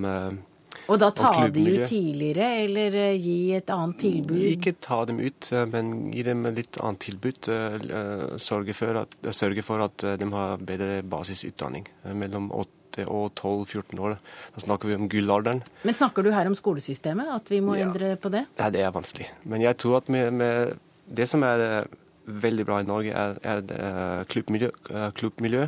og 0.91 0.99
da 0.99 1.09
ta 1.15 1.31
de 1.53 1.63
ut 1.63 1.85
tidligere, 1.87 2.47
eller 2.65 2.95
eh, 2.99 3.15
gi 3.21 3.53
et 3.55 3.71
annet 3.71 3.99
tilbud? 4.03 4.43
Ikke 4.51 4.75
ta 4.83 5.03
dem 5.07 5.21
ut, 5.23 5.49
eh, 5.53 5.65
men 5.71 5.91
gi 6.11 6.25
dem 6.27 6.45
et 6.49 6.59
litt 6.59 6.79
annet 6.83 7.03
tilbud. 7.05 7.49
Eh, 7.53 8.37
sørge 8.41 8.75
for 8.77 9.03
at, 9.03 9.17
sørge 9.31 9.63
for 9.65 9.83
at 9.85 10.05
de 10.19 10.29
har 10.33 10.63
bedre 10.63 11.01
basisutdanning. 11.07 11.87
Mellom 12.19 12.49
8 12.51 13.07
og 13.07 13.31
12-14 13.39 14.01
år. 14.05 14.17
Da 14.53 14.63
snakker 14.65 14.91
vi 14.91 14.97
om 14.99 15.07
gullalderen. 15.09 15.63
Men 15.87 15.97
snakker 15.97 16.25
du 16.25 16.33
her 16.35 16.49
om 16.49 16.57
skolesystemet, 16.57 17.31
at 17.31 17.47
vi 17.49 17.61
må 17.63 17.77
ja. 17.79 17.87
endre 17.87 18.15
på 18.21 18.31
det? 18.33 18.45
Ja, 18.59 18.69
det 18.73 18.83
er 18.83 18.93
vanskelig. 18.93 19.29
Men 19.49 19.63
jeg 19.63 19.79
tror 19.81 20.01
at 20.01 20.11
med, 20.13 20.33
med 20.35 20.75
det 21.07 21.29
som 21.31 21.45
er 21.47 21.87
veldig 22.23 22.67
bra 22.67 22.81
i 22.83 22.87
Norge, 22.87 23.15
er, 23.15 23.39
er 23.43 24.27
klubbmiljø, 24.29 24.69
klubbmiljø. 25.17 25.65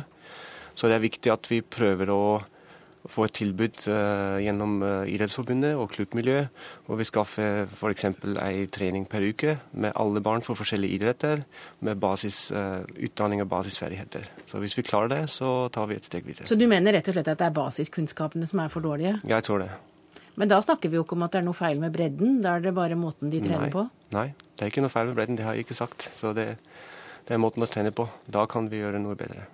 Så 0.76 0.90
det 0.90 0.98
er 0.98 1.04
viktig 1.08 1.32
at 1.32 1.48
vi 1.48 1.62
prøver 1.64 2.12
å 2.12 2.22
få 3.10 3.26
et 3.26 3.34
tilbud 3.38 3.82
uh, 3.90 4.36
gjennom 4.42 4.76
uh, 4.82 5.08
Idrettsforbundet 5.10 5.76
og 5.78 5.90
klubbmiljøet, 5.94 6.62
hvor 6.86 7.00
vi 7.00 7.06
skaffer 7.08 7.66
f.eks. 7.66 8.06
ei 8.42 8.66
trening 8.72 9.06
per 9.10 9.24
uke 9.26 9.56
med 9.72 9.94
alle 9.96 10.22
barn 10.24 10.44
for 10.46 10.58
forskjellige 10.58 10.98
idretter, 10.98 11.42
med 11.86 12.00
basis, 12.02 12.46
uh, 12.54 12.84
utdanning 12.96 13.42
og 13.44 13.50
basisferdigheter. 13.52 14.28
Så 14.50 14.62
hvis 14.62 14.76
vi 14.78 14.86
klarer 14.86 15.12
det, 15.14 15.22
så 15.32 15.68
tar 15.74 15.90
vi 15.90 15.98
et 15.98 16.06
steg 16.06 16.26
videre. 16.26 16.48
Så 16.48 16.58
du 16.58 16.66
mener 16.70 16.96
rett 16.96 17.08
og 17.10 17.16
slett 17.16 17.32
at 17.32 17.42
det 17.42 17.50
er 17.50 17.58
basiskunnskapene 17.58 18.48
som 18.48 18.62
er 18.64 18.72
for 18.72 18.84
dårlige? 18.84 19.18
Jeg 19.26 19.46
tror 19.46 19.64
det. 19.64 19.72
Men 20.36 20.52
da 20.52 20.60
snakker 20.60 20.92
vi 20.92 20.98
jo 20.98 21.06
ikke 21.06 21.16
om 21.16 21.24
at 21.24 21.32
det 21.32 21.40
er 21.40 21.46
noe 21.48 21.56
feil 21.56 21.80
med 21.80 21.94
bredden, 21.94 22.40
da 22.44 22.58
er 22.58 22.66
det 22.66 22.76
bare 22.76 22.98
måten 23.00 23.32
de 23.32 23.40
trener 23.40 23.70
nei, 23.70 23.72
på? 23.72 23.86
Nei, 24.12 24.28
det 24.52 24.66
er 24.66 24.72
ikke 24.72 24.84
noe 24.84 24.92
feil 24.92 25.08
med 25.08 25.16
bredden, 25.16 25.38
det 25.38 25.46
har 25.48 25.56
jeg 25.56 25.64
ikke 25.64 25.78
sagt. 25.78 26.10
Så 26.12 26.36
det, 26.36 26.50
det 27.24 27.36
er 27.36 27.40
måten 27.40 27.64
å 27.64 27.70
trene 27.70 27.94
på. 27.96 28.04
Da 28.28 28.44
kan 28.50 28.68
vi 28.68 28.82
gjøre 28.82 29.00
noe 29.00 29.16
bedre. 29.16 29.46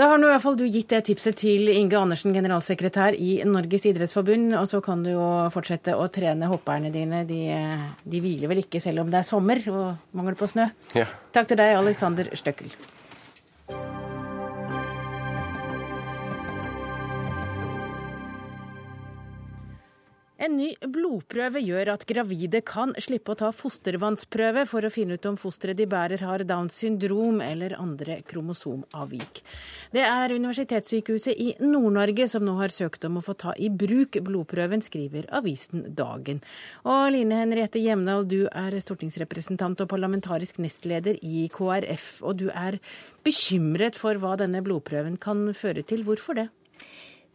Da 0.00 0.06
har 0.08 0.16
nå 0.16 0.30
i 0.30 0.32
hvert 0.32 0.40
fall 0.40 0.54
du 0.56 0.62
gitt 0.64 0.94
det 0.94 1.02
tipset 1.10 1.36
til 1.36 1.68
Inge 1.68 1.98
Andersen, 1.98 2.32
generalsekretær 2.32 3.18
i 3.20 3.42
Norges 3.44 3.82
idrettsforbund. 3.90 4.54
Og 4.56 4.64
så 4.70 4.78
kan 4.80 5.02
du 5.04 5.10
jo 5.10 5.26
fortsette 5.52 5.92
å 5.92 6.06
trene 6.08 6.48
hopperne 6.48 6.88
dine. 6.94 7.20
De, 7.28 7.42
de 8.08 8.22
hviler 8.24 8.48
vel 8.48 8.62
ikke 8.62 8.80
selv 8.80 9.04
om 9.04 9.10
det 9.12 9.18
er 9.20 9.28
sommer 9.28 9.60
og 9.68 10.16
mangel 10.16 10.38
på 10.40 10.48
snø. 10.48 10.70
Ja. 10.96 11.04
Takk 11.36 11.52
til 11.52 11.60
deg, 11.60 11.74
Alexander 11.82 12.32
Støkkel. 12.32 12.72
En 20.40 20.54
ny 20.56 20.70
blodprøve 20.88 21.60
gjør 21.60 21.90
at 21.92 22.06
gravide 22.08 22.62
kan 22.64 22.94
slippe 22.96 23.34
å 23.34 23.36
ta 23.42 23.50
fostervannsprøve 23.52 24.62
for 24.70 24.86
å 24.86 24.90
finne 24.92 25.18
ut 25.18 25.26
om 25.28 25.34
fosteret 25.36 25.76
de 25.76 25.84
bærer 25.90 26.22
har 26.24 26.46
Downs 26.48 26.78
syndrom 26.80 27.42
eller 27.44 27.74
andre 27.76 28.22
kromosomavvik. 28.24 29.42
Det 29.92 30.00
er 30.00 30.32
Universitetssykehuset 30.32 31.36
i 31.36 31.50
Nord-Norge 31.60 32.24
som 32.32 32.46
nå 32.46 32.54
har 32.56 32.72
søkt 32.72 33.04
om 33.04 33.18
å 33.20 33.24
få 33.26 33.34
ta 33.36 33.52
i 33.60 33.68
bruk 33.68 34.16
blodprøven, 34.24 34.80
skriver 34.80 35.28
avisen 35.36 35.84
Dagen. 35.98 36.40
Og 36.88 37.10
Line 37.12 37.42
Henriette 37.42 37.82
Hjemdal, 37.82 38.24
du 38.24 38.46
er 38.48 38.78
stortingsrepresentant 38.80 39.84
og 39.84 39.90
parlamentarisk 39.92 40.62
nestleder 40.64 41.20
i 41.20 41.50
KrF, 41.52 42.08
og 42.24 42.40
du 42.40 42.46
er 42.48 42.80
bekymret 43.28 44.00
for 44.00 44.16
hva 44.16 44.38
denne 44.40 44.64
blodprøven 44.64 45.20
kan 45.20 45.50
føre 45.52 45.84
til. 45.84 46.06
Hvorfor 46.08 46.40
det? 46.40 46.48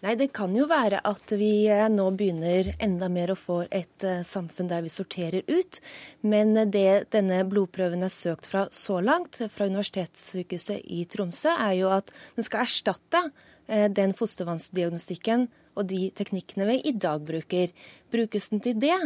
Nei, 0.04 0.16
Det 0.20 0.28
kan 0.36 0.54
jo 0.56 0.68
være 0.68 1.00
at 1.08 1.32
vi 1.40 1.68
eh, 1.72 1.88
nå 1.90 2.10
begynner 2.20 2.74
enda 2.84 3.08
mer 3.10 3.32
å 3.32 3.40
få 3.40 3.62
et 3.72 4.04
eh, 4.04 4.26
samfunn 4.28 4.68
der 4.70 4.84
vi 4.84 4.92
sorterer 4.92 5.48
ut. 5.48 5.80
Men 6.22 6.54
det 6.70 7.08
denne 7.16 7.40
blodprøven 7.48 8.04
er 8.04 8.14
søkt 8.14 8.50
fra 8.52 8.66
så 8.76 9.00
langt, 9.02 9.40
fra 9.50 9.70
Universitetssykehuset 9.72 10.84
i 10.92 11.06
Tromsø, 11.10 11.56
er 11.56 11.78
jo 11.80 11.92
at 11.96 12.12
den 12.36 12.46
skal 12.46 12.66
erstatte 12.68 13.24
eh, 13.68 13.88
den 13.88 14.14
fostervannsdiagnostikken 14.20 15.48
og 15.76 15.88
de 15.90 16.10
teknikkene 16.16 16.68
vi 16.70 16.80
i 16.92 16.96
dag 16.96 17.24
bruker. 17.26 17.72
Brukes 18.12 18.52
den 18.52 18.64
til 18.66 18.76
det, 18.84 18.98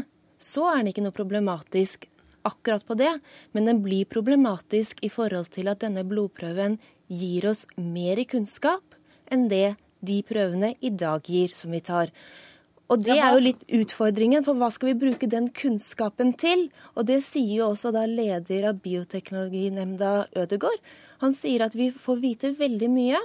så 0.41 0.71
er 0.71 0.81
den 0.81 0.91
ikke 0.91 1.05
noe 1.05 1.15
problematisk 1.15 2.09
akkurat 2.49 2.85
på 2.87 2.97
det, 2.97 3.11
men 3.53 3.69
den 3.69 3.83
blir 3.85 4.09
problematisk 4.09 5.03
i 5.05 5.11
forhold 5.11 5.51
til 5.53 5.69
at 5.69 5.83
denne 5.83 6.05
blodprøven 6.07 6.79
gir 7.09 7.49
oss 7.49 7.67
mer 7.77 8.21
kunnskap 8.29 8.97
enn 9.29 9.47
det 9.51 9.77
de 10.05 10.21
prøvene 10.27 10.73
i 10.81 10.91
dag 10.91 11.25
gir, 11.25 11.53
som 11.55 11.73
vi 11.75 11.81
tar. 11.85 12.13
Og 12.89 13.03
det 13.05 13.19
er 13.21 13.35
jo 13.35 13.41
litt 13.43 13.65
utfordringen, 13.69 14.41
for 14.45 14.57
hva 14.57 14.71
skal 14.73 14.91
vi 14.91 15.01
bruke 15.03 15.29
den 15.29 15.51
kunnskapen 15.53 16.33
til? 16.41 16.69
Og 16.97 17.05
det 17.05 17.19
sier 17.25 17.59
jo 17.59 17.67
også 17.69 17.91
da 17.93 18.07
leder 18.09 18.71
av 18.71 18.79
Bioteknologinemnda 18.81 20.13
Ødegård. 20.41 20.79
Han 21.21 21.35
sier 21.37 21.67
at 21.67 21.77
vi 21.77 21.91
får 21.93 22.23
vite 22.23 22.55
veldig 22.57 22.89
mye. 22.89 23.19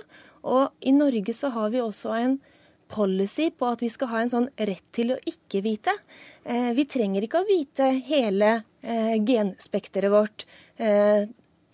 Og 0.45 0.85
i 0.85 0.93
Norge 0.93 1.33
så 1.33 1.49
har 1.55 1.73
vi 1.73 1.81
også 1.81 2.13
en 2.19 2.37
policy 2.93 3.49
på 3.57 3.71
at 3.73 3.81
vi 3.81 3.89
skal 3.89 4.11
ha 4.13 4.21
en 4.21 4.33
sånn 4.35 4.51
rett 4.69 4.85
til 4.95 5.15
å 5.15 5.21
ikke 5.33 5.63
vite. 5.65 5.95
Eh, 6.45 6.75
vi 6.77 6.85
trenger 6.85 7.25
ikke 7.25 7.41
å 7.41 7.49
vite 7.49 7.89
hele 8.05 8.51
eh, 8.85 9.17
genspekteret 9.25 10.13
vårt. 10.13 10.45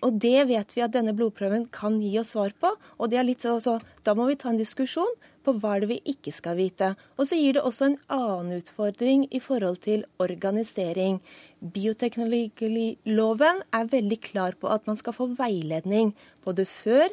Og 0.07 0.17
det 0.23 0.47
vet 0.49 0.73
vi 0.77 0.85
at 0.85 0.95
denne 0.95 1.15
blodprøven 1.17 1.67
kan 1.75 1.99
gi 2.01 2.15
oss 2.21 2.33
svar 2.35 2.55
på. 2.61 2.73
Og 2.99 3.13
også, 3.13 3.79
da 4.05 4.15
må 4.15 4.29
vi 4.31 4.39
ta 4.41 4.51
en 4.51 4.61
diskusjon 4.61 5.13
på 5.45 5.55
hva 5.61 5.77
det 5.81 5.91
vi 5.91 6.01
ikke 6.13 6.33
skal 6.33 6.57
vite. 6.57 6.95
Og 7.19 7.29
så 7.29 7.37
gir 7.37 7.57
det 7.57 7.65
også 7.65 7.91
en 7.91 7.99
annen 8.09 8.61
utfordring 8.61 9.27
i 9.31 9.41
forhold 9.41 9.81
til 9.85 10.05
organisering. 10.19 11.21
Bioteknologiloven 11.61 13.65
er 13.73 13.93
veldig 13.93 14.21
klar 14.21 14.57
på 14.61 14.71
at 14.73 14.87
man 14.89 14.97
skal 14.97 15.17
få 15.17 15.31
veiledning 15.39 16.15
både 16.45 16.69
før 16.69 17.09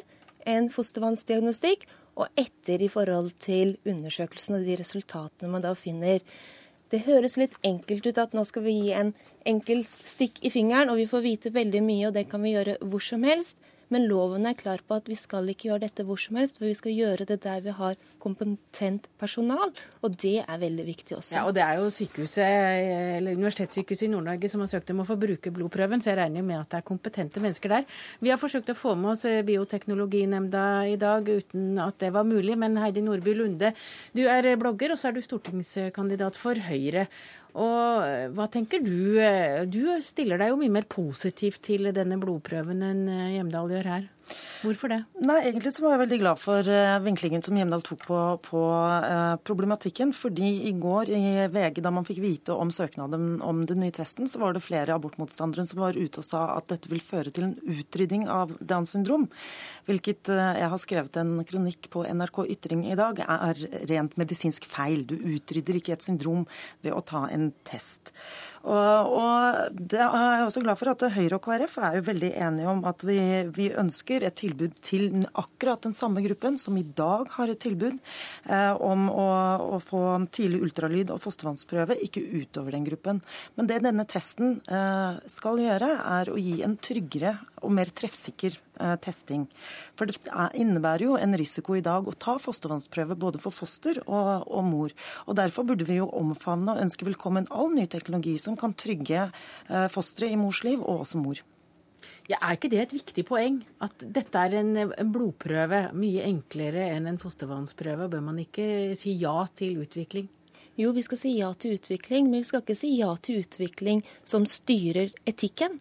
en 0.48 0.70
fostervannsdiagnostikk 0.72 1.84
og 2.18 2.30
etter 2.40 2.82
i 2.82 2.90
forhold 2.90 3.34
til 3.42 3.76
undersøkelsen 3.86 4.58
og 4.58 4.66
de 4.66 4.78
resultatene 4.80 5.50
man 5.52 5.64
da 5.64 5.74
finner. 5.78 6.22
Det 6.88 7.04
høres 7.04 7.36
litt 7.36 7.56
enkelt 7.66 8.06
ut 8.08 8.20
at 8.20 8.34
nå 8.36 8.44
skal 8.48 8.64
vi 8.64 8.76
gi 8.78 8.92
en 8.96 9.12
enkel 9.48 9.82
stikk 9.84 10.40
i 10.40 10.52
fingeren, 10.52 10.88
og 10.88 11.00
vi 11.00 11.08
får 11.10 11.24
vite 11.24 11.52
veldig 11.54 11.82
mye, 11.84 12.06
og 12.08 12.14
det 12.16 12.28
kan 12.30 12.44
vi 12.44 12.54
gjøre 12.54 12.78
hvor 12.80 13.04
som 13.04 13.26
helst. 13.28 13.58
Men 13.94 14.04
loven 14.08 14.44
er 14.48 14.56
klar 14.58 14.82
på 14.84 14.98
at 14.98 15.08
vi 15.08 15.16
skal 15.18 15.48
ikke 15.48 15.70
gjøre 15.70 15.86
dette 15.86 16.04
hvor 16.04 16.20
som 16.20 16.36
helst, 16.40 16.58
for 16.60 16.68
vi 16.68 16.76
skal 16.76 16.92
gjøre 16.92 17.26
det 17.28 17.38
der 17.44 17.62
vi 17.64 17.72
har 17.74 17.96
kompetent 18.20 19.08
personal. 19.20 19.72
Og 20.04 20.16
det 20.20 20.42
er 20.44 20.60
veldig 20.60 20.84
viktig 20.88 21.16
også. 21.16 21.36
Ja, 21.38 21.44
og 21.48 21.54
det 21.56 21.64
er 21.64 21.80
jo 21.80 21.88
Universitetssykehuset 23.38 24.06
i 24.06 24.10
Nord-Norge 24.12 24.50
som 24.52 24.62
har 24.64 24.70
søkt 24.70 24.92
om 24.92 25.02
å 25.02 25.08
få 25.08 25.16
bruke 25.20 25.52
blodprøven, 25.54 26.02
så 26.04 26.12
jeg 26.12 26.20
regner 26.20 26.44
med 26.44 26.60
at 26.60 26.70
det 26.72 26.80
er 26.80 26.88
kompetente 26.88 27.42
mennesker 27.42 27.74
der. 27.78 27.88
Vi 28.20 28.32
har 28.32 28.40
forsøkt 28.40 28.72
å 28.72 28.78
få 28.78 28.94
med 28.98 29.14
oss 29.14 29.24
Bioteknologinemnda 29.48 30.64
i 30.92 30.96
dag 31.00 31.28
uten 31.28 31.80
at 31.82 31.98
det 32.02 32.12
var 32.14 32.28
mulig, 32.28 32.58
men 32.60 32.76
Heidi 32.80 33.02
Nordby 33.04 33.34
Lunde, 33.38 33.72
du 34.16 34.24
er 34.28 34.52
blogger, 34.60 34.92
og 34.94 35.00
så 35.00 35.10
er 35.10 35.18
du 35.18 35.24
stortingskandidat 35.24 36.36
for 36.38 36.58
Høyre. 36.68 37.08
Og 37.58 38.34
hva 38.36 38.46
tenker 38.52 38.82
du? 38.84 39.18
Du 39.66 39.80
stiller 40.06 40.38
deg 40.38 40.52
jo 40.52 40.60
mye 40.60 40.76
mer 40.78 40.86
positivt 40.90 41.64
til 41.66 41.90
denne 41.94 42.20
blodprøven 42.22 42.84
enn 42.86 43.02
eh, 43.10 43.34
Hjemdal 43.34 43.74
gjør 43.74 43.90
her. 43.90 44.06
Hvorfor 44.58 44.90
det? 44.90 44.98
Nei, 45.22 45.38
Egentlig 45.46 45.70
så 45.74 45.84
var 45.84 45.94
jeg 45.94 46.02
veldig 46.02 46.18
glad 46.22 46.40
for 46.42 46.66
uh, 46.66 46.98
vinklingen 47.04 47.44
som 47.44 47.56
Hjemdal 47.58 47.84
tok 47.86 48.02
på, 48.08 48.18
på 48.42 48.62
uh, 48.66 49.36
problematikken. 49.46 50.12
fordi 50.16 50.50
i 50.68 50.72
går 50.74 51.12
i 51.14 51.22
VG, 51.52 51.80
da 51.84 51.92
man 51.94 52.06
fikk 52.08 52.20
vite 52.24 52.56
om 52.56 52.72
søknaden 52.74 53.38
om 53.44 53.62
den 53.68 53.80
nye 53.84 53.94
testen, 53.94 54.26
så 54.30 54.42
var 54.42 54.56
det 54.56 54.64
flere 54.66 54.96
abortmotstandere 54.96 55.66
som 55.68 55.82
var 55.84 55.98
ute 55.98 56.22
og 56.22 56.26
sa 56.26 56.44
at 56.56 56.68
dette 56.72 56.90
vil 56.90 57.02
føre 57.04 57.30
til 57.34 57.48
en 57.48 57.56
utrydding 57.62 58.26
av 58.32 58.56
Downs 58.58 58.96
syndrom. 58.96 59.28
Hvilket 59.86 60.32
uh, 60.34 60.58
jeg 60.58 60.72
har 60.74 60.82
skrevet 60.82 61.20
en 61.22 61.36
kronikk 61.48 61.90
på 61.94 62.02
NRK 62.08 62.44
Ytring 62.56 62.84
i 62.90 62.98
dag, 62.98 63.22
er 63.22 63.62
rent 63.90 64.18
medisinsk 64.18 64.66
feil. 64.68 65.06
Du 65.06 65.16
utrydder 65.16 65.78
ikke 65.78 65.94
et 65.96 66.06
syndrom 66.06 66.48
ved 66.82 66.96
å 66.96 67.04
ta 67.04 67.26
en 67.30 67.52
test. 67.68 68.14
Og, 68.68 69.12
og 69.16 69.76
det 69.90 70.00
er 70.04 70.26
jeg 70.38 70.44
også 70.44 70.62
glad 70.64 70.78
for 70.80 70.92
at 70.92 71.04
Høyre 71.14 71.38
og 71.38 71.44
KrF 71.46 71.78
er 71.88 71.96
jo 71.98 72.04
veldig 72.08 72.30
enige 72.46 72.68
om 72.68 72.82
at 72.88 73.04
vi, 73.06 73.18
vi 73.56 73.68
ønsker 73.72 74.26
et 74.26 74.36
tilbud 74.38 74.74
til 74.84 75.24
akkurat 75.32 75.86
den 75.86 75.96
samme 75.96 76.22
gruppen 76.24 76.58
som 76.60 76.76
i 76.76 76.84
dag 76.84 77.30
har 77.38 77.52
et 77.52 77.60
tilbud 77.64 77.96
eh, 77.96 78.74
om 78.84 79.08
å, 79.08 79.28
å, 79.78 79.80
få 79.80 80.02
tidlig 80.34 80.60
ultralyd 80.68 81.12
og 81.14 81.22
fostervannsprøve, 81.24 81.96
ikke 82.04 82.24
utover 82.42 82.76
den 82.76 82.86
gruppen. 82.88 83.22
Men 83.56 83.70
det 83.70 83.80
denne 83.86 84.04
testen 84.08 84.58
eh, 84.68 85.20
skal 85.30 85.62
gjøre, 85.64 85.94
er 86.18 86.32
å 86.32 86.36
gi 86.40 86.60
en 86.66 86.76
tryggere 86.76 87.38
og 87.62 87.74
mer 87.74 87.90
treffsikker 87.94 88.56
eh, 88.56 88.94
testing. 89.04 89.46
For 89.98 90.10
det 90.10 90.20
innebærer 90.58 91.06
jo 91.08 91.18
en 91.18 91.36
risiko 91.38 91.76
i 91.78 91.84
dag 91.84 92.08
å 92.08 92.16
ta 92.16 92.38
fostervannsprøve 92.42 93.18
både 93.18 93.42
for 93.42 93.54
foster 93.54 94.00
og, 94.06 94.46
og 94.46 94.64
mor. 94.68 94.96
Og 95.26 95.38
Derfor 95.38 95.66
burde 95.68 95.86
vi 95.88 96.00
jo 96.00 96.08
omfavne 96.18 96.74
og 96.74 96.82
ønske 96.86 97.06
velkommen 97.08 97.48
all 97.50 97.70
ny 97.74 97.86
teknologi 97.90 98.38
som 98.42 98.58
kan 98.58 98.76
trygge 98.78 99.28
eh, 99.28 99.86
fosteret 99.92 100.34
i 100.34 100.40
mors 100.40 100.64
liv, 100.66 100.82
og 100.82 101.04
også 101.06 101.22
mor. 101.22 101.44
Ja, 102.28 102.36
er 102.42 102.58
ikke 102.58 102.68
det 102.68 102.80
et 102.82 102.92
viktig 102.92 103.24
poeng? 103.28 103.62
At 103.80 104.02
dette 104.04 104.40
er 104.40 104.58
en, 104.60 104.74
en 104.76 105.12
blodprøve 105.12 105.86
mye 105.96 106.26
enklere 106.28 106.90
enn 106.92 107.08
en 107.08 107.20
fostervannsprøve? 107.20 108.10
Bør 108.12 108.26
man 108.26 108.42
ikke 108.42 108.96
si 109.00 109.14
ja 109.16 109.46
til 109.56 109.80
utvikling? 109.84 110.28
Jo, 110.78 110.92
vi 110.94 111.02
skal 111.02 111.18
si 111.18 111.32
ja 111.34 111.48
til 111.58 111.74
utvikling, 111.74 112.28
men 112.28 112.44
vi 112.44 112.48
skal 112.50 112.62
ikke 112.62 112.76
si 112.78 112.92
ja 113.00 113.10
til 113.24 113.40
utvikling 113.42 114.04
som 114.22 114.44
styrer 114.46 115.10
etikken. 115.26 115.80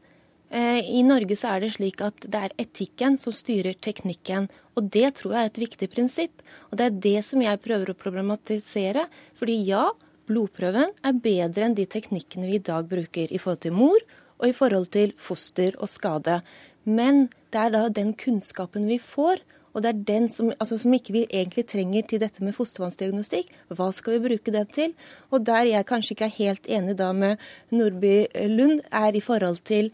Eh, 0.50 0.80
I 1.00 1.04
Norge 1.04 1.36
så 1.36 1.56
er 1.56 1.66
det 1.66 1.74
slik 1.76 2.02
at 2.06 2.24
det 2.24 2.44
er 2.48 2.56
etikken 2.62 3.18
som 3.20 3.36
styrer 3.36 3.76
teknikken. 3.76 4.48
Og 4.78 4.92
det 4.94 5.16
tror 5.20 5.36
jeg 5.36 5.42
er 5.42 5.52
et 5.52 5.64
viktig 5.66 5.90
prinsipp. 5.92 6.46
Og 6.72 6.80
det 6.80 6.88
er 6.88 7.02
det 7.08 7.18
som 7.28 7.44
jeg 7.44 7.64
prøver 7.64 7.92
å 7.92 7.98
problematisere. 7.98 9.08
Fordi 9.38 9.58
ja, 9.68 9.90
blodprøven 10.30 10.94
er 11.04 11.20
bedre 11.24 11.68
enn 11.68 11.76
de 11.78 11.88
teknikkene 11.90 12.48
vi 12.48 12.62
i 12.62 12.64
dag 12.64 12.88
bruker 12.88 13.32
i 13.32 13.42
forhold 13.42 13.66
til 13.66 13.76
mor 13.76 14.00
og 14.38 14.50
i 14.50 14.56
forhold 14.56 14.92
til 14.94 15.14
foster 15.18 15.76
og 15.82 15.90
skade. 15.90 16.42
Men 16.86 17.28
det 17.52 17.62
er 17.62 17.74
da 17.74 17.88
den 17.90 18.14
kunnskapen 18.18 18.86
vi 18.88 19.00
får, 19.02 19.42
og 19.74 19.84
det 19.84 19.90
er 19.92 20.06
den 20.08 20.28
som, 20.34 20.50
altså, 20.58 20.78
som 20.82 20.94
ikke 20.94 21.14
vi 21.14 21.24
egentlig 21.26 21.68
trenger 21.70 22.06
til 22.10 22.22
dette 22.22 22.42
med 22.46 22.56
fostervannsdiagnostikk. 22.58 23.52
Hva 23.78 23.92
skal 23.94 24.16
vi 24.16 24.30
bruke 24.30 24.54
den 24.54 24.70
til? 24.74 24.96
Og 25.30 25.46
der 25.46 25.70
jeg 25.70 25.90
kanskje 25.90 26.16
ikke 26.16 26.30
er 26.30 26.38
helt 26.38 26.70
enig 26.80 26.96
da 26.98 27.12
med 27.14 27.44
Nordby 27.74 28.26
Lund, 28.54 28.82
er 28.90 29.18
i 29.18 29.22
forhold 29.22 29.62
til 29.70 29.92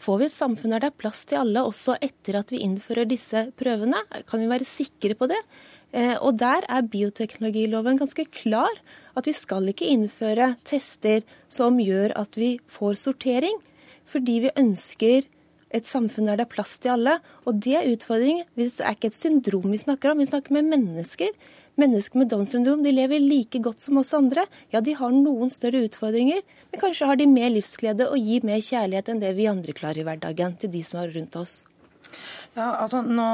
får 0.00 0.18
vi 0.20 0.26
et 0.26 0.32
samfunn 0.32 0.72
der 0.72 0.84
det 0.84 0.90
er 0.92 1.00
plass 1.02 1.24
til 1.28 1.40
alle, 1.42 1.64
også 1.64 1.98
etter 2.04 2.38
at 2.40 2.52
vi 2.54 2.62
innfører 2.64 3.08
disse 3.08 3.48
prøvene? 3.60 4.00
Kan 4.28 4.40
vi 4.40 4.50
være 4.50 4.68
sikre 4.68 5.16
på 5.18 5.28
det? 5.28 5.40
Eh, 5.94 6.16
og 6.18 6.40
der 6.42 6.66
er 6.66 6.88
bioteknologiloven 6.90 8.00
ganske 8.00 8.26
klar. 8.34 8.72
At 9.14 9.28
vi 9.28 9.34
skal 9.36 9.70
ikke 9.70 9.90
innføre 9.92 10.54
tester 10.66 11.22
som 11.48 11.78
gjør 11.78 12.16
at 12.18 12.38
vi 12.40 12.56
får 12.66 12.98
sortering. 13.04 13.60
Fordi 14.04 14.40
vi 14.44 14.54
ønsker 14.58 15.28
et 15.74 15.86
samfunn 15.86 16.28
der 16.28 16.38
det 16.38 16.48
er 16.48 16.54
plass 16.54 16.78
til 16.82 16.96
alle. 16.96 17.18
Og 17.46 17.60
det 17.62 17.76
er 17.78 17.90
utfordringen. 17.92 18.46
Det 18.58 18.72
er 18.80 18.96
ikke 18.96 19.12
et 19.12 19.18
syndrom 19.18 19.70
vi 19.70 19.82
snakker 19.84 20.10
om, 20.10 20.22
vi 20.22 20.30
snakker 20.30 20.56
med 20.56 20.72
mennesker. 20.74 21.30
Mennesker 21.80 22.20
med 22.20 22.28
Downs 22.30 22.52
syndrom 22.54 22.84
de 22.84 22.92
lever 22.94 23.18
like 23.18 23.58
godt 23.58 23.82
som 23.82 23.98
oss 23.98 24.12
andre. 24.14 24.44
Ja, 24.70 24.80
de 24.84 24.94
har 24.94 25.10
noen 25.10 25.50
større 25.50 25.82
utfordringer, 25.88 26.42
men 26.70 26.80
kanskje 26.80 27.08
har 27.10 27.18
de 27.18 27.26
mer 27.26 27.50
livsglede 27.50 28.06
og 28.06 28.18
gir 28.22 28.46
mer 28.46 28.62
kjærlighet 28.62 29.10
enn 29.10 29.22
det 29.22 29.32
vi 29.34 29.48
andre 29.50 29.74
klarer 29.74 30.04
i 30.04 30.06
hverdagen 30.06 30.54
til 30.60 30.70
de 30.70 30.84
som 30.86 31.02
er 31.02 31.10
rundt 31.16 31.34
oss. 31.40 31.64
Ja, 32.54 32.68
altså 32.78 33.00
nå, 33.02 33.24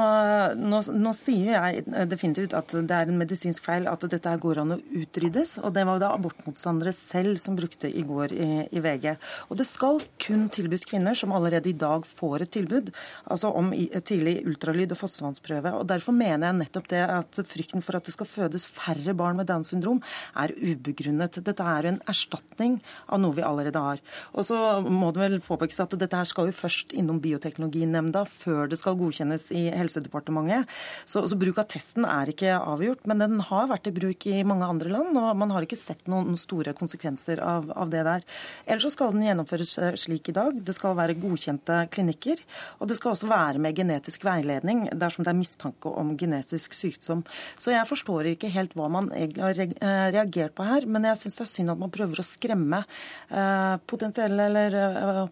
nå, 0.57 0.77
nå, 0.97 1.11
sier 1.13 1.51
jeg 1.53 2.07
definitivt 2.09 2.55
at 2.57 2.71
det 2.73 2.95
er 2.95 3.09
en 3.11 3.19
medisinsk 3.19 3.67
feil 3.67 3.85
at 3.85 4.01
dette 4.09 4.31
går 4.41 4.63
an 4.63 4.73
å 4.73 4.77
utryddes. 4.97 5.59
Og 5.61 5.75
det 5.75 5.83
var 5.85 5.99
det 6.01 6.07
abortmotstandere 6.09 6.89
selv 6.95 7.37
som 7.37 7.53
brukte 7.53 7.85
i 7.85 8.01
går 8.07 8.33
i, 8.33 8.47
i, 8.65 8.81
VG. 8.81 9.11
Og 9.53 9.59
det 9.59 9.67
skal 9.69 10.01
kun 10.25 10.47
tilbys 10.49 10.87
kvinner 10.89 11.13
som 11.17 11.35
allerede 11.37 11.69
i 11.69 11.75
dag 11.77 12.07
får 12.09 12.47
et 12.47 12.53
tilbud, 12.55 12.89
altså 13.29 13.51
om 13.59 13.69
tidlig 14.09 14.39
ultralyd 14.49 14.95
og 14.95 15.01
fostervannsprøve. 15.03 15.75
Og 15.77 15.85
derfor 15.91 16.17
mener 16.17 16.47
jeg 16.49 16.57
nettopp 16.63 16.89
det 16.89 17.03
at 17.05 17.43
frykten 17.51 17.85
for 17.85 17.99
at 17.99 18.09
det 18.09 18.15
skal 18.17 18.31
fødes 18.31 18.65
færre 18.73 19.13
barn 19.13 19.37
med 19.37 19.51
Downs 19.53 19.69
syndrom, 19.69 20.01
er 20.33 20.55
ubegrunnet. 20.57 21.37
Dette 21.45 21.69
er 21.75 21.91
en 21.91 22.01
erstatning 22.09 22.79
av 23.05 23.21
noe 23.21 23.37
vi 23.37 23.45
allerede 23.45 23.85
har. 23.85 24.01
Og 24.33 24.49
så 24.49 24.81
må 24.81 25.13
det 25.13 25.25
vel 25.27 25.39
påpekes 25.45 25.83
at 25.85 25.93
dette 25.93 26.17
her 26.17 26.33
skal 26.33 26.49
jo 26.49 26.57
først 26.63 26.97
innom 26.97 27.21
Bioteknologinemnda 27.21 28.25
før 28.25 28.65
det 28.65 28.81
skal 28.81 28.97
godkjennes 28.97 29.10
godkjennes 29.11 29.49
i 29.51 29.67
Helsedepartementet. 29.75 30.69
Så, 31.05 31.27
så, 31.27 31.37
bruk 31.39 31.59
av 31.61 31.67
testen 31.71 32.05
er 32.07 32.31
ikke 32.31 32.55
avgjort, 32.57 33.05
men 33.09 33.21
den 33.21 33.39
har 33.47 33.69
vært 33.71 33.89
i 33.89 33.95
bruk 33.95 34.25
i 34.29 34.41
mange 34.47 34.67
andre 34.67 34.91
land, 34.91 35.17
og 35.17 35.35
man 35.37 35.51
har 35.51 35.65
ikke 35.65 35.79
sett 35.79 36.07
noen 36.11 36.37
store 36.39 36.73
konsekvenser 36.77 37.41
av, 37.43 37.71
av 37.75 37.91
det 37.91 38.03
der. 38.07 38.25
Ellers 38.65 38.87
så 38.87 38.93
skal 38.95 39.15
den 39.15 39.25
gjennomføres 39.25 39.73
eh, 39.81 39.97
slik 39.99 40.31
i 40.31 40.35
dag. 40.35 40.57
Det 40.61 40.75
skal 40.77 40.95
være 40.97 41.17
godkjente 41.19 41.83
klinikker, 41.93 42.41
og 42.79 42.89
det 42.89 42.97
skal 42.99 43.15
også 43.15 43.29
være 43.31 43.61
med 43.61 43.77
genetisk 43.77 44.25
veiledning 44.27 44.85
dersom 44.91 45.25
det 45.25 45.33
er 45.33 45.39
mistanke 45.39 45.91
om 46.01 46.13
genetisk 46.19 46.75
sykdom. 46.77 47.25
Så 47.59 47.73
jeg 47.75 47.89
forstår 47.89 48.33
ikke 48.33 48.51
helt 48.53 48.75
hva 48.77 48.89
man 48.91 49.11
egentlig 49.15 49.45
har 49.45 49.61
eh, 49.65 50.07
reagert 50.15 50.55
på 50.57 50.67
her, 50.67 50.87
men 50.87 51.09
jeg 51.09 51.23
syns 51.23 51.39
det 51.39 51.45
er 51.47 51.51
synd 51.51 51.75
at 51.75 51.81
man 51.81 51.93
prøver 51.93 52.21
å 52.21 52.27
skremme 52.27 52.83
eh, 52.83 53.75
potensielle 53.91 54.47
eller 54.51 54.79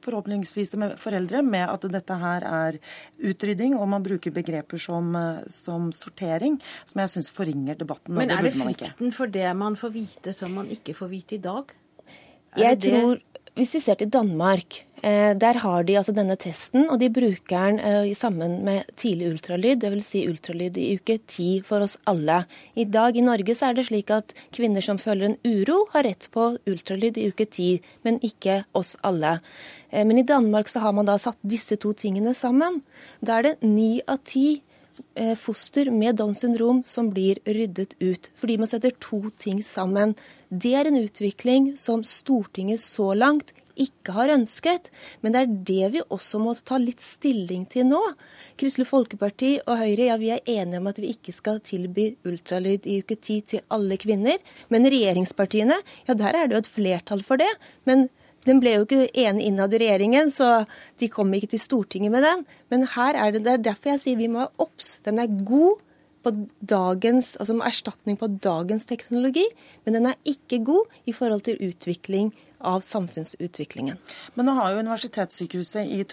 forhåpentligvis 0.03 0.75
foreldre 0.99 1.41
med 1.45 1.65
at 1.69 1.85
dette 1.91 2.17
her 2.21 2.45
er 2.49 2.79
utrydding 3.29 3.68
sortering, 3.69 3.79
og 3.79 3.87
man 3.89 4.03
bruker 4.03 4.31
begreper 4.31 4.77
som, 4.77 5.15
eh, 5.15 5.43
som 5.47 5.91
sortering, 5.91 6.59
som 6.85 7.01
jeg 7.01 7.09
syns 7.09 7.31
forringer 7.31 7.77
debatten. 7.77 8.15
Men 8.15 8.29
er 8.31 8.41
det, 8.41 8.53
det 8.53 8.61
frykten 8.61 9.11
for 9.11 9.27
det 9.27 9.55
man 9.55 9.75
får 9.75 9.93
vite 9.93 10.33
som 10.33 10.53
man 10.53 10.67
ikke 10.67 10.93
får 10.93 11.09
vite 11.09 11.35
i 11.35 11.41
dag? 11.41 11.71
Er 12.55 12.75
jeg 12.75 12.79
tror 12.81 13.19
hvis 13.55 13.73
vi 13.75 13.79
ser 13.79 13.95
til 13.95 14.09
Danmark, 14.09 14.85
der 15.01 15.59
har 15.63 15.83
de 15.87 15.95
altså 15.99 16.13
denne 16.15 16.35
testen, 16.39 16.87
og 16.89 16.99
de 16.99 17.09
bruker 17.13 17.69
den 17.69 17.79
eh, 17.79 18.13
sammen 18.17 18.59
med 18.65 18.89
tidlig 18.99 19.33
ultralyd, 19.33 19.79
dvs. 19.81 20.07
Si 20.09 20.23
ultralyd 20.27 20.77
i 20.77 20.89
uke 20.99 21.19
ti 21.29 21.49
for 21.65 21.85
oss 21.85 21.97
alle. 22.09 22.41
I 22.75 22.85
dag 22.89 23.17
i 23.17 23.23
Norge 23.25 23.55
så 23.55 23.69
er 23.69 23.77
det 23.77 23.87
slik 23.89 24.11
at 24.13 24.33
kvinner 24.55 24.83
som 24.85 24.99
føler 25.01 25.29
en 25.29 25.37
uro, 25.45 25.85
har 25.93 26.07
rett 26.07 26.29
på 26.33 26.51
ultralyd 26.69 27.19
i 27.19 27.29
uke 27.31 27.47
ti, 27.47 27.69
men 28.03 28.19
ikke 28.25 28.63
oss 28.77 28.95
alle. 29.07 29.39
Eh, 29.89 30.05
men 30.05 30.21
i 30.21 30.27
Danmark 30.27 30.71
så 30.71 30.83
har 30.83 30.95
man 30.95 31.07
da 31.09 31.17
satt 31.21 31.39
disse 31.41 31.79
to 31.79 31.93
tingene 31.93 32.35
sammen. 32.37 32.81
Da 33.21 33.39
er 33.39 33.49
det 33.49 33.55
ni 33.63 33.99
av 34.07 34.23
ti 34.27 34.61
foster 35.39 35.87
med 35.95 36.17
Downs 36.19 36.41
syndrom 36.43 36.81
som 36.83 37.07
blir 37.13 37.37
ryddet 37.47 37.93
ut, 38.03 38.27
fordi 38.35 38.57
man 38.59 38.67
setter 38.67 38.91
to 38.99 39.21
ting 39.39 39.61
sammen. 39.63 40.11
Det 40.51 40.73
er 40.75 40.89
en 40.89 40.99
utvikling 40.99 41.69
som 41.79 42.03
Stortinget 42.03 42.83
så 42.83 43.13
langt 43.15 43.53
ikke 43.79 44.15
har 44.15 44.33
ønsket. 44.33 44.89
Men 45.21 45.33
det 45.33 45.41
er 45.41 45.57
det 45.71 45.89
vi 45.95 46.03
også 46.05 46.41
må 46.43 46.55
ta 46.65 46.79
litt 46.81 47.03
stilling 47.03 47.65
til 47.71 47.87
nå. 47.89 48.01
Kristelig 48.59 48.89
Folkeparti 48.89 49.55
og 49.65 49.81
Høyre 49.81 50.09
ja, 50.11 50.19
vi 50.21 50.31
er 50.35 50.45
enige 50.45 50.81
om 50.81 50.91
at 50.91 51.01
vi 51.01 51.13
ikke 51.13 51.35
skal 51.35 51.61
tilby 51.65 52.11
ultralyd 52.27 52.87
i 52.89 52.99
uke 53.03 53.17
10 53.17 53.41
til 53.53 53.65
alle 53.73 53.99
kvinner. 54.01 54.39
Men 54.69 54.87
regjeringspartiene, 54.89 55.79
ja 56.07 56.17
der 56.19 56.35
er 56.35 56.47
det 56.47 56.57
jo 56.57 56.63
et 56.65 56.73
flertall 56.77 57.25
for 57.25 57.41
det. 57.41 57.51
Men 57.89 58.07
den 58.47 58.61
ble 58.63 58.77
jo 58.77 58.85
ikke 58.85 59.09
enig 59.19 59.49
innad 59.49 59.73
i 59.75 59.81
regjeringen, 59.81 60.31
så 60.31 60.63
de 60.99 61.09
kom 61.11 61.33
ikke 61.35 61.51
til 61.53 61.61
Stortinget 61.61 62.13
med 62.13 62.23
den. 62.25 62.45
Men 62.71 62.87
her 62.95 63.17
er 63.19 63.35
det, 63.35 63.43
det 63.45 63.53
er 63.53 63.69
derfor 63.71 63.93
jeg 63.93 64.03
sier 64.05 64.19
vi 64.19 64.31
må 64.31 64.45
være 64.45 64.67
obs. 64.67 64.97
Den 65.05 65.19
er 65.21 65.39
god 65.47 65.83
på 66.23 66.33
dagens, 66.67 67.35
altså 67.39 67.55
med 67.55 67.69
erstatning 67.69 68.17
på 68.19 68.27
dagens 68.43 68.87
teknologi, 68.89 69.45
men 69.85 69.95
den 69.95 70.09
er 70.09 70.19
ikke 70.27 70.61
god 70.67 70.99
i 71.07 71.15
forhold 71.15 71.45
til 71.47 71.61
utvikling 71.63 72.33
av 72.59 72.81
samfunnsutviklingen. 72.81 73.97
Men 74.35 74.45
nå 74.45 74.55
har 74.57 74.73
jo 74.73 74.83
Universitetssykehuset 74.83 75.87
i, 75.87 76.03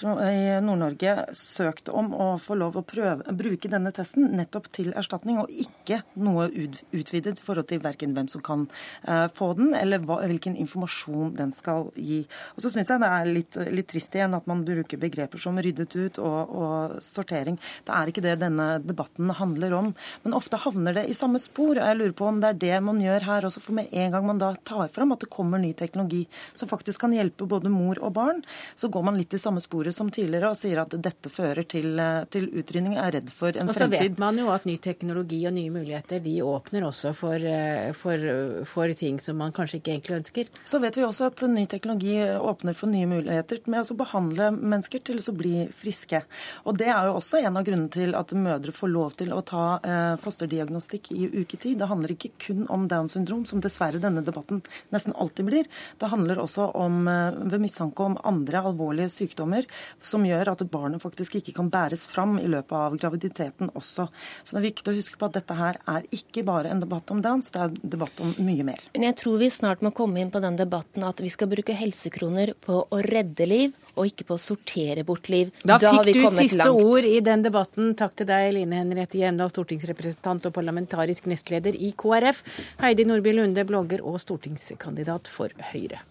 Nord-Norge 0.63 1.15
søkt 1.35 1.89
om 1.89 2.13
å 2.15 2.29
få 2.43 2.55
lov 2.59 2.79
å 2.79 2.85
prøve, 2.87 3.35
bruke 3.37 3.71
denne 3.71 3.93
testen 3.95 4.31
nettopp 4.39 4.69
til 4.75 4.93
erstatning, 4.97 5.41
og 5.43 5.51
ikke 5.51 6.03
noe 6.23 6.49
utvidet 6.95 7.41
i 7.41 7.47
forhold 7.47 7.69
til 7.71 7.83
verken 7.83 8.15
hvem 8.17 8.31
som 8.31 8.45
kan 8.47 8.67
uh, 9.09 9.27
få 9.35 9.53
den, 9.59 9.75
eller 9.79 10.05
hvilken 10.07 10.57
informasjon 10.63 11.35
den 11.39 11.55
skal 11.57 11.91
gi. 11.95 12.23
Og 12.55 12.65
så 12.65 12.73
syns 12.73 12.93
jeg 12.93 13.03
det 13.03 13.11
er 13.11 13.33
litt, 13.33 13.61
litt, 13.73 13.91
trist 13.91 14.15
igjen 14.19 14.35
at 14.35 14.49
man 14.51 14.65
bruker 14.67 15.01
begreper 15.01 15.41
som 15.41 15.59
ryddet 15.63 15.95
ut 15.95 16.21
og, 16.23 16.39
og, 16.51 16.97
sortering. 17.03 17.59
Det 17.87 17.95
er 17.95 18.11
ikke 18.11 18.25
det 18.25 18.39
denne 18.41 18.69
debatten 18.83 19.31
handler 19.39 19.77
om. 19.79 19.93
Men 20.25 20.37
ofte 20.37 20.59
havner 20.63 20.97
det 20.97 21.07
i 21.11 21.17
samme 21.17 21.41
spor. 21.43 21.79
Jeg 21.79 21.99
lurer 21.99 22.15
på 22.17 22.27
om 22.29 22.41
det 22.43 22.53
er 22.53 22.63
det 22.65 22.81
man 22.87 22.99
gjør 23.03 23.27
her 23.29 23.47
også. 23.49 23.63
For 23.63 23.77
med 23.79 23.93
en 23.95 24.15
gang 24.15 24.27
man 24.27 24.43
da 24.43 24.53
tar 24.67 24.91
fram 24.95 25.15
at 25.15 25.23
det 25.23 25.31
kommer 25.33 25.63
ny 25.63 25.73
teknologi, 25.79 26.25
som 26.55 26.69
faktisk 26.69 27.01
kan 27.05 27.15
hjelpe 27.15 27.47
både 27.49 27.71
mor 27.73 28.01
og 28.03 28.13
barn, 28.17 28.43
så 28.75 28.91
går 28.93 29.07
man 29.07 29.19
litt 29.19 29.35
i 29.35 29.41
samme 29.41 29.63
sporet 29.65 29.95
som 29.95 30.11
tidligere 30.13 30.53
og 30.53 30.59
sier 30.59 30.83
at 30.83 30.95
dette 31.03 31.33
fører 31.33 31.67
til, 31.69 31.99
eh, 32.01 32.25
til 32.33 32.49
utrydning, 32.53 32.97
er 32.99 33.19
redd 33.19 33.31
for 33.31 33.51
en 33.51 33.69
fremtid. 33.69 33.75
Og 33.75 33.81
så 33.81 33.91
vet 33.93 34.19
man 34.23 34.39
jo 34.39 34.51
at 34.55 34.67
ny 34.69 34.77
teknologi 34.83 35.43
og 35.47 35.57
nye 35.57 35.73
muligheter 35.75 36.23
de 36.23 36.39
åpner 36.45 36.87
også 36.89 37.15
for, 37.17 37.37
eh, 37.37 37.93
for, 37.93 38.29
for 38.69 38.93
ting 38.97 39.21
som 39.21 39.39
man 39.39 39.53
kanskje 39.53 39.81
ikke 39.81 39.95
egentlig 39.95 40.19
ønsker. 40.21 40.53
Så 40.65 40.81
vet 40.83 40.97
vi 40.97 41.07
også 41.07 41.31
at 41.31 41.43
ny 41.51 41.67
teknologi 41.71 42.17
åpner 42.37 42.75
for 42.75 42.91
nye 42.93 43.07
muligheter 43.07 43.63
med 43.67 43.87
å 43.87 43.97
behandle 43.97 44.51
mennesker 44.57 45.03
til 45.07 45.21
å 45.21 45.37
bli 45.37 45.67
friske. 45.75 46.23
Og 46.65 46.77
Det 46.77 46.89
er 46.93 47.07
jo 47.09 47.17
også 47.17 47.41
en 47.41 47.57
av 47.57 47.65
grunnene 47.65 47.91
til 47.93 48.15
at 48.19 48.33
mødre 48.37 48.73
får 48.73 48.91
lov 48.93 49.17
til 49.17 49.33
å 49.33 49.43
ta 49.47 49.79
eh, 49.81 50.17
fosterdiagnostikk 50.23 51.11
i 51.13 51.29
uketid. 51.41 51.79
Det 51.79 51.89
handler 51.89 52.13
ikke 52.13 52.33
kun 52.49 52.67
om 52.73 52.87
Downs 52.91 53.17
syndrom, 53.17 53.47
som 53.47 53.63
dessverre 53.65 54.01
denne 54.03 54.25
debatten 54.27 54.63
nesten 54.93 55.15
alltid 55.17 55.47
blir. 55.47 55.67
Det 55.99 56.11
handler 56.13 56.26
også 56.35 56.75
om, 56.75 57.07
eh, 57.09 57.31
ved 57.51 57.61
mistanke 57.61 58.03
om 58.03 58.19
andre 58.25 58.59
alvorlige 58.59 59.09
sykdommer 59.09 59.65
som 60.03 60.25
gjør 60.27 60.53
at 60.53 60.71
barnet 60.71 61.03
faktisk 61.03 61.37
ikke 61.37 61.55
kan 61.55 61.71
bæres 61.71 62.07
fram 62.07 62.39
i 62.39 62.47
løpet 62.47 62.73
av 62.73 62.97
graviditeten 62.99 63.71
også. 63.75 64.09
Så 64.43 64.51
det 64.51 64.59
er 64.59 64.71
viktig 64.71 64.93
å 64.93 64.97
huske 64.97 65.17
på 65.17 65.27
at 65.27 65.33
dette 65.33 65.55
her 65.55 65.79
er 65.87 66.03
ikke 66.11 66.45
bare 66.45 66.71
en 66.71 66.81
debatt 66.81 67.11
om 67.11 67.23
dans, 67.23 67.51
det 67.51 67.61
er 67.61 67.69
en 67.69 67.91
debatt 67.97 68.21
om 68.21 68.35
mye 68.39 68.65
mer. 68.65 68.81
Men 68.95 69.03
jeg 69.03 69.17
tror 69.17 69.39
vi 69.39 69.51
snart 69.51 69.81
må 69.81 69.93
komme 69.95 70.21
inn 70.21 70.31
på 70.31 70.41
den 70.43 70.57
debatten 70.57 71.05
at 71.05 71.21
vi 71.23 71.29
skal 71.29 71.49
bruke 71.49 71.77
helsekroner 71.77 72.55
på 72.61 72.83
å 72.91 73.03
redde 73.07 73.47
liv, 73.47 73.77
og 73.95 74.11
ikke 74.11 74.27
på 74.29 74.37
å 74.37 74.43
sortere 74.43 75.05
bort 75.07 75.31
liv. 75.33 75.53
Da, 75.63 75.79
da 75.79 75.95
fikk 75.97 76.17
du 76.17 76.27
siste 76.35 76.65
langt. 76.65 76.85
ord 76.85 77.05
i 77.05 77.21
den 77.21 77.45
debatten. 77.47 77.95
Takk 77.99 78.17
til 78.19 78.27
deg, 78.27 78.53
Line 78.57 78.83
Henriette 78.83 79.21
Hjemdal, 79.21 79.53
stortingsrepresentant 79.53 80.49
og 80.49 80.57
parlamentarisk 80.57 81.29
nestleder 81.31 81.77
i 81.77 81.93
KrF. 81.97 82.43
Heidi 82.83 83.07
Nordby 83.09 83.37
Lunde, 83.37 83.67
blogger 83.69 84.05
og 84.07 84.21
stortingskandidat 84.23 85.31
for 85.31 85.53
Høyre. 85.73 86.03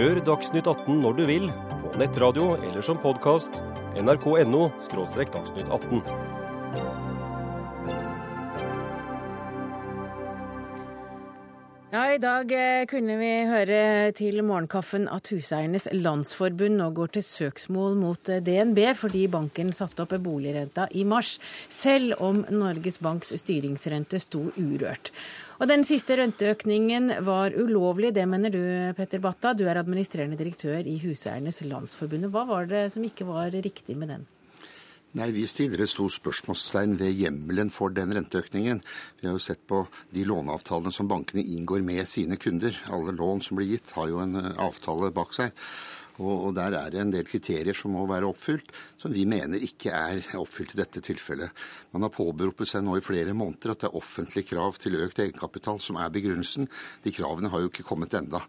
Hør 0.00 0.16
Dagsnytt 0.24 0.64
18 0.64 1.02
når 1.02 1.16
du 1.18 1.26
vil, 1.28 1.42
på 1.82 1.98
nettradio 2.00 2.54
eller 2.56 2.80
som 2.80 2.96
podkast. 3.02 3.58
nrk.no– 4.00 4.70
dagsnytt 5.34 5.68
18. 5.68 6.00
Ja, 11.90 12.06
I 12.14 12.22
dag 12.22 12.54
eh, 12.54 12.86
kunne 12.88 13.18
vi 13.20 13.28
høre 13.50 13.82
til 14.16 14.40
morgenkaffen 14.40 15.04
at 15.12 15.28
Huseiernes 15.34 15.90
Landsforbund 15.92 16.80
nå 16.80 16.88
går 16.96 17.12
til 17.18 17.26
søksmål 17.26 18.00
mot 18.00 18.32
eh, 18.32 18.40
DNB 18.40 18.80
fordi 18.96 19.26
banken 19.28 19.74
satte 19.76 20.06
opp 20.06 20.16
boligrenta 20.16 20.88
i 20.96 21.04
mars, 21.04 21.36
selv 21.68 22.16
om 22.24 22.40
Norges 22.48 23.02
Banks 23.04 23.36
styringsrente 23.44 24.22
sto 24.22 24.46
urørt. 24.56 25.12
Og 25.60 25.68
Den 25.68 25.82
siste 25.84 26.16
renteøkningen 26.16 27.18
var 27.26 27.52
ulovlig, 27.52 28.14
det 28.16 28.24
mener 28.24 28.48
du 28.48 28.62
Petter 28.96 29.20
Batta. 29.20 29.52
Du 29.52 29.66
er 29.68 29.76
administrerende 29.76 30.38
direktør 30.40 30.86
i 30.88 30.94
Huseiernes 31.02 31.60
Landsforbund. 31.68 32.30
Hva 32.32 32.46
var 32.48 32.70
det 32.70 32.86
som 32.94 33.04
ikke 33.04 33.26
var 33.28 33.52
riktig 33.52 33.98
med 34.00 34.08
den? 34.08 34.24
Nei, 35.20 35.28
Vi 35.36 35.44
stiller 35.44 35.82
et 35.82 35.90
stort 35.90 36.14
spørsmålstegn 36.14 36.96
ved 36.96 37.12
hjemmelen 37.12 37.68
for 37.68 37.92
den 37.92 38.14
renteøkningen. 38.14 38.80
Vi 39.20 39.26
har 39.26 39.36
jo 39.36 39.42
sett 39.42 39.60
på 39.68 39.82
de 40.14 40.24
låneavtalene 40.24 40.92
som 40.94 41.10
bankene 41.10 41.44
inngår 41.44 41.84
med 41.84 42.08
sine 42.08 42.40
kunder. 42.40 42.72
Alle 42.88 43.12
lån 43.12 43.42
som 43.44 43.60
blir 43.60 43.74
gitt, 43.74 43.92
har 43.98 44.08
jo 44.08 44.22
en 44.24 44.38
eh, 44.40 44.54
avtale 44.56 45.12
bak 45.12 45.34
seg. 45.36 45.52
Og, 46.20 46.54
Der 46.54 46.74
er 46.76 46.90
det 46.92 47.00
en 47.00 47.12
del 47.12 47.24
kriterier 47.24 47.76
som 47.76 47.94
må 47.96 48.04
være 48.08 48.28
oppfylt, 48.28 48.70
som 49.00 49.12
vi 49.14 49.24
mener 49.28 49.62
ikke 49.62 49.92
er 49.94 50.20
oppfylt 50.38 50.74
i 50.74 50.80
dette 50.80 51.00
tilfellet. 51.04 51.50
Man 51.94 52.04
har 52.04 52.12
påberopet 52.12 52.68
seg 52.68 52.84
nå 52.84 52.98
i 52.98 53.04
flere 53.04 53.32
måneder 53.36 53.72
at 53.72 53.84
det 53.84 53.88
er 53.88 53.96
offentlige 53.96 54.50
krav 54.52 54.76
til 54.80 54.98
økt 55.00 55.22
egenkapital 55.22 55.80
som 55.80 55.98
er 56.00 56.12
begrunnelsen. 56.12 56.68
De 57.04 57.14
kravene 57.14 57.50
har 57.52 57.64
jo 57.64 57.70
ikke 57.72 57.86
kommet 57.88 58.14
enda. 58.18 58.42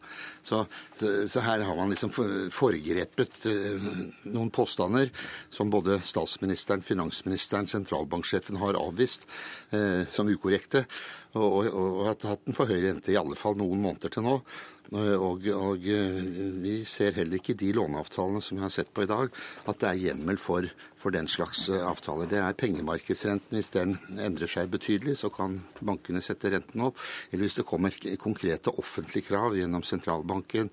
Så, 0.43 0.65
så 0.99 1.45
her 1.45 1.63
har 1.67 1.77
man 1.77 1.93
liksom 1.93 2.11
foregrepet 2.51 3.47
eh, 3.49 3.89
noen 4.33 4.51
påstander 4.53 5.11
som 5.49 5.71
både 5.71 6.01
statsministeren, 6.03 6.83
finansministeren, 6.85 7.69
sentralbanksjefen 7.71 8.59
har 8.61 8.79
avvist 8.79 9.27
eh, 9.71 10.03
som 10.09 10.29
ukorrekte, 10.31 10.85
og, 11.37 11.57
og, 11.61 11.71
og 11.71 12.05
har 12.09 12.19
hatt 12.33 12.47
en 12.47 12.57
for 12.57 12.69
høy 12.69 12.81
rente 12.83 13.13
i 13.13 13.19
alle 13.19 13.37
fall 13.39 13.57
noen 13.59 13.81
måneder 13.83 14.11
til 14.11 14.25
nå. 14.25 14.37
Og, 14.91 15.45
og, 15.55 15.85
eh, 15.87 16.17
vi 16.59 16.81
ser 16.87 17.15
heller 17.15 17.39
ikke 17.39 17.55
de 17.55 17.69
låneavtalene 17.77 18.41
som 18.43 18.57
vi 18.57 18.65
har 18.65 18.73
sett 18.73 18.91
på 18.91 19.05
i 19.05 19.09
dag, 19.11 19.31
at 19.63 19.79
det 19.79 19.87
er 19.87 20.01
hjemmel 20.07 20.39
for, 20.41 20.67
for 21.01 21.11
den 21.11 21.27
slags 21.27 21.69
eh, 21.69 21.81
avtaler. 21.87 22.29
Det 22.29 22.39
er 22.41 22.57
pengemarkedsrenten. 22.57 23.57
Hvis 23.57 23.73
den 23.73 23.95
endrer 24.21 24.49
seg 24.49 24.69
betydelig, 24.71 25.17
så 25.21 25.31
kan 25.33 25.57
bankene 25.81 26.21
sette 26.21 26.51
renten 26.53 26.83
opp. 26.85 26.99
Eller 27.31 27.47
hvis 27.47 27.57
det 27.57 27.65
kommer 27.69 27.95
konkrete 28.21 28.73
offentlige 28.81 29.31
krav 29.31 29.57
gjennom 29.57 29.85
sentralbanken, 29.87 30.69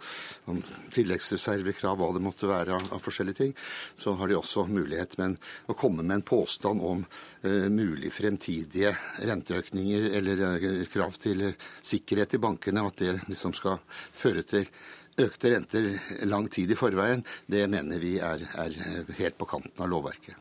om 0.51 0.61
tilleggsreservekrav, 0.95 1.97
hva 1.99 2.11
det 2.15 2.25
måtte 2.25 2.51
være 2.51 2.77
av, 2.77 3.01
forskjellige 3.03 3.41
ting, 3.41 3.57
så 3.97 4.15
har 4.19 4.29
de 4.29 4.37
også 4.39 4.67
mulighet. 4.69 5.17
Men 5.21 5.39
å 5.69 5.77
komme 5.79 6.05
med 6.05 6.21
en 6.21 6.27
påstand 6.29 6.85
om 6.85 7.03
uh, 7.05 7.67
mulig 7.73 8.13
fremtidige 8.13 8.93
renteøkninger 9.25 10.11
eller 10.19 10.45
uh, 10.59 10.85
krav 10.93 11.17
til 11.23 11.49
sikkerhet 11.81 12.37
i 12.37 12.43
bankene, 12.43 12.85
at 12.85 13.01
det 13.01 13.17
liksom 13.31 13.57
skal 13.57 13.81
føre 13.89 14.45
til 14.49 14.69
økte 15.25 15.55
renter 15.55 15.89
lang 16.29 16.49
tid 16.53 16.71
i 16.73 16.79
forveien, 16.79 17.25
det 17.47 17.67
mener 17.71 18.03
vi 18.03 18.19
er, 18.23 18.45
er 18.59 18.77
helt 19.19 19.39
på 19.39 19.49
kanten 19.51 19.85
av 19.85 19.91
lovverket. 19.91 20.37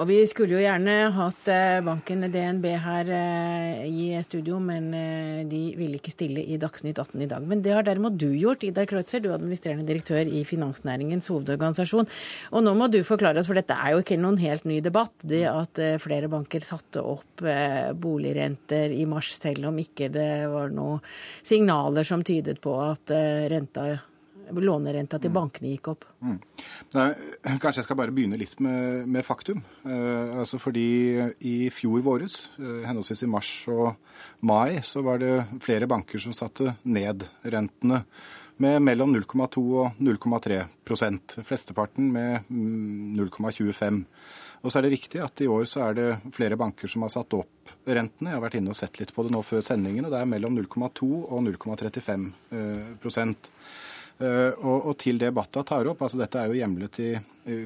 Og 0.00 0.08
Vi 0.08 0.16
skulle 0.26 0.56
jo 0.56 0.62
gjerne 0.62 0.94
hatt 1.12 1.48
eh, 1.52 1.78
banken 1.84 2.24
DNB 2.32 2.64
her 2.80 3.10
eh, 3.12 3.82
i 3.86 4.06
studio, 4.24 4.56
men 4.62 4.88
eh, 4.96 5.42
de 5.48 5.60
ville 5.76 5.98
ikke 5.98 6.14
stille 6.14 6.42
i 6.42 6.56
Dagsnytt 6.60 6.98
18 6.98 7.22
i 7.22 7.28
dag. 7.28 7.44
Men 7.46 7.60
det 7.64 7.74
har 7.76 7.84
derimot 7.86 8.16
du 8.18 8.30
gjort, 8.32 8.64
Ida 8.64 8.86
Kreutzer, 8.88 9.20
du 9.20 9.28
er 9.30 9.36
administrerende 9.36 9.86
direktør 9.86 10.24
i 10.24 10.42
Finansnæringens 10.48 11.28
hovedorganisasjon. 11.30 12.08
Og 12.50 12.64
nå 12.64 12.72
må 12.78 12.88
du 12.90 13.02
forklare 13.06 13.42
oss, 13.42 13.50
for 13.50 13.58
dette 13.58 13.76
er 13.76 13.94
jo 13.94 14.02
ikke 14.02 14.18
noen 14.20 14.40
helt 14.40 14.64
ny 14.68 14.80
debatt, 14.84 15.14
det 15.28 15.44
at 15.50 15.78
flere 16.02 16.30
banker 16.32 16.64
satte 16.64 17.02
opp 17.04 17.44
boligrenter 18.02 18.94
i 18.96 19.04
mars, 19.08 19.34
selv 19.36 19.68
om 19.70 19.78
ikke 19.82 20.08
det 20.14 20.30
var 20.50 20.72
noen 20.72 21.02
signaler 21.44 22.06
som 22.08 22.24
tydet 22.26 22.58
på 22.64 22.74
at 22.82 23.12
renta 23.52 23.86
lånerenta 24.50 25.18
til 25.20 25.32
mm. 25.32 25.36
bankene 25.36 25.72
gikk 25.72 25.90
opp? 25.92 26.06
Mm. 26.24 26.36
Nei, 26.96 27.08
kanskje 27.62 27.82
jeg 27.82 27.88
skal 27.88 27.98
bare 28.00 28.14
begynne 28.14 28.40
litt 28.40 28.58
med, 28.64 29.06
med 29.10 29.26
faktum. 29.26 29.62
Eh, 29.86 30.38
altså 30.42 30.60
fordi 30.62 30.86
i 31.48 31.56
fjor 31.74 32.04
våres, 32.04 32.44
eh, 32.58 32.84
henholdsvis 32.88 33.24
i 33.26 33.30
mars 33.32 33.54
og 33.72 33.88
mai, 34.48 34.80
så 34.86 35.04
var 35.06 35.22
det 35.22 35.34
flere 35.64 35.88
banker 35.90 36.22
som 36.22 36.36
satte 36.36 36.76
ned 36.82 37.26
rentene 37.42 38.04
med 38.62 38.82
mellom 38.84 39.14
0,2 39.14 39.62
og 39.82 39.98
0,3% 39.98 41.40
Flesteparten 41.42 42.12
med 42.12 42.50
0,25 42.52 44.04
og 44.62 44.70
så 44.70 44.78
er 44.78 44.86
det 44.86 44.92
riktig 44.94 45.20
at 45.22 45.42
i 45.42 45.48
år 45.50 45.64
så 45.66 45.88
er 45.88 45.96
det 45.98 46.08
flere 46.34 46.56
banker 46.58 46.90
som 46.90 47.02
har 47.02 47.10
satt 47.10 47.34
opp 47.34 47.72
rentene. 47.82 48.30
Jeg 48.30 48.38
har 48.38 48.44
vært 48.44 48.58
inne 48.60 48.70
og 48.70 48.78
sett 48.78 49.00
litt 49.00 49.10
på 49.14 49.24
det 49.26 49.32
nå 49.34 49.40
før 49.46 49.64
sendingen, 49.66 50.06
og 50.06 50.14
det 50.14 50.20
er 50.22 50.28
mellom 50.30 50.54
0,2 50.60 51.08
og 51.24 51.42
0,35 51.48 52.30
Uh, 52.52 52.92
og, 54.20 54.76
og, 54.76 54.92
til 55.00 55.16
det 55.18 55.32
Batta 55.34 55.64
tar 55.66 55.88
opp, 55.90 56.02
altså 56.04 56.20
dette 56.20 56.38
er 56.38 56.50
jo 56.50 56.58
hjemlet 56.60 56.98
i, 57.02 57.08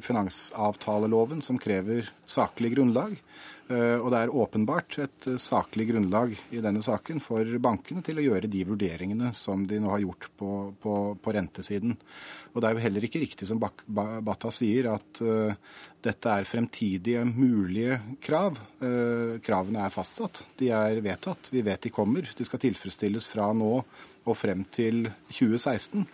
finansavtaleloven, 0.01 1.43
som 1.45 1.59
krever 1.61 2.09
saklig 2.25 2.71
grunnlag. 2.73 3.19
Uh, 3.67 3.99
og 3.99 4.13
det 4.15 4.19
er 4.21 4.31
åpenbart 4.31 4.97
et 5.03 5.27
uh, 5.27 5.39
saklig 5.43 5.89
grunnlag 5.89 6.37
i 6.55 6.61
denne 6.63 6.79
saken 6.87 7.19
for 7.19 7.49
bankene 7.59 8.05
til 8.07 8.21
å 8.21 8.23
gjøre 8.23 8.51
de 8.51 8.61
vurderingene 8.69 9.33
som 9.35 9.65
de 9.67 9.81
nå 9.83 9.91
har 9.91 10.05
gjort 10.05 10.29
på, 10.39 10.51
på, 10.79 10.93
på 11.19 11.35
rentesiden. 11.35 11.97
Og 12.55 12.63
det 12.63 12.69
er 12.69 12.77
jo 12.77 12.85
heller 12.85 13.07
ikke 13.09 13.25
riktig 13.25 13.49
som 13.51 13.59
Batta 13.61 14.53
sier, 14.55 14.87
at 14.89 15.19
dette 16.01 16.31
er 16.33 16.47
fremtidige 16.49 17.21
mulige 17.29 17.99
krav. 18.25 18.57
kravene 19.45 19.83
er 19.85 19.93
fastsatt. 19.93 20.41
De 20.57 20.71
er 20.73 21.03
vedtatt. 21.05 21.51
Vi 21.53 21.61
vet 21.67 21.85
de 21.85 21.93
kommer. 21.93 22.31
De 22.33 22.47
skal 22.49 22.63
tilfredsstilles 22.63 23.29
fra 23.29 23.51
nå 23.53 23.75
og 23.77 24.39
frem 24.41 24.65
til 24.73 25.11
2016. 25.29 26.09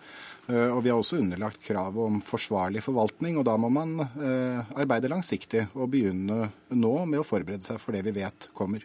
Eh, 0.47 0.69
og 0.69 0.81
vi 0.83 0.91
har 0.91 0.99
også 0.99 1.21
underlagt 1.21 1.61
krav 1.63 1.95
om 2.03 2.19
forsvarlig 2.25 2.83
forvaltning, 2.83 3.37
og 3.39 3.45
da 3.47 3.55
må 3.59 3.69
man 3.71 3.95
eh, 4.03 4.73
arbeide 4.75 5.11
langsiktig 5.11 5.69
og 5.73 5.91
begynne 5.93 6.49
nå 6.73 6.95
med 7.05 7.21
å 7.21 7.27
forberede 7.27 7.63
seg 7.63 7.79
for 7.79 7.95
det 7.95 8.03
vi 8.09 8.15
vet 8.17 8.49
kommer. 8.57 8.83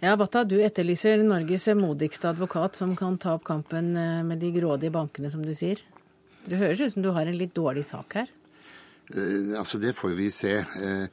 Ja, 0.00 0.14
Batta, 0.16 0.46
Du 0.48 0.56
etterlyser 0.62 1.20
Norges 1.26 1.66
modigste 1.76 2.30
advokat 2.30 2.78
som 2.78 2.94
kan 2.96 3.18
ta 3.20 3.34
opp 3.36 3.44
kampen 3.48 3.96
eh, 3.98 4.20
med 4.24 4.40
de 4.40 4.52
grådige 4.54 4.94
bankene, 4.94 5.32
som 5.32 5.42
du 5.44 5.52
sier. 5.58 5.82
Det 6.46 6.56
høres 6.56 6.80
ut 6.80 6.94
som 6.94 7.04
du 7.04 7.10
har 7.12 7.26
en 7.26 7.36
litt 7.36 7.52
dårlig 7.56 7.84
sak 7.90 8.20
her? 8.20 8.30
Eh, 9.16 9.58
altså 9.58 9.78
Det 9.78 9.92
får 9.96 10.08
vi 10.14 10.30
se. 10.30 10.52
Eh, 10.58 11.06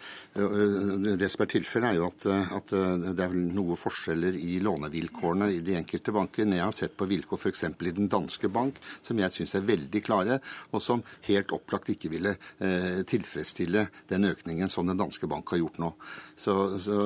det 1.18 1.30
som 1.34 1.44
er 1.44 1.50
tilfellet, 1.50 1.90
er 1.90 1.98
jo 1.98 2.08
at, 2.12 2.26
at, 2.60 2.74
det 3.18 3.24
er 3.26 3.34
noe 3.34 3.78
forskjeller 3.80 4.36
i 4.38 4.60
lånevilkårene 4.62 5.50
i 5.56 5.64
de 5.66 5.78
enkelte 5.80 6.14
banker. 6.14 6.46
Jeg 6.46 6.62
har 6.62 6.76
sett 6.76 6.98
på 6.98 7.08
vilkår 7.10 7.42
f.eks. 7.42 7.64
i 7.66 7.96
den 7.98 8.10
danske 8.12 8.50
bank, 8.54 8.78
som 9.02 9.18
jeg 9.18 9.34
syns 9.34 9.56
er 9.58 9.66
veldig 9.66 10.02
klare, 10.06 10.40
og 10.72 10.84
som 10.84 11.02
helt 11.26 11.54
opplagt 11.56 11.90
ikke 11.94 12.12
ville 12.14 12.36
eh, 12.62 13.02
tilfredsstille 13.08 13.88
den 14.12 14.30
økningen 14.30 14.70
som 14.70 14.86
den 14.88 15.00
danske 15.00 15.30
bank 15.30 15.50
har 15.56 15.64
gjort 15.64 15.82
nå. 15.82 15.92
Så, 16.38 16.54
så, 16.84 17.00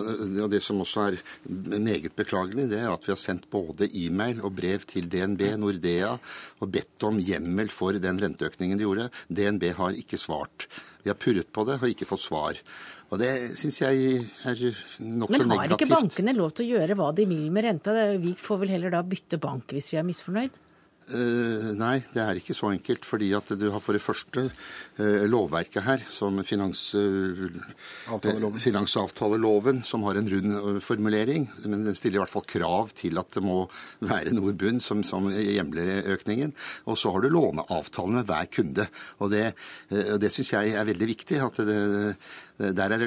og 0.44 0.52
Det 0.52 0.60
som 0.64 0.84
også 0.84 1.08
er 1.08 1.22
meget 1.56 2.12
beklagelig, 2.18 2.68
det 2.74 2.82
er 2.82 2.92
at 2.92 3.08
vi 3.08 3.16
har 3.16 3.22
sendt 3.22 3.48
både 3.52 3.88
e-mail 3.96 4.44
og 4.44 4.58
brev 4.60 4.84
til 4.92 5.08
DNB, 5.08 5.54
Nordea, 5.62 6.18
og 6.60 6.72
bedt 6.76 7.08
om 7.08 7.20
hjemmel 7.22 7.72
for 7.72 7.96
den 7.96 8.20
renteøkningen 8.20 8.80
de 8.80 8.88
gjorde. 8.90 9.10
DNB 9.32 9.70
har 9.80 9.96
ikke 9.96 10.20
svart. 10.20 10.68
Vi 11.02 11.10
har 11.10 11.18
purret 11.18 11.50
på 11.50 11.66
det 11.66 11.80
og 11.82 11.90
ikke 11.90 12.08
fått 12.10 12.24
svar. 12.24 12.60
Og 13.12 13.20
Det 13.20 13.32
syns 13.60 13.82
jeg 13.82 14.22
er 14.48 14.60
nokså 15.02 15.02
negativt. 15.02 15.48
Men 15.48 15.58
har 15.58 15.76
ikke 15.76 15.90
bankene 15.92 16.36
lov 16.38 16.54
til 16.56 16.68
å 16.68 16.78
gjøre 16.78 16.96
hva 17.00 17.10
de 17.16 17.26
vil 17.28 17.48
med 17.52 17.66
renta? 17.68 17.96
Vi 18.22 18.36
får 18.40 18.62
vel 18.64 18.76
heller 18.78 18.94
da 18.94 19.02
bytte 19.04 19.42
bank 19.42 19.74
hvis 19.76 19.92
vi 19.92 20.00
er 20.00 20.08
misfornøyd? 20.08 20.60
Uh, 21.12 21.72
nei, 21.76 21.98
det 22.14 22.22
er 22.24 22.38
ikke 22.40 22.56
så 22.56 22.70
enkelt. 22.72 23.04
fordi 23.08 23.32
at 23.36 23.50
du 23.60 23.66
har 23.74 23.82
for 23.84 23.98
det 23.98 24.04
første 24.04 24.46
uh, 24.48 25.24
lovverket 25.28 25.84
her, 25.84 26.04
som 26.14 26.38
finans, 26.48 26.94
uh, 26.96 27.50
finansavtaleloven, 28.62 29.82
som 29.84 30.06
har 30.08 30.20
en 30.20 30.30
rund 30.32 30.82
formulering. 30.86 31.50
Men 31.66 31.84
den 31.88 31.98
stiller 31.98 32.20
i 32.20 32.24
hvert 32.24 32.34
fall 32.34 32.48
krav 32.48 32.94
til 32.96 33.20
at 33.20 33.34
det 33.36 33.44
må 33.44 33.66
være 34.00 34.36
noe 34.38 34.54
bunn 34.54 34.80
som, 34.84 35.04
som 35.04 35.28
hjemler 35.32 36.06
økningen. 36.16 36.54
Og 36.86 37.00
så 37.00 37.12
har 37.12 37.26
du 37.26 37.32
låneavtalen 37.34 38.22
med 38.22 38.30
hver 38.30 38.48
kunde. 38.54 38.88
Og 39.20 39.34
det, 39.34 39.52
det 39.90 40.32
syns 40.32 40.54
jeg 40.54 40.78
er 40.78 40.88
veldig 40.88 41.12
viktig. 41.12 41.42
at 41.44 41.60
det, 41.68 41.80
der 42.62 42.94
er 42.94 43.04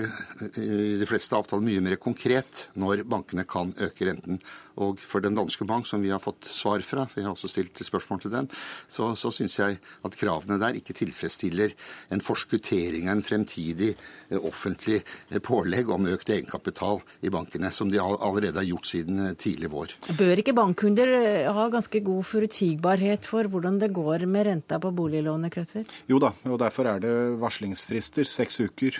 i 0.59 0.97
de 0.99 1.07
fleste 1.07 1.37
avtaler 1.39 1.63
mye 1.63 1.83
mer 1.85 1.99
konkret 2.03 2.67
når 2.81 3.05
bankene 3.07 3.47
kan 3.47 3.71
øke 3.79 4.09
renten. 4.09 4.41
Og 4.83 4.99
for 4.99 5.23
den 5.23 5.37
danske 5.37 5.67
bank, 5.69 5.87
som 5.87 6.03
vi 6.03 6.11
har 6.11 6.23
fått 6.23 6.49
svar 6.51 6.83
fra, 6.83 7.07
for 7.07 7.21
jeg 7.21 7.29
har 7.29 7.37
også 7.37 7.51
stilt 7.51 7.83
spørsmål 7.87 8.25
til 8.25 8.33
dem, 8.35 8.49
så, 8.91 9.13
så 9.19 9.31
syns 9.35 9.59
jeg 9.61 9.79
at 9.79 10.19
kravene 10.19 10.59
der 10.61 10.79
ikke 10.79 10.97
tilfredsstiller 10.97 11.75
en 12.15 12.23
forskuttering 12.25 13.09
av 13.09 13.19
en 13.19 13.25
fremtidig 13.27 13.93
eh, 13.93 14.41
offentlig 14.41 15.01
eh, 15.03 15.39
pålegg 15.45 15.91
om 15.95 16.09
økt 16.11 16.33
egenkapital 16.35 17.03
i 17.23 17.31
bankene, 17.35 17.71
som 17.75 17.91
de 17.93 18.03
allerede 18.03 18.59
har 18.59 18.67
gjort 18.67 18.91
siden 18.91 19.23
eh, 19.29 19.37
tidlig 19.39 19.71
vår. 19.75 19.95
Bør 20.19 20.43
ikke 20.43 20.57
bankkunder 20.57 21.15
ha 21.55 21.69
ganske 21.73 22.03
god 22.05 22.27
forutsigbarhet 22.27 23.31
for 23.31 23.47
hvordan 23.51 23.79
det 23.83 23.93
går 23.95 24.27
med 24.31 24.49
renta 24.51 24.81
på 24.83 24.91
boliglånet, 24.95 25.55
Kretser? 25.55 25.87
Jo 26.11 26.19
da, 26.23 26.33
og 26.51 26.59
derfor 26.63 26.91
er 26.91 27.03
det 27.05 27.15
varslingsfrister, 27.43 28.27
seks 28.29 28.59
uker, 28.65 28.99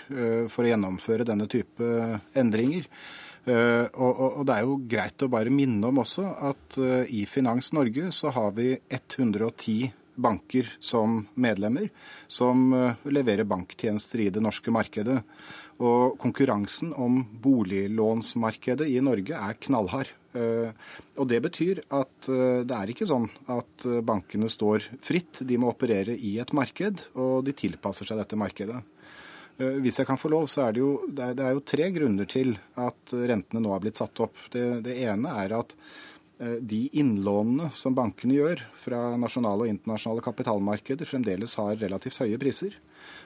for 0.51 0.65
å 0.65 0.71
gjennomføre 0.71 1.27
denne 1.27 1.47
type 1.51 1.91
endringer. 2.37 2.89
Uh, 3.45 3.85
og, 4.01 4.41
det 4.47 4.55
er 4.55 4.65
jo 4.65 4.79
greit 4.89 5.21
å 5.21 5.29
bare 5.29 5.53
minne 5.53 5.91
om 5.91 6.01
også 6.01 6.23
at 6.47 6.79
uh, 6.81 7.03
i 7.05 7.27
Finans 7.29 7.69
Norge 7.77 8.09
så 8.15 8.31
har 8.33 8.55
vi 8.57 8.71
110 8.89 9.91
banker 10.15 10.71
som 10.79 11.19
medlemmer, 11.43 11.89
som 12.31 12.71
leverer 13.03 13.43
banktjenester 13.43 14.21
i 14.23 14.29
det 14.31 14.39
norske 14.39 14.71
markedet. 14.71 15.17
Og 15.83 16.15
konkurransen 16.21 16.93
om 16.95 17.19
boliglånsmarkedet 17.43 18.87
i 18.93 19.01
Norge 19.03 19.35
er 19.35 19.59
knallhard. 19.67 20.13
Og 21.19 21.27
det 21.27 21.41
betyr 21.43 21.81
at 21.99 22.29
det 22.31 22.77
er 22.77 22.93
ikke 22.93 23.09
sånn 23.09 23.27
at 23.51 23.83
bankene 24.07 24.47
står 24.47 24.87
fritt. 25.03 25.43
De 25.43 25.59
må 25.59 25.73
operere 25.73 26.15
i 26.15 26.37
et 26.39 26.55
marked, 26.55 27.09
og 27.19 27.43
de 27.43 27.51
tilpasser 27.59 28.07
seg 28.07 28.23
dette 28.23 28.39
markedet. 28.39 28.79
Eh, 29.57 29.77
hvis 29.83 30.01
jeg 30.01 30.07
kan 30.07 30.19
få 30.19 30.31
lov, 30.33 30.49
så 30.51 30.65
er 30.65 30.75
det 30.75 30.83
jo, 30.83 30.89
det 31.07 31.29
er, 31.35 31.53
jo 31.55 31.63
tre 31.63 31.87
grunner 31.95 32.27
til 32.27 32.55
at 32.81 33.15
rentene 33.15 33.63
nå 33.63 33.71
har 33.71 33.83
blitt 33.83 34.01
satt 34.01 34.23
opp. 34.25 34.39
Det, 34.51 34.65
det, 34.85 34.97
ene 35.07 35.31
er 35.45 35.55
at 35.61 35.71
eh, 36.41 36.57
de 36.59 36.85
innlånene 36.99 37.71
som 37.75 37.95
bankene 37.95 38.35
gjør 38.35 38.65
fra 38.83 39.07
nasjonale 39.19 39.65
og 39.65 39.71
internasjonale 39.71 40.25
kapitalmarkeder, 40.25 41.07
fremdeles 41.07 41.55
har 41.61 41.79
relativt 41.79 42.19
høye 42.25 42.41
priser. 42.41 42.75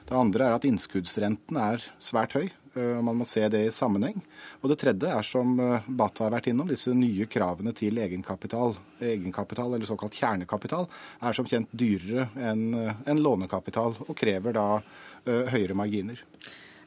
Det 0.06 0.16
andre 0.16 0.46
er 0.46 0.54
at 0.54 0.66
innskuddsrenten 0.68 1.58
er 1.58 1.82
svært 2.02 2.38
høy. 2.38 2.46
Eh, 2.78 3.02
man 3.02 3.18
må 3.18 3.26
se 3.26 3.42
det 3.50 3.64
i 3.66 3.74
sammenheng. 3.74 4.22
Og 4.62 4.70
det 4.70 4.78
tredje 4.84 5.10
er, 5.10 5.26
som 5.26 5.58
Bata 5.58 6.28
har 6.28 6.36
vært 6.36 6.52
innom, 6.52 6.70
disse 6.70 6.94
nye 6.94 7.26
kravene 7.26 7.74
til 7.74 7.98
egenkapital. 7.98 8.78
Egenkapital, 9.02 9.74
eller 9.74 9.90
såkalt 9.90 10.14
kjernekapital, 10.14 10.86
er 11.26 11.34
som 11.34 11.48
kjent 11.50 11.74
dyrere 11.74 12.30
enn 12.38 12.68
en 12.78 13.24
lånekapital, 13.26 13.98
og 14.06 14.14
krever 14.14 14.54
da 14.54 14.68
høyere 15.26 15.76
marginer. 15.76 16.20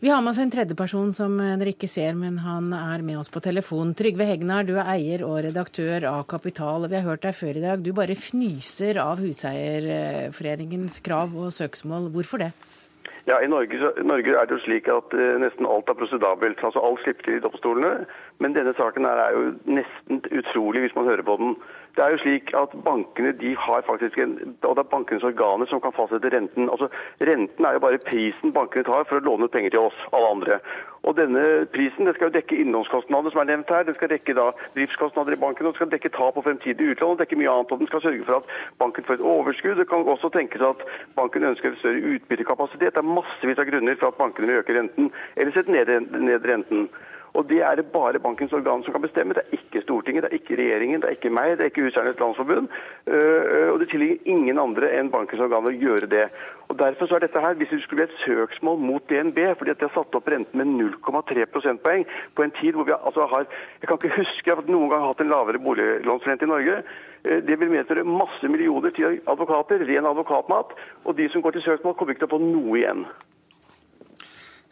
Vi 0.04 0.10
har 0.10 0.22
med 0.22 0.34
oss 0.34 0.40
en 0.44 0.50
tredjeperson 0.52 1.14
som 1.16 1.38
eh, 1.40 1.54
dere 1.56 1.72
ikke 1.72 1.88
ser, 1.88 2.12
men 2.20 2.42
han 2.44 2.66
er 2.76 3.00
med 3.08 3.22
oss 3.22 3.30
på 3.32 3.40
telefon. 3.40 3.94
Trygve 3.96 4.26
Hegnar, 4.28 4.66
du 4.68 4.74
er 4.76 4.90
eier 4.98 5.22
og 5.24 5.38
redaktør 5.46 6.04
av 6.10 6.26
Kapital. 6.28 6.90
Vi 6.92 6.98
har 6.98 7.06
hørt 7.08 7.24
deg 7.24 7.38
før 7.38 7.56
i 7.56 7.64
dag. 7.64 7.86
Du 7.86 7.94
bare 7.96 8.18
fnyser 8.20 9.00
av 9.00 9.24
Huseierforeningens 9.24 11.00
krav 11.06 11.32
og 11.40 11.56
søksmål. 11.56 12.10
Hvorfor 12.12 12.44
det? 12.44 12.52
Ja, 13.30 13.38
I 13.40 13.48
Norge, 13.48 13.80
Norge, 14.04 14.36
er 14.36 14.50
det 14.50 14.58
jo 14.58 14.64
slik 14.66 14.92
at 14.92 15.16
uh, 15.16 15.38
nesten 15.40 15.70
alt 15.72 15.88
er 15.88 15.96
prosedabelt. 15.96 16.60
Altså 16.68 16.84
Alt 16.84 17.00
slipper 17.06 17.24
til 17.24 17.40
i 17.40 17.44
domstolene. 17.48 18.04
Men 18.44 18.60
denne 18.60 18.76
saken 18.76 19.08
er 19.08 19.24
jo 19.38 19.46
nesten 19.80 20.20
utrolig 20.36 20.84
hvis 20.84 21.00
man 21.00 21.08
hører 21.08 21.24
på 21.24 21.38
den. 21.40 21.56
Det 21.96 22.04
er 22.04 22.14
jo 22.14 22.22
slik 22.24 22.50
at 22.58 22.72
Bankene 22.86 23.32
de 23.38 23.52
har 23.66 23.84
faktisk 23.86 24.18
en, 24.18 24.32
og 24.64 24.76
det 24.76 24.82
er 24.82 24.94
bankenes 24.94 25.26
organer 25.28 25.70
som 25.70 25.82
kan 25.82 25.94
fastsette 25.94 26.32
renten. 26.34 26.70
Altså, 26.74 26.88
Renten 27.22 27.66
er 27.66 27.76
jo 27.76 27.84
bare 27.84 28.00
prisen 28.08 28.54
bankene 28.56 28.88
tar 28.88 29.06
for 29.10 29.20
å 29.20 29.26
låne 29.28 29.46
ut 29.46 29.54
penger 29.54 29.76
til 29.76 29.86
oss, 29.90 30.00
alle 30.10 30.32
andre. 30.36 30.58
Og 31.04 31.14
denne 31.20 31.44
prisen 31.76 32.10
det 32.10 32.16
skal 32.16 32.32
jo 32.32 32.36
dekke 32.38 32.58
innlånskostnader, 32.64 33.30
som 33.30 33.44
er 33.44 33.50
nevnt 33.52 33.70
her. 33.76 33.86
Den 33.86 33.98
skal 34.00 34.10
dekke 34.10 34.34
da 34.40 34.50
driftskostnader 34.74 35.38
i 35.38 35.42
banken, 35.46 35.68
og 35.68 35.74
den 35.76 35.82
skal 35.82 35.94
dekke 35.94 36.14
tap 36.18 36.34
på 36.34 36.46
fremtidig 36.48 36.94
utlån 36.96 37.14
og 37.14 37.22
dekke 37.22 37.38
mye 37.38 37.54
annet. 37.54 37.72
og 37.72 37.84
Den 37.84 37.92
skal 37.92 38.06
sørge 38.08 38.26
for 38.26 38.42
at 38.42 38.52
banken 38.82 39.06
får 39.06 39.20
et 39.20 39.28
overskudd. 39.36 39.78
Det 39.78 39.90
kan 39.92 40.14
også 40.18 40.34
tenkes 40.34 40.66
at 40.66 40.86
banken 41.16 41.46
ønsker 41.52 41.70
en 41.70 41.82
større 41.84 42.16
utbyttekapasitet. 42.16 42.96
Det 42.96 43.04
er 43.04 43.16
massevis 43.20 43.62
av 43.62 43.70
grunner 43.70 44.00
for 44.00 44.10
at 44.10 44.22
bankene 44.22 44.50
vil 44.50 44.64
øke 44.64 44.80
renten, 44.80 45.12
eller 45.38 45.54
sette 45.54 45.76
ned, 45.76 45.94
ned 46.18 46.50
renten. 46.50 46.88
Og 47.34 47.50
Det 47.50 47.62
er 47.66 47.76
det 47.76 47.86
bare 47.86 48.20
bankens 48.20 48.54
organ 48.54 48.84
som 48.84 48.94
kan 48.94 49.02
bestemme. 49.02 49.34
Det 49.34 49.42
er 49.44 49.58
ikke 49.58 49.82
Stortinget, 49.82 50.24
det 50.24 50.30
er 50.30 50.40
ikke 50.40 50.58
regjeringen, 50.60 51.02
det 51.02 51.08
er 51.08 51.16
ikke 51.18 51.30
meg, 51.34 51.58
det 51.58 51.66
er 51.66 51.72
ikke 51.72 51.86
Huseiernes 51.88 52.20
Landsforbund. 52.20 52.68
Øh, 53.08 53.72
og 53.74 53.80
det 53.80 53.90
tilligger 53.90 54.18
ingen 54.26 54.60
andre 54.60 54.92
enn 55.00 55.10
bankens 55.12 55.42
organ 55.42 55.66
å 55.66 55.74
gjøre 55.74 56.10
det. 56.12 56.28
Og 56.70 56.78
Derfor 56.80 57.10
så 57.10 57.16
er 57.16 57.26
dette 57.26 57.42
her, 57.42 57.58
hvis 57.58 57.74
det 57.74 57.82
skulle 57.82 58.04
bli 58.04 58.14
et 58.14 58.22
søksmål 58.26 58.78
mot 58.80 59.10
DNB, 59.10 59.40
fordi 59.58 59.74
at 59.74 59.82
de 59.82 59.90
har 59.90 59.96
satt 59.98 60.16
opp 60.16 60.30
renten 60.30 60.62
med 60.62 60.94
0,3 61.02 61.50
prosentpoeng 61.56 62.06
på 62.36 62.46
en 62.46 62.56
tid 62.62 62.78
hvor 62.78 62.88
vi 62.88 62.94
altså 62.94 63.26
har 63.34 63.50
Jeg 63.82 63.88
kan 63.88 63.98
ikke 63.98 64.22
huske 64.22 64.52
at 64.54 64.70
noen 64.70 64.90
gang 64.90 65.02
har 65.02 65.14
hatt 65.14 65.26
en 65.26 65.34
lavere 65.34 65.60
boliglånsrente 65.60 66.46
i 66.46 66.54
Norge. 66.54 66.80
Øh, 67.26 67.42
det 67.48 67.60
vil 67.60 67.74
medføre 67.74 68.06
masse 68.06 68.48
millioner 68.48 68.90
til 68.90 69.22
advokater, 69.28 69.86
ren 69.90 70.06
advokatmat. 70.06 70.78
Og 71.06 71.18
de 71.18 71.30
som 71.30 71.42
går 71.42 71.52
til 71.58 71.66
søksmål, 71.66 71.94
kommer 71.98 72.14
ikke 72.14 72.28
til 72.28 72.34
å 72.34 72.38
få 72.38 72.44
noe 72.46 72.78
igjen. 72.78 73.08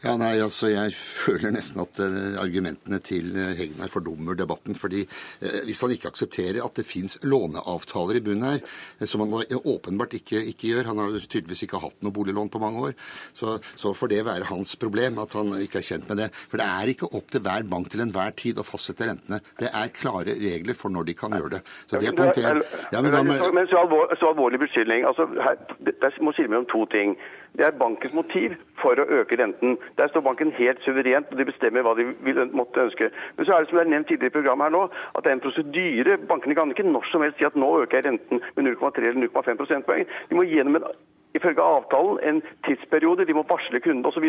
Ja, 0.02 0.16
nei, 0.18 0.40
altså 0.42 0.72
Jeg 0.72 0.96
føler 1.26 1.54
nesten 1.54 1.84
at 1.84 2.00
uh, 2.02 2.38
argumentene 2.42 2.98
til 3.06 3.36
uh, 3.36 3.52
Hegnar 3.58 3.92
fordummer 3.94 4.38
debatten. 4.38 4.74
fordi 4.76 5.04
uh, 5.06 5.60
Hvis 5.68 5.82
han 5.86 5.94
ikke 5.94 6.10
aksepterer 6.10 6.58
at 6.66 6.80
det 6.80 6.88
fins 6.90 7.20
låneavtaler 7.22 8.18
i 8.18 8.24
bunnen 8.26 8.48
her, 8.48 8.64
som 9.06 9.22
han 9.22 9.46
åpenbart 9.62 10.16
ikke, 10.18 10.42
ikke, 10.54 10.72
gjør 10.72 10.90
Han 10.90 11.04
har 11.04 11.20
tydeligvis 11.22 11.64
ikke 11.68 11.82
hatt 11.84 12.02
noe 12.02 12.16
boliglån 12.16 12.50
på 12.50 12.62
mange 12.64 12.88
år. 12.88 12.96
Så, 13.38 13.60
så 13.78 13.94
får 13.94 14.14
det 14.14 14.24
være 14.26 14.50
hans 14.50 14.74
problem 14.82 15.20
at 15.22 15.36
han 15.38 15.54
ikke 15.62 15.82
er 15.82 15.88
kjent 15.92 16.10
med 16.10 16.24
det. 16.24 16.30
For 16.50 16.58
det 16.58 16.66
er 16.66 16.94
ikke 16.96 17.12
opp 17.14 17.30
til 17.30 17.46
hver 17.46 17.68
bank 17.70 17.92
til 17.94 18.02
enhver 18.02 18.34
tid 18.42 18.58
å 18.58 18.66
fastsette 18.66 19.06
rentene. 19.06 19.42
Det 19.60 19.70
er 19.70 19.94
klare 19.94 20.34
regler 20.40 20.78
for 20.78 20.94
når 20.94 21.12
de 21.12 21.18
kan 21.20 21.38
gjøre 21.38 21.60
det. 21.60 21.62
Så 21.86 22.02
det 22.02 22.10
er 22.10 22.18
punkt 22.18 22.42
én. 22.42 22.64
Ja, 22.90 23.04
men, 23.06 23.14
men, 23.30 23.46
men 23.54 23.70
så 23.70 23.86
alvorlig 24.34 24.64
beskyldning. 24.66 25.06
Altså, 25.06 25.30
her, 25.46 25.62
det, 25.86 26.00
det 26.02 26.14
må 26.26 26.34
skille 26.34 26.50
mellom 26.56 26.70
to 26.74 26.88
ting. 26.90 27.14
Det 27.58 27.66
er 27.66 27.72
bankens 27.80 28.14
motiv 28.16 28.54
for 28.82 29.00
å 29.02 29.06
øke 29.20 29.36
renten. 29.42 29.74
Der 30.00 30.08
står 30.08 30.24
banken 30.28 30.54
helt 30.56 30.80
suverent, 30.86 31.28
og 31.32 31.38
de 31.42 31.46
bestemmer 31.50 31.84
hva 31.84 31.94
de 32.00 32.06
vil, 32.24 32.40
måtte 32.56 32.86
ønske. 32.86 33.10
Men 33.38 33.48
så 33.48 33.54
er 33.58 33.66
det 33.66 33.70
som 33.72 33.80
det 33.80 33.84
er 33.86 33.92
nevnt 33.92 34.08
tidligere 34.08 34.32
i 34.32 34.38
programmet 34.38 34.70
her 34.70 34.76
nå, 34.78 34.84
at 35.16 35.24
det 35.26 35.34
er 35.34 35.38
en 35.38 35.44
prosedyre. 35.44 36.18
Bankene 36.32 36.56
kan 36.56 36.72
ikke 36.72 36.88
når 36.88 37.10
som 37.12 37.26
helst 37.26 37.42
si 37.42 37.48
at 37.50 37.60
nå 37.60 37.74
øker 37.84 38.00
jeg 38.00 38.08
renten 38.08 38.44
med 38.56 38.72
0,3 38.72 39.04
eller 39.04 39.28
0,5 39.28 39.60
prosentpoeng. 39.64 40.08
De 40.30 40.40
må 40.40 40.48
gjennom 40.48 40.80
en 40.80 40.88
ifølge 41.38 41.62
avtalen 41.64 42.20
en 42.30 42.42
tidsperiode, 42.68 43.26
de 43.26 43.36
må 43.38 43.44
varsle 43.50 43.80
kunden 43.80 44.06
osv. 44.06 44.28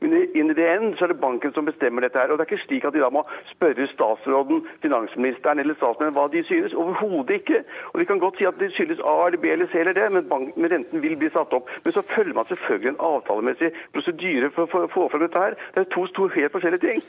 Men 0.00 0.16
inn 0.34 0.52
i 0.52 0.56
det 0.58 0.68
end 0.70 0.96
så 0.98 1.06
er 1.06 1.14
det 1.14 1.20
banken 1.22 1.54
som 1.54 1.68
bestemmer 1.68 2.06
dette 2.06 2.20
her. 2.20 2.30
Og 2.30 2.38
det 2.38 2.46
er 2.46 2.52
ikke 2.52 2.66
slik 2.66 2.86
at 2.88 2.96
de 2.96 3.02
da 3.04 3.10
må 3.14 3.24
spørre 3.50 3.88
statsråden, 3.92 4.64
finansministeren 4.84 5.62
eller 5.62 5.78
statsministeren 5.78 6.16
hva 6.18 6.28
de 6.32 6.44
synes. 6.48 6.76
Overhodet 6.84 7.40
ikke. 7.40 7.64
Og 7.92 8.00
de 8.00 8.08
kan 8.08 8.22
godt 8.22 8.38
si 8.38 8.48
at 8.48 8.58
det 8.60 8.72
skyldes 8.76 9.02
A 9.04 9.16
eller 9.26 9.42
B 9.42 9.52
eller 9.52 9.70
C 9.72 9.82
eller 9.82 9.98
det, 9.98 10.08
men, 10.12 10.28
banken, 10.30 10.54
men 10.56 10.72
renten 10.72 11.02
vil 11.02 11.18
bli 11.20 11.30
satt 11.34 11.52
opp. 11.56 11.70
Men 11.84 11.96
så 11.96 12.06
følger 12.14 12.34
man 12.34 12.48
selvfølgelig 12.50 12.94
en 12.94 13.04
avtalemessig 13.12 13.70
prosedyre 13.92 14.50
for 14.54 14.66
å 14.66 14.90
få 14.96 15.08
fram 15.12 15.26
dette 15.26 15.46
her. 15.46 15.60
Det 15.74 15.84
er 15.84 15.94
to, 15.94 16.06
to 16.16 16.30
helt 16.34 16.54
forskjellige 16.54 16.86
ting. 16.86 17.06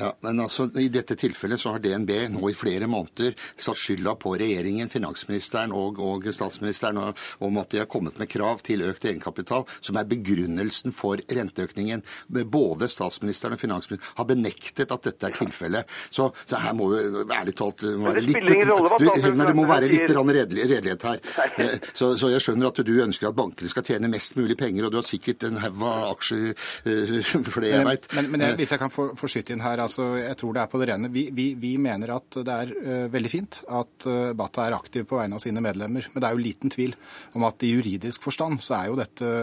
Ja, 0.00 0.16
men 0.20 0.40
altså, 0.40 0.68
I 0.80 0.88
dette 0.92 1.16
tilfellet 1.18 1.60
så 1.60 1.74
har 1.74 1.82
DNB 1.84 2.10
nå 2.32 2.50
i 2.50 2.56
flere 2.56 2.88
måneder 2.90 3.34
satt 3.60 3.76
skylda 3.76 4.14
på 4.20 4.32
regjeringen, 4.40 4.88
finansministeren 4.88 5.74
og, 5.76 6.00
og 6.00 6.24
statsministeren 6.32 7.00
om 7.00 7.60
at 7.60 7.74
de 7.74 7.82
har 7.82 7.88
kommet 7.90 8.16
med 8.20 8.30
krav 8.32 8.62
til 8.64 8.86
økt 8.86 9.04
egenkapital, 9.04 9.66
som 9.84 9.98
er 10.00 10.08
begrunnelsen 10.08 10.94
for 10.96 11.20
renteøkningen. 11.20 12.04
Både 12.48 12.88
statsministeren 12.88 13.56
og 13.56 13.60
finansministeren 13.60 14.16
har 14.16 14.28
benektet 14.30 14.94
at 14.94 15.04
dette 15.10 15.28
er 15.28 15.36
tilfellet. 15.36 15.92
Så, 16.08 16.30
så, 16.46 16.60
her 16.60 16.76
må 16.76 16.88
vi 16.94 17.02
ærlig 17.36 17.56
talt 17.58 17.84
være 17.84 18.24
litt 18.24 18.40
du, 18.40 19.44
det 19.44 19.56
må 19.56 19.66
være 19.68 19.90
litt 19.90 20.10
redelighet 20.10 21.06
her. 21.06 21.20
Eh, 21.60 21.76
så, 21.92 22.14
så, 22.16 22.30
jeg 22.32 22.42
skjønner 22.44 22.70
at 22.70 22.80
du 22.86 22.92
ønsker 23.04 23.30
at 23.30 23.36
bankene 23.36 23.70
skal 23.70 23.84
tjene 23.86 24.10
mest 24.12 24.36
mulig 24.38 24.56
penger, 24.60 24.86
og 24.86 24.94
du 24.94 25.00
har 25.00 25.06
sikkert 25.06 25.44
en 25.48 25.60
haug 25.60 25.84
av 25.84 26.08
aksjer 26.14 26.50
eh, 26.50 27.32
for 27.52 27.60
det 27.64 27.74
jeg 27.74 27.86
veit. 27.88 28.08
Men, 28.16 28.30
men, 28.32 28.44
men, 28.46 28.58
hvis 28.60 28.74
jeg 28.74 28.82
kan 28.82 28.92
få, 28.92 29.10
få 29.18 29.30
skyte 29.30 29.54
inn 29.56 29.64
her, 29.64 29.82
altså, 29.82 29.89
jeg 30.18 30.36
tror 30.40 30.54
det 30.56 30.62
er 30.62 30.70
på 30.70 30.80
det 30.80 30.88
rene. 30.90 31.10
Vi, 31.12 31.26
vi, 31.34 31.48
vi 31.60 31.72
mener 31.82 32.14
at 32.16 32.38
det 32.46 32.54
er 32.54 32.70
uh, 32.76 33.08
veldig 33.12 33.32
fint 33.32 33.60
at 33.66 34.06
uh, 34.08 34.30
Bata 34.38 34.66
er 34.66 34.76
aktiv 34.76 35.06
på 35.08 35.18
vegne 35.18 35.38
av 35.38 35.42
sine 35.42 35.62
medlemmer. 35.64 36.06
Men 36.12 36.22
det 36.22 36.28
er 36.28 36.36
jo 36.36 36.44
liten 36.44 36.72
tvil 36.72 36.94
om 37.38 37.48
at 37.48 37.66
i 37.66 37.72
juridisk 37.74 38.28
forstand 38.28 38.62
så 38.62 38.78
er 38.80 38.90
jo 38.90 39.00
dette 39.00 39.34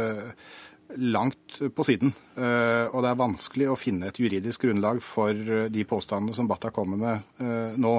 langt 1.04 1.58
på 1.76 1.84
siden. 1.84 2.14
Og 2.39 3.02
det 3.04 3.10
er 3.10 3.20
vanskelig 3.20 3.66
å 3.68 3.76
finne 3.76 4.08
et 4.08 4.20
juridisk 4.24 4.64
grunnlag 4.64 5.02
for 5.04 5.36
de 5.68 5.84
påstandene 5.84 6.32
som 6.38 6.48
Bata 6.48 6.72
kommer 6.72 7.02
med 7.02 7.76
nå. 7.76 7.91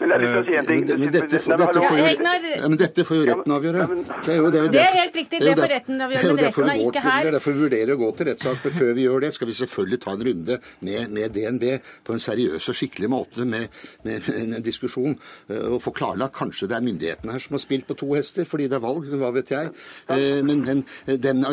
Men 0.00 0.12
jeg 0.14 0.20
vil 0.22 0.46
si 0.46 0.56
en 0.56 0.68
ting. 0.68 0.84
Men 0.88 1.12
dette, 1.12 1.38
får, 1.44 1.60
dette, 1.60 1.82
får 1.84 1.98
ja, 2.00 2.68
men 2.68 2.78
dette 2.80 3.04
får 3.04 3.18
jo 3.18 3.26
retten 3.28 3.54
avgjøre. 3.56 3.86
Det 4.24 4.32
er, 4.32 4.38
jo, 4.38 4.48
det, 4.50 4.62
er 4.62 4.72
det 4.72 4.80
er 4.80 4.96
helt 4.96 5.18
riktig, 5.20 5.40
det 5.44 5.54
får 5.58 5.72
retten 5.74 6.04
avgjøre, 6.06 6.30
men 6.30 6.40
retten 6.46 6.70
er 6.72 6.82
ikke 6.86 7.02
her. 7.04 7.18
Det 7.20 7.30
er 7.30 7.36
derfor 7.36 7.56
vi 7.56 7.64
vurderer 7.66 7.92
å 7.94 7.98
gå 8.00 8.08
til 8.16 8.30
rettssak. 8.30 8.62
Men 8.64 8.76
før 8.78 8.92
vi 8.96 9.04
gjør 9.04 9.24
det, 9.26 9.32
skal 9.36 9.50
vi 9.50 9.56
selvfølgelig 9.60 10.00
ta 10.04 10.14
en 10.16 10.24
runde 10.30 10.58
med, 10.88 11.12
med 11.18 11.36
DNB 11.36 11.66
på 12.06 12.16
en 12.16 12.24
seriøs 12.26 12.70
og 12.72 12.78
skikkelig 12.80 13.12
måte 13.12 13.46
med, 13.50 13.80
med, 14.08 14.30
en 14.40 14.56
diskusjon. 14.64 15.18
Eh, 15.50 15.66
og 15.74 15.82
få 15.84 15.92
klarlagt 16.00 16.36
kanskje 16.38 16.70
det 16.70 16.78
er 16.78 16.86
myndighetene 16.88 17.36
her 17.36 17.44
som 17.44 17.58
har 17.58 17.64
spilt 17.66 17.88
på 17.90 17.98
to 18.00 18.10
hester 18.16 18.48
fordi 18.48 18.70
det 18.72 18.80
er 18.80 18.84
valg, 18.86 19.08
hva 19.20 19.32
vet 19.36 19.52
jeg. 19.52 19.72
Eh, 20.16 20.40
men, 20.46 20.64
men 20.64 20.84
den 21.20 21.44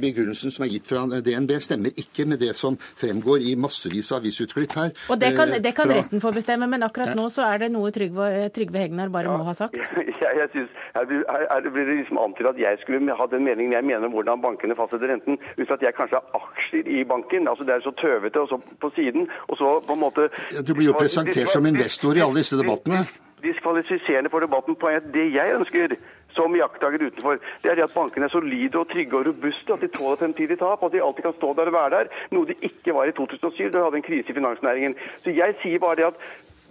begrunnelsen 0.00 0.54
som 0.54 0.66
er 0.66 0.72
gitt 0.74 0.90
fra 0.90 1.06
DNB, 1.14 1.54
stemmer 1.62 1.94
ikke 2.00 2.26
med 2.26 2.42
det 2.42 2.52
som 2.58 2.76
fremgår 2.98 3.46
i 3.46 3.54
massevis 3.60 4.10
av 4.12 4.24
avisutklipp 4.24 4.74
her. 4.78 4.92
Og 5.12 5.20
det 5.20 5.32
kan, 5.36 5.52
det 5.62 5.74
kan 5.76 5.90
retten 5.92 6.22
få 6.22 6.32
bestemme, 6.34 6.68
men 6.70 6.84
akkurat 6.86 7.14
nå 7.16 7.28
så 7.32 7.46
er 7.48 7.64
det 7.64 7.70
noe 7.74 7.83
noe 7.84 7.94
Trygve, 7.94 8.28
Trygve 8.54 8.82
Hegnar 8.84 9.12
bare 9.12 9.30
ja, 9.30 9.36
må 9.36 9.46
ha 9.46 9.54
sagt? 9.56 9.78
Jeg, 10.24 10.38
jeg 10.38 10.48
synes, 10.52 10.70
her, 10.94 11.10
her 11.50 11.66
blir 11.68 11.84
det 11.84 11.96
liksom 11.98 12.18
antydet 12.22 12.54
at 12.54 12.60
jeg 12.60 12.78
skulle 12.80 13.16
ha 13.18 13.26
den 13.28 13.44
meningen 13.44 13.74
jeg 13.74 13.84
mener 13.84 14.06
om 14.08 14.14
hvordan 14.14 14.40
bankene 14.40 14.76
fastsetter 14.78 15.10
renten, 15.10 15.36
hvis 15.58 15.72
at 15.74 15.82
jeg 15.84 15.92
kanskje 15.98 16.20
har 16.20 16.38
aksjer 16.38 16.88
i 16.88 17.02
banken. 17.04 17.48
altså 17.50 17.66
Det 17.66 17.74
er 17.74 17.84
så 17.84 17.92
tøvete 18.00 18.40
og 18.40 18.48
så 18.48 18.58
på 18.80 18.90
siden. 18.96 19.28
og 19.48 19.58
så 19.60 19.74
på 19.86 19.92
en 19.92 20.00
måte... 20.00 20.28
Ja, 20.54 20.62
du 20.64 20.72
blir 20.74 20.88
jo 20.92 20.96
presentert 20.96 21.52
som 21.52 21.66
investor 21.66 22.16
i 22.16 22.24
alle 22.24 22.40
disse 22.40 22.56
debattene. 22.56 23.04
Diskvalifiserende 23.44 24.32
for 24.32 24.46
debatten 24.46 24.78
på 24.80 24.94
det 25.12 25.26
jeg 25.34 25.58
ønsker 25.58 25.98
som 26.34 26.56
jakttaker 26.56 27.02
utenfor, 27.02 27.38
det 27.62 27.70
er 27.70 27.78
det 27.78 27.86
at 27.86 27.94
bankene 27.94 28.26
er 28.26 28.32
solide 28.32 28.80
og 28.80 28.88
trygge 28.90 29.18
og 29.18 29.26
robuste, 29.28 29.74
at 29.74 29.84
de 29.84 29.90
tåler 29.94 30.18
fremtidig 30.18 30.58
tap, 30.58 30.82
at 30.82 30.94
de 30.94 31.02
alltid 31.02 31.28
kan 31.28 31.36
stå 31.36 31.52
der 31.58 31.70
og 31.70 31.76
være 31.76 31.92
der. 31.94 32.10
Noe 32.34 32.48
de 32.48 32.56
ikke 32.68 32.94
var 32.96 33.10
i 33.10 33.14
2007, 33.14 33.70
da 33.70 33.78
vi 33.78 33.84
hadde 33.84 34.00
en 34.00 34.08
krise 34.08 34.32
i 34.32 34.38
finansnæringen. 34.38 34.96
Så 35.22 35.34
jeg 35.34 35.54
sier 35.62 35.82
bare 35.82 36.00
det 36.00 36.08
at 36.10 36.24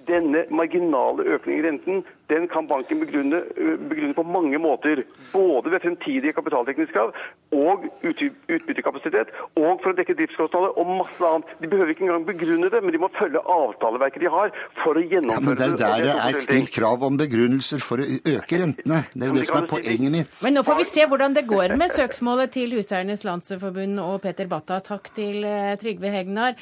denne 0.08 0.46
marginale 0.50 1.24
økningen 1.24 1.66
i 1.66 1.68
renten 1.68 2.06
den 2.32 2.48
kan 2.48 2.68
banken 2.68 3.00
begrunne, 3.04 3.42
begrunne, 3.90 4.14
på 4.16 4.24
mange 4.24 4.60
måter. 4.62 5.04
Både 5.34 5.72
ved 5.74 5.82
fremtidige 5.84 6.34
kapitaldekningskrav 6.34 7.12
og 7.54 7.84
utbyttekapasitet, 8.08 9.34
og 9.60 9.82
for 9.84 9.92
å 9.92 9.98
dekke 9.98 10.16
driftskostnader 10.18 10.78
og 10.80 10.92
masse 11.04 11.28
annet. 11.28 11.52
De 11.62 11.70
behøver 11.70 11.92
ikke 11.94 12.06
engang 12.08 12.26
begrunne 12.28 12.70
det, 12.74 12.82
men 12.84 12.96
de 12.96 13.02
må 13.04 13.10
følge 13.18 13.42
avtaleverket 13.56 14.24
de 14.24 14.32
har 14.34 14.54
for 14.80 14.98
å 14.98 15.04
gjennomføre 15.04 15.28
det. 15.28 15.36
Ja, 15.36 15.44
men 15.44 15.60
det 15.60 15.68
er 15.68 15.76
der 15.84 16.06
det 16.08 16.16
er 16.30 16.40
stilt 16.46 16.72
krav 16.78 17.04
om 17.06 17.20
begrunnelser 17.20 17.84
for 17.84 18.02
å 18.02 18.08
øke 18.08 18.62
rentene. 18.64 19.04
Det 19.14 19.28
er 19.28 19.34
jo 19.34 19.38
det 19.38 19.46
som 19.50 19.60
er 19.60 19.70
poenget 19.74 20.16
mitt. 20.16 20.40
Men 20.46 20.58
nå 20.58 20.66
får 20.66 20.80
vi 20.80 20.88
se 20.94 21.08
hvordan 21.12 21.38
det 21.38 21.46
går 21.50 21.76
med 21.80 21.94
søksmålet 21.94 22.56
til 22.56 22.78
Huseiernes 22.80 23.26
Landsforbund 23.28 24.00
og 24.04 24.18
Peter 24.24 24.50
Batta. 24.52 24.80
Takk 24.84 25.12
til 25.14 25.44
Trygve 25.84 26.14
Hegnar, 26.16 26.58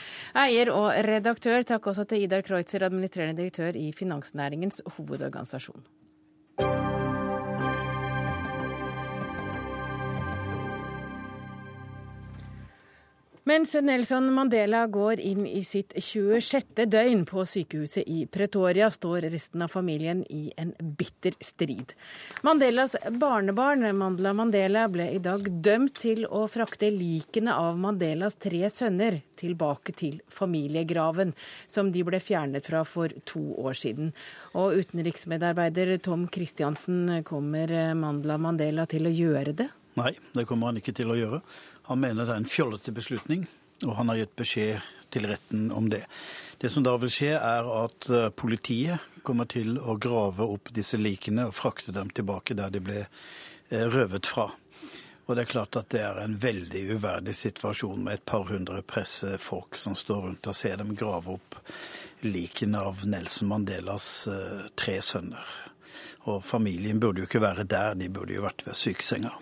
eier 0.47 0.73
og 0.73 0.89
redaktør. 1.07 1.63
Takk 1.67 1.91
også 1.93 2.07
til 2.09 2.25
Idar 2.25 2.43
Kreutzer, 2.45 2.83
administrerende 2.89 3.39
direktør 3.39 3.77
i 3.77 3.91
Finansnæringens 3.95 4.81
hovedorganisasjon 4.97 5.50
organisasjon. 5.51 6.00
Mens 13.43 13.73
Nelson 13.73 14.33
Mandela 14.33 14.87
går 14.87 15.19
inn 15.19 15.47
i 15.47 15.63
sitt 15.65 15.95
26. 15.97 16.83
døgn 16.85 17.23
på 17.25 17.41
sykehuset 17.49 18.05
i 18.05 18.27
Pretoria, 18.29 18.85
står 18.93 19.25
resten 19.33 19.63
av 19.65 19.71
familien 19.73 20.21
i 20.29 20.51
en 20.61 20.75
bitter 20.77 21.33
strid. 21.41 21.95
Mandelas 22.45 22.93
barnebarn, 23.09 23.87
Mandela 23.97 24.35
Mandela, 24.37 24.85
ble 24.93 25.09
i 25.15 25.23
dag 25.25 25.49
dømt 25.49 25.97
til 26.03 26.27
å 26.29 26.43
frakte 26.53 26.91
likene 26.93 27.57
av 27.57 27.81
Mandelas 27.81 28.37
tre 28.37 28.69
sønner 28.69 29.23
tilbake 29.41 29.97
til 29.97 30.21
familiegraven, 30.29 31.33
som 31.65 31.89
de 31.89 32.05
ble 32.05 32.21
fjernet 32.21 32.69
fra 32.69 32.85
for 32.85 33.09
to 33.25 33.41
år 33.57 33.73
siden. 33.73 34.13
Og 34.53 34.77
utenriksmedarbeider 34.83 35.97
Tom 35.97 36.29
Christiansen, 36.29 37.23
kommer 37.25 37.73
Mandela 37.97 38.37
Mandela 38.37 38.85
til 38.85 39.09
å 39.09 39.17
gjøre 39.17 39.57
det? 39.65 39.71
Nei, 39.99 40.13
det 40.31 40.45
kommer 40.47 40.69
han 40.69 40.77
ikke 40.79 40.93
til 40.95 41.09
å 41.11 41.17
gjøre. 41.17 41.41
Han 41.89 42.01
mener 42.03 42.25
det 42.25 42.35
er 42.35 42.43
en 42.43 42.49
fjollete 42.49 42.93
beslutning, 42.95 43.47
og 43.85 43.95
han 43.97 44.11
har 44.11 44.21
gitt 44.21 44.35
beskjed 44.39 44.89
til 45.11 45.27
retten 45.27 45.71
om 45.75 45.89
det. 45.91 46.05
Det 46.61 46.69
som 46.69 46.85
da 46.85 46.93
vil 47.01 47.11
skje, 47.11 47.33
er 47.35 47.67
at 47.83 48.09
eh, 48.13 48.29
politiet 48.29 49.01
kommer 49.25 49.49
til 49.49 49.77
å 49.79 49.97
grave 50.01 50.45
opp 50.45 50.71
disse 50.73 50.99
likene 50.99 51.49
og 51.49 51.57
frakte 51.57 51.93
dem 51.95 52.11
tilbake 52.15 52.55
der 52.57 52.71
de 52.73 52.81
ble 52.83 52.99
eh, 53.03 53.87
røvet 53.91 54.29
fra. 54.29 54.47
Og 55.25 55.35
det 55.35 55.45
er 55.45 55.51
klart 55.51 55.77
at 55.79 55.89
det 55.93 56.01
er 56.03 56.21
en 56.21 56.37
veldig 56.41 56.85
uverdig 56.97 57.35
situasjon 57.37 58.05
med 58.05 58.19
et 58.19 58.25
par 58.27 58.47
hundre 58.49 58.81
pressefolk 58.83 59.77
som 59.79 59.97
står 59.97 60.25
rundt 60.27 60.49
og 60.49 60.57
ser 60.57 60.79
dem 60.81 60.95
grave 60.97 61.37
opp 61.37 61.59
likene 62.21 62.81
av 62.81 63.05
Nelson 63.07 63.49
Mandelas 63.51 64.09
eh, 64.31 64.65
tre 64.75 64.99
sønner. 65.01 65.53
Og 66.29 66.43
familien 66.45 66.99
burde 67.01 67.23
jo 67.23 67.29
ikke 67.29 67.41
være 67.41 67.65
der, 67.65 67.95
de 67.97 68.09
burde 68.13 68.37
jo 68.37 68.45
vært 68.45 68.65
ved 68.67 68.77
sykesenga. 68.77 69.33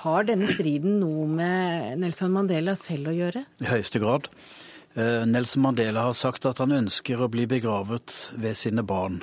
Har 0.00 0.24
denne 0.28 0.48
striden 0.48 0.98
noe 1.02 1.26
med 1.28 2.00
Nelson 2.00 2.32
Mandela 2.32 2.74
selv 2.78 3.12
å 3.12 3.16
gjøre? 3.16 3.44
I 3.60 3.68
høyeste 3.68 4.00
grad. 4.02 4.28
Eh, 4.94 5.22
Nelson 5.28 5.62
Mandela 5.64 6.06
har 6.08 6.16
sagt 6.16 6.46
at 6.48 6.62
han 6.62 6.74
ønsker 6.76 7.20
å 7.20 7.30
bli 7.32 7.46
begravet 7.50 8.32
ved 8.40 8.56
sine 8.58 8.84
barn. 8.86 9.22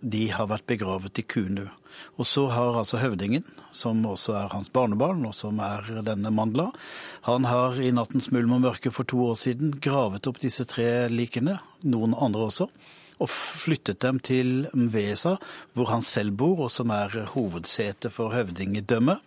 De 0.00 0.28
har 0.30 0.50
vært 0.50 0.68
begravet 0.70 1.18
i 1.18 1.24
Kunu. 1.26 1.66
Og 2.18 2.26
så 2.26 2.44
har 2.52 2.76
altså 2.78 3.00
høvdingen, 3.02 3.42
som 3.74 4.04
også 4.06 4.36
er 4.38 4.52
hans 4.52 4.70
barnebarn, 4.70 5.24
og 5.26 5.34
som 5.34 5.58
er 5.64 5.86
denne 6.06 6.30
Mandla, 6.30 6.68
han 7.26 7.48
har 7.48 7.80
i 7.82 7.90
nattens 7.94 8.30
mulm 8.34 8.54
og 8.54 8.62
mørke 8.68 8.92
for 8.94 9.08
to 9.08 9.24
år 9.30 9.38
siden 9.40 9.74
gravet 9.82 10.28
opp 10.30 10.38
disse 10.42 10.66
tre 10.70 11.08
likene, 11.10 11.58
noen 11.82 12.14
andre 12.14 12.46
også, 12.52 12.68
og 13.18 13.32
flyttet 13.34 13.98
dem 14.04 14.20
til 14.22 14.68
Mvesa, 14.78 15.36
hvor 15.74 15.90
han 15.90 16.04
selv 16.06 16.36
bor, 16.38 16.68
og 16.68 16.70
som 16.70 16.94
er 16.94 17.16
hovedsete 17.34 18.12
for 18.14 18.36
høvdingedømmet. 18.36 19.24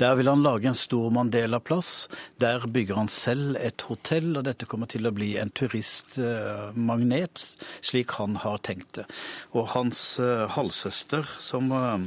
Der 0.00 0.16
vil 0.18 0.30
han 0.30 0.42
lage 0.42 0.68
en 0.70 0.78
stor 0.78 1.10
Mandela-plass. 1.14 2.08
Der 2.40 2.66
bygger 2.66 3.00
han 3.00 3.08
selv 3.12 3.56
et 3.60 3.84
hotell, 3.88 4.32
og 4.38 4.46
dette 4.48 4.68
kommer 4.70 4.90
til 4.90 5.08
å 5.08 5.14
bli 5.14 5.34
en 5.40 5.52
turistmagnet, 5.52 7.44
slik 7.84 8.16
han 8.20 8.40
har 8.44 8.62
tenkt 8.66 9.00
det. 9.00 9.06
Og 9.52 9.70
hans 9.74 10.18
uh, 10.22 10.46
halvsøster, 10.50 11.28
som 11.40 11.70
uh, 11.72 11.98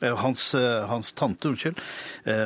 hans, 0.00 0.50
uh, 0.54 0.86
hans, 0.90 1.12
tante, 1.18 1.52
unnskyld, 1.52 1.80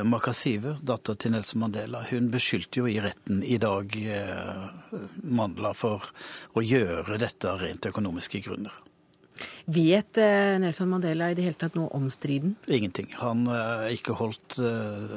Makasive, 0.09 0.76
datter 0.83 1.18
til 1.18 1.35
Nelson 1.35 1.62
Mandela, 1.64 2.05
hun 2.11 2.30
beskyldte 2.33 2.83
jo 2.83 2.87
i 2.91 3.01
retten 3.03 3.43
i 3.43 3.59
dag 3.61 3.97
Mandela 5.22 5.74
for 5.76 6.12
å 6.55 6.62
gjøre 6.64 7.18
dette 7.20 7.51
av 7.51 7.61
rent 7.64 7.91
økonomiske 7.91 8.45
grunner. 8.47 8.72
Vet 9.64 10.18
eh, 10.18 10.59
Nelson 10.59 10.89
Mandela 10.91 11.30
i 11.30 11.37
det 11.39 11.45
hele 11.47 11.59
tatt 11.59 11.76
noe 11.78 11.91
om 11.95 12.09
striden? 12.11 12.57
Ingenting. 12.66 13.12
Han 13.20 13.47
er 13.47 13.93
ikke 13.95 14.16
holdt 14.18 14.59
eh, 14.59 15.16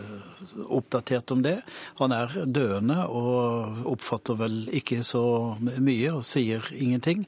oppdatert 0.70 1.34
om 1.34 1.42
det. 1.46 1.58
Han 2.00 2.14
er 2.16 2.34
døende 2.46 3.08
og 3.10 3.86
oppfatter 3.96 4.38
vel 4.40 4.66
ikke 4.76 5.02
så 5.06 5.24
mye 5.60 6.14
og 6.14 6.26
sier 6.28 6.66
ingenting. 6.78 7.26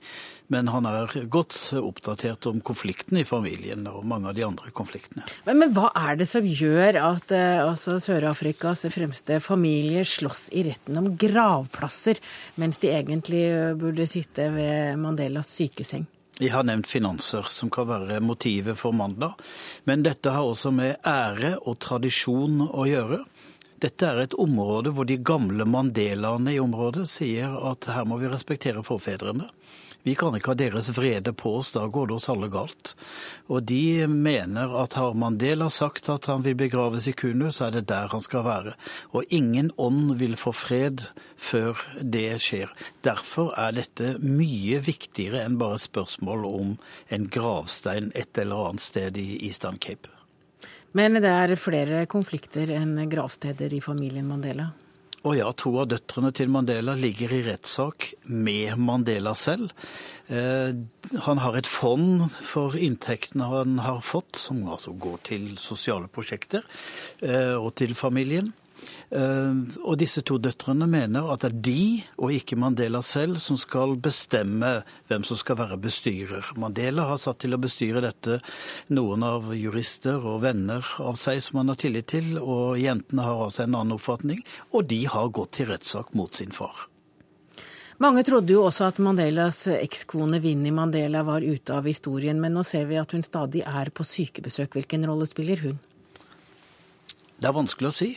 Men 0.53 0.69
han 0.71 0.85
er 0.87 1.11
godt 1.27 1.57
oppdatert 1.75 2.47
om 2.47 2.61
konflikten 2.63 3.19
i 3.19 3.25
familien 3.27 3.87
og 3.89 4.05
mange 4.07 4.29
av 4.29 4.37
de 4.37 4.45
andre 4.47 4.71
konfliktene. 4.75 5.25
Men, 5.49 5.59
men 5.63 5.73
hva 5.75 5.89
er 5.97 6.21
det 6.21 6.29
som 6.29 6.45
gjør 6.45 7.01
at 7.01 7.33
eh, 7.35 7.63
altså, 7.65 7.97
Sør-Afrikas 8.03 8.85
fremste 8.93 9.41
familie 9.43 10.05
slåss 10.07 10.47
i 10.55 10.67
retten 10.69 11.01
om 11.01 11.15
gravplasser, 11.19 12.21
mens 12.61 12.79
de 12.83 12.93
egentlig 12.93 13.47
burde 13.81 14.07
sitte 14.09 14.51
ved 14.53 15.01
Mandelas 15.01 15.51
sykeseng? 15.57 16.05
Jeg 16.37 16.51
har 16.53 16.67
nevnt 16.69 16.85
finanser, 16.85 17.47
som 17.49 17.71
kan 17.73 17.87
være 17.89 18.19
motivet 18.21 18.77
for 18.77 18.93
mandag. 18.93 19.39
Men 19.89 20.03
dette 20.05 20.29
har 20.35 20.45
også 20.45 20.69
med 20.69 20.99
ære 21.01 21.55
og 21.63 21.79
tradisjon 21.81 22.61
å 22.67 22.85
gjøre. 22.85 23.23
Dette 23.81 24.05
er 24.05 24.21
et 24.21 24.35
område 24.37 24.93
hvor 24.93 25.07
de 25.09 25.17
gamle 25.17 25.65
mandelaene 25.65 26.53
i 26.53 26.61
området 26.61 27.07
sier 27.09 27.57
at 27.71 27.89
her 27.89 28.05
må 28.09 28.19
vi 28.21 28.29
respektere 28.29 28.85
forfedrene. 28.85 29.49
Vi 30.05 30.13
kan 30.15 30.35
ikke 30.37 30.53
ha 30.53 30.57
deres 30.59 30.87
vrede 30.95 31.33
på 31.35 31.57
oss, 31.59 31.73
da 31.75 31.83
går 31.91 32.07
det 32.07 32.15
oss 32.15 32.29
alle 32.31 32.47
galt. 32.51 32.93
Og 33.51 33.65
de 33.67 34.07
mener 34.07 34.71
at 34.81 34.95
har 34.99 35.17
Mandela 35.17 35.67
sagt 35.73 36.07
at 36.13 36.29
han 36.31 36.45
vil 36.45 36.55
begraves 36.59 37.09
i 37.11 37.15
Kunu, 37.17 37.49
så 37.51 37.67
er 37.67 37.77
det 37.77 37.87
der 37.89 38.07
han 38.13 38.23
skal 38.23 38.45
være. 38.47 38.75
Og 39.11 39.27
ingen 39.33 39.73
ånd 39.75 40.15
vil 40.21 40.37
få 40.39 40.53
fred 40.55 41.09
før 41.35 41.81
det 41.99 42.39
skjer. 42.45 42.71
Derfor 43.03 43.51
er 43.59 43.75
dette 43.75 44.15
mye 44.23 44.79
viktigere 44.85 45.43
enn 45.43 45.59
bare 45.59 45.81
spørsmål 45.81 46.47
om 46.53 46.75
en 47.11 47.27
gravstein 47.27 48.13
et 48.15 48.39
eller 48.39 48.69
annet 48.69 48.87
sted 48.87 49.19
i 49.19 49.43
Eastern 49.49 49.81
Cape. 49.81 50.13
Men 50.95 51.19
det 51.19 51.29
er 51.29 51.59
flere 51.59 52.05
konflikter 52.09 52.71
enn 52.73 52.95
gravsteder 53.11 53.75
i 53.75 53.83
familien 53.83 54.27
Mandela? 54.29 54.71
Og 55.27 55.33
ja, 55.35 55.47
to 55.51 55.73
av 55.81 55.89
døtrene 55.91 56.29
til 56.31 56.47
Mandela 56.53 56.93
ligger 56.95 57.33
i 57.35 57.41
rettssak 57.49 58.13
med 58.31 58.79
Mandela 58.79 59.33
selv. 59.35 59.73
Eh, 60.31 60.71
han 61.25 61.41
har 61.43 61.57
et 61.59 61.67
fond 61.67 62.23
for 62.31 62.77
inntektene 62.79 63.49
han 63.51 63.81
har 63.83 63.99
fått, 64.07 64.39
som 64.39 64.61
altså 64.71 64.95
går 64.95 65.19
til 65.27 65.49
sosiale 65.59 66.07
prosjekter 66.07 66.63
eh, 67.19 67.57
og 67.59 67.73
til 67.81 67.91
familien. 67.99 68.53
Eh, 69.07 69.59
og 69.87 69.95
disse 70.01 70.19
to 70.27 70.35
døtrene 70.41 70.83
mener 70.89 71.29
at 71.31 71.45
det 71.45 71.49
er 71.49 71.61
de, 71.69 71.83
og 72.19 72.33
ikke 72.35 72.57
Mandela 72.59 72.99
selv, 73.05 73.39
som 73.39 73.59
skal 73.59 73.95
bestemme 74.03 74.81
hvem 75.07 75.23
som 75.27 75.39
skal 75.39 75.59
være 75.61 75.79
bestyrer. 75.79 76.51
Mandela 76.59 77.07
har 77.07 77.21
satt 77.21 77.39
til 77.45 77.55
å 77.55 77.61
bestyre 77.61 78.03
dette 78.03 78.41
noen 78.91 79.23
av 79.23 79.53
jurister 79.55 80.19
og 80.19 80.41
venner 80.43 80.83
av 80.99 81.15
seg 81.19 81.39
som 81.45 81.61
han 81.61 81.71
har 81.71 81.79
tillit 81.79 82.11
til, 82.11 82.35
og 82.41 82.75
jentene 82.81 83.23
har 83.29 83.47
altså 83.47 83.63
en 83.63 83.79
annen 83.79 83.95
oppfatning, 83.95 84.43
og 84.75 84.91
de 84.91 85.05
har 85.07 85.31
gått 85.31 85.55
til 85.61 85.71
rettssak 85.71 86.11
mot 86.17 86.35
sin 86.35 86.51
far. 86.51 86.87
Mange 88.03 88.21
trodde 88.21 88.53
jo 88.53 88.67
også 88.67 88.91
at 88.91 88.99
Mandelas 89.01 89.63
ekskone 89.71 90.37
Vinni 90.43 90.69
Mandela 90.69 91.23
var 91.25 91.41
ute 91.41 91.73
av 91.73 91.87
historien, 91.89 92.37
men 92.37 92.53
nå 92.53 92.61
ser 92.67 92.85
vi 92.91 92.99
at 92.99 93.15
hun 93.15 93.25
stadig 93.25 93.63
er 93.65 93.89
på 93.89 94.05
sykebesøk. 94.05 94.75
Hvilken 94.77 95.07
rolle 95.09 95.25
spiller 95.25 95.63
hun? 95.63 95.79
Det 97.37 97.49
er 97.49 97.55
vanskelig 97.57 97.89
å 97.89 97.95
si. 97.95 98.11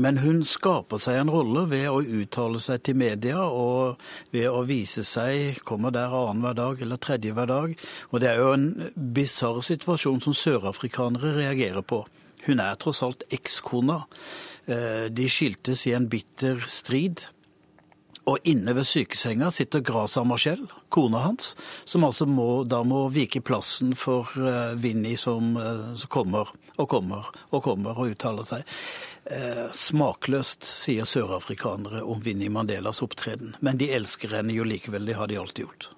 Men 0.00 0.22
hun 0.22 0.40
skaper 0.46 1.00
seg 1.02 1.18
en 1.20 1.30
rolle 1.32 1.66
ved 1.68 1.88
å 1.90 2.00
uttale 2.00 2.60
seg 2.62 2.80
til 2.86 2.96
media 2.96 3.42
og 3.44 4.00
ved 4.32 4.48
å 4.48 4.62
vise 4.68 5.04
seg 5.04 5.60
Kommer 5.68 5.92
der 5.92 6.14
annenhver 6.16 6.56
dag 6.56 6.80
eller 6.80 7.00
tredje 7.02 7.34
hver 7.36 7.50
dag. 7.50 7.74
Og 8.10 8.22
det 8.22 8.30
er 8.30 8.40
jo 8.40 8.54
en 8.54 8.66
bisarr 8.94 9.60
situasjon 9.64 10.22
som 10.24 10.36
sørafrikanere 10.36 11.34
reagerer 11.36 11.84
på. 11.84 12.02
Hun 12.46 12.62
er 12.62 12.80
tross 12.80 13.02
alt 13.04 13.26
ekskona. 13.30 14.02
Eh, 14.66 15.06
de 15.12 15.28
skiltes 15.30 15.86
i 15.86 15.94
en 15.96 16.08
bitter 16.10 16.64
strid. 16.70 17.26
Og 18.30 18.38
inne 18.46 18.70
ved 18.76 18.86
sykesenga 18.86 19.48
sitter 19.50 19.82
Graza 19.82 20.22
Marcel, 20.22 20.60
kona 20.94 21.24
hans, 21.24 21.56
som 21.84 22.04
altså 22.06 22.22
må, 22.30 22.62
da 22.62 22.84
må 22.86 23.08
vike 23.10 23.42
plassen 23.42 23.96
for 23.98 24.30
Vinni 24.78 25.16
som, 25.18 25.56
uh, 25.58 25.88
som, 25.98 26.10
kommer 26.12 26.52
og 26.76 26.86
kommer 26.92 27.32
og 27.50 27.64
kommer 27.64 27.98
og 27.98 28.14
uttaler 28.14 28.46
seg. 28.46 28.76
Uh, 29.32 29.70
smakløst, 29.72 30.66
sier 30.68 31.08
sørafrikanere 31.08 32.02
om 32.04 32.20
Vinni 32.20 32.50
Mandelas 32.52 33.00
opptreden. 33.04 33.54
Men 33.64 33.78
de 33.80 33.88
elsker 33.96 34.34
henne 34.36 34.52
jo 34.52 34.66
likevel, 34.68 35.06
det 35.08 35.16
har 35.16 35.30
de 35.30 35.38
alltid 35.40 35.64
gjort. 35.64 35.88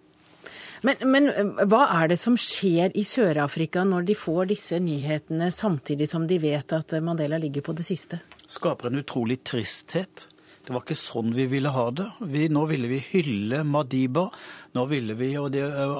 Men, 0.84 1.00
men 1.08 1.30
hva 1.64 1.86
er 1.96 2.10
det 2.12 2.18
som 2.20 2.36
skjer 2.38 2.92
i 2.94 3.06
Sør-Afrika 3.08 3.86
når 3.88 4.04
de 4.10 4.16
får 4.18 4.50
disse 4.52 4.78
nyhetene 4.84 5.48
samtidig 5.54 6.10
som 6.10 6.26
de 6.28 6.36
vet 6.42 6.76
at 6.76 6.92
Mandela 7.02 7.40
ligger 7.40 7.64
på 7.64 7.72
det 7.78 7.86
siste? 7.88 8.20
Skaper 8.44 8.90
en 8.90 9.00
utrolig 9.00 9.38
tristhet. 9.48 10.28
Det 10.64 10.72
var 10.72 10.80
ikke 10.80 10.96
sånn 10.96 11.34
vi 11.36 11.44
ville 11.44 11.68
ha 11.74 11.84
det. 11.92 12.06
Vi, 12.24 12.46
nå 12.48 12.62
ville 12.70 12.88
vi 12.88 12.96
hylle 13.10 13.58
Madiba. 13.68 14.22
Nå 14.72 14.84
ville 14.88 15.12
vi, 15.18 15.34
og 15.36 15.52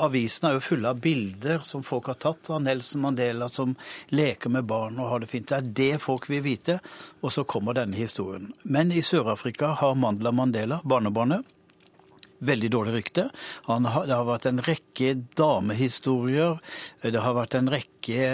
Avisene 0.06 0.50
er 0.50 0.56
jo 0.56 0.62
fulle 0.64 0.92
av 0.94 1.02
bilder 1.04 1.60
som 1.68 1.84
folk 1.84 2.08
har 2.08 2.16
tatt 2.22 2.48
av 2.48 2.62
Nelson 2.64 3.04
Mandela 3.04 3.50
som 3.52 3.74
leker 4.08 4.54
med 4.54 4.64
barn 4.70 4.96
og 5.02 5.10
har 5.10 5.20
det 5.20 5.28
fint. 5.28 5.52
Det 5.52 5.58
er 5.58 5.68
det 5.80 6.00
folk 6.00 6.30
vil 6.32 6.40
vite. 6.46 6.78
Og 7.20 7.34
så 7.36 7.44
kommer 7.44 7.76
denne 7.76 7.98
historien. 8.00 8.54
Men 8.64 8.88
i 8.92 9.04
Sør-Afrika 9.04 9.74
har 9.82 10.00
Mandela 10.00 10.32
Mandela, 10.32 10.80
barnebarnet, 10.80 11.44
veldig 12.46 12.70
dårlig 12.74 12.94
rykte. 12.98 13.28
Har, 13.68 14.06
det 14.08 14.14
har 14.14 14.26
vært 14.28 14.48
en 14.50 14.62
rekke 14.64 15.14
damehistorier. 15.38 16.58
Det 17.02 17.22
har 17.24 17.36
vært 17.36 17.56
en 17.58 17.70
rekke 17.72 18.28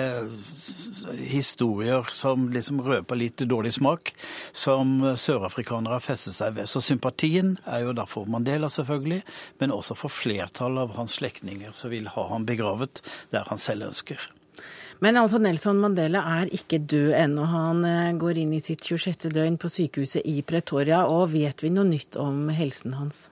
historier 1.30 2.10
som 2.16 2.48
liksom 2.52 2.82
røper 2.86 3.20
litt 3.20 3.44
dårlig 3.50 3.76
smak, 3.78 4.12
som 4.52 4.98
sørafrikanere 5.14 5.98
har 5.98 6.04
festet 6.04 6.36
seg 6.38 6.58
ved. 6.58 6.70
Så 6.70 6.82
sympatien 6.84 7.56
er 7.64 7.86
jo 7.86 7.94
derfor 7.96 8.28
Mandela, 8.30 8.70
selvfølgelig, 8.72 9.22
men 9.62 9.74
også 9.74 9.98
for 9.98 10.12
flertallet 10.12 10.88
av 10.88 10.98
hans 10.98 11.20
slektninger 11.20 11.72
som 11.76 11.94
vil 11.94 12.10
ha 12.16 12.28
ham 12.32 12.46
begravet 12.48 13.02
der 13.30 13.46
han 13.50 13.62
selv 13.62 13.90
ønsker. 13.90 14.30
Men 15.00 15.16
altså 15.16 15.38
Nelson 15.40 15.78
Mandela 15.80 16.20
er 16.42 16.50
ikke 16.52 16.82
død 16.84 17.14
ennå. 17.16 17.46
Han 17.48 17.84
eh, 17.88 18.12
går 18.20 18.42
inn 18.42 18.52
i 18.52 18.60
sitt 18.60 18.84
26. 18.84 19.30
døgn 19.32 19.56
på 19.60 19.70
sykehuset 19.72 20.26
i 20.28 20.42
Pretoria. 20.44 21.06
Og 21.08 21.30
vet 21.32 21.64
vi 21.64 21.72
noe 21.72 21.88
nytt 21.88 22.18
om 22.20 22.50
helsen 22.52 22.98
hans? 22.98 23.28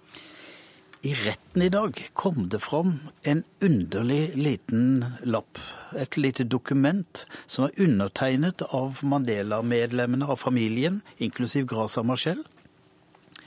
I 1.02 1.14
retten 1.14 1.62
i 1.62 1.68
dag 1.68 2.08
kom 2.12 2.48
det 2.48 2.58
fram 2.58 2.96
en 3.22 3.44
underlig 3.62 4.32
liten 4.34 5.04
lapp, 5.22 5.58
et 5.94 6.16
lite 6.18 6.42
dokument, 6.42 7.22
som 7.46 7.68
er 7.68 7.84
undertegnet 7.84 8.64
av 8.74 8.98
Mandela-medlemmene 9.06 10.26
av 10.26 10.40
familien, 10.42 11.00
inklusiv 11.22 11.68
Graza 11.70 12.02
Marcel. 12.02 12.42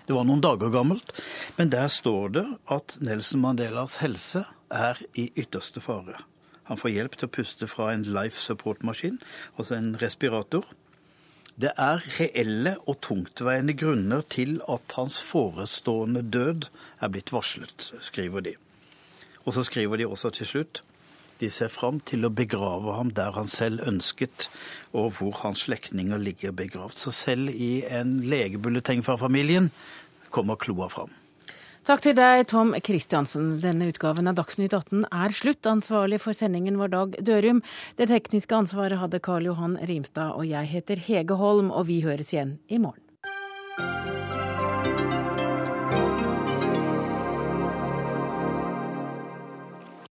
Det 0.08 0.16
var 0.16 0.24
noen 0.30 0.44
dager 0.44 0.72
gammelt, 0.72 1.12
men 1.58 1.74
der 1.76 1.92
står 1.92 2.32
det 2.38 2.46
at 2.72 2.96
Nelson 3.04 3.44
Mandelas 3.44 4.00
helse 4.00 4.46
er 4.72 5.04
i 5.20 5.28
ytterste 5.36 5.84
fare. 5.84 6.24
Han 6.72 6.80
får 6.80 6.96
hjelp 6.96 7.20
til 7.20 7.28
å 7.28 7.36
puste 7.36 7.68
fra 7.68 7.92
en 7.92 8.08
life 8.16 8.40
support-maskin, 8.40 9.20
altså 9.58 9.76
en 9.76 9.98
respirator. 10.00 10.64
Det 11.62 11.72
er 11.78 12.02
reelle 12.18 12.78
og 12.90 13.02
tungtveiende 13.06 13.76
grunner 13.78 14.24
til 14.34 14.60
at 14.72 14.96
hans 14.98 15.20
forestående 15.22 16.24
død 16.34 16.70
er 17.02 17.12
blitt 17.14 17.30
varslet, 17.34 17.92
skriver 18.02 18.48
de. 18.48 18.56
Og 19.46 19.54
så 19.54 19.66
skriver 19.68 20.02
de 20.02 20.08
også 20.08 20.32
til 20.34 20.50
slutt 20.50 20.82
de 21.42 21.50
ser 21.50 21.72
fram 21.74 21.98
til 22.06 22.28
å 22.28 22.34
begrave 22.34 22.94
ham 22.94 23.10
der 23.18 23.34
han 23.34 23.48
selv 23.50 23.82
ønsket, 23.90 24.50
og 24.94 25.16
hvor 25.18 25.40
hans 25.42 25.66
slektninger 25.66 26.22
ligger 26.22 26.54
begravd. 26.54 27.00
Så 27.02 27.14
selv 27.16 27.50
i 27.50 27.82
en 27.90 28.20
legebulleteng 28.30 29.02
fra 29.06 29.18
familien 29.18 29.72
kommer 30.30 30.60
kloa 30.62 30.90
fram. 30.94 31.10
Takk 31.82 32.04
til 32.06 32.14
deg, 32.14 32.44
Tom 32.46 32.76
Kristiansen. 32.78 33.56
Denne 33.58 33.88
utgaven 33.90 34.30
av 34.30 34.36
Dagsnytt 34.38 34.76
18 34.78 35.08
er 35.10 35.34
slutt. 35.34 35.66
Ansvarlig 35.66 36.20
for 36.22 36.38
sendingen 36.38 36.78
var 36.78 36.92
Dag 36.94 37.16
Dørum. 37.26 37.64
Det 37.98 38.06
tekniske 38.12 38.54
ansvaret 38.54 39.02
hadde 39.02 39.18
Karl 39.26 39.50
Johan 39.50 39.80
Rimstad, 39.90 40.36
og 40.38 40.46
jeg 40.46 40.70
heter 40.76 41.02
Hege 41.02 41.40
Holm, 41.42 41.74
og 41.74 41.90
vi 41.90 42.04
høres 42.06 42.30
igjen 42.36 42.60
i 42.70 42.78
morgen. 42.78 43.02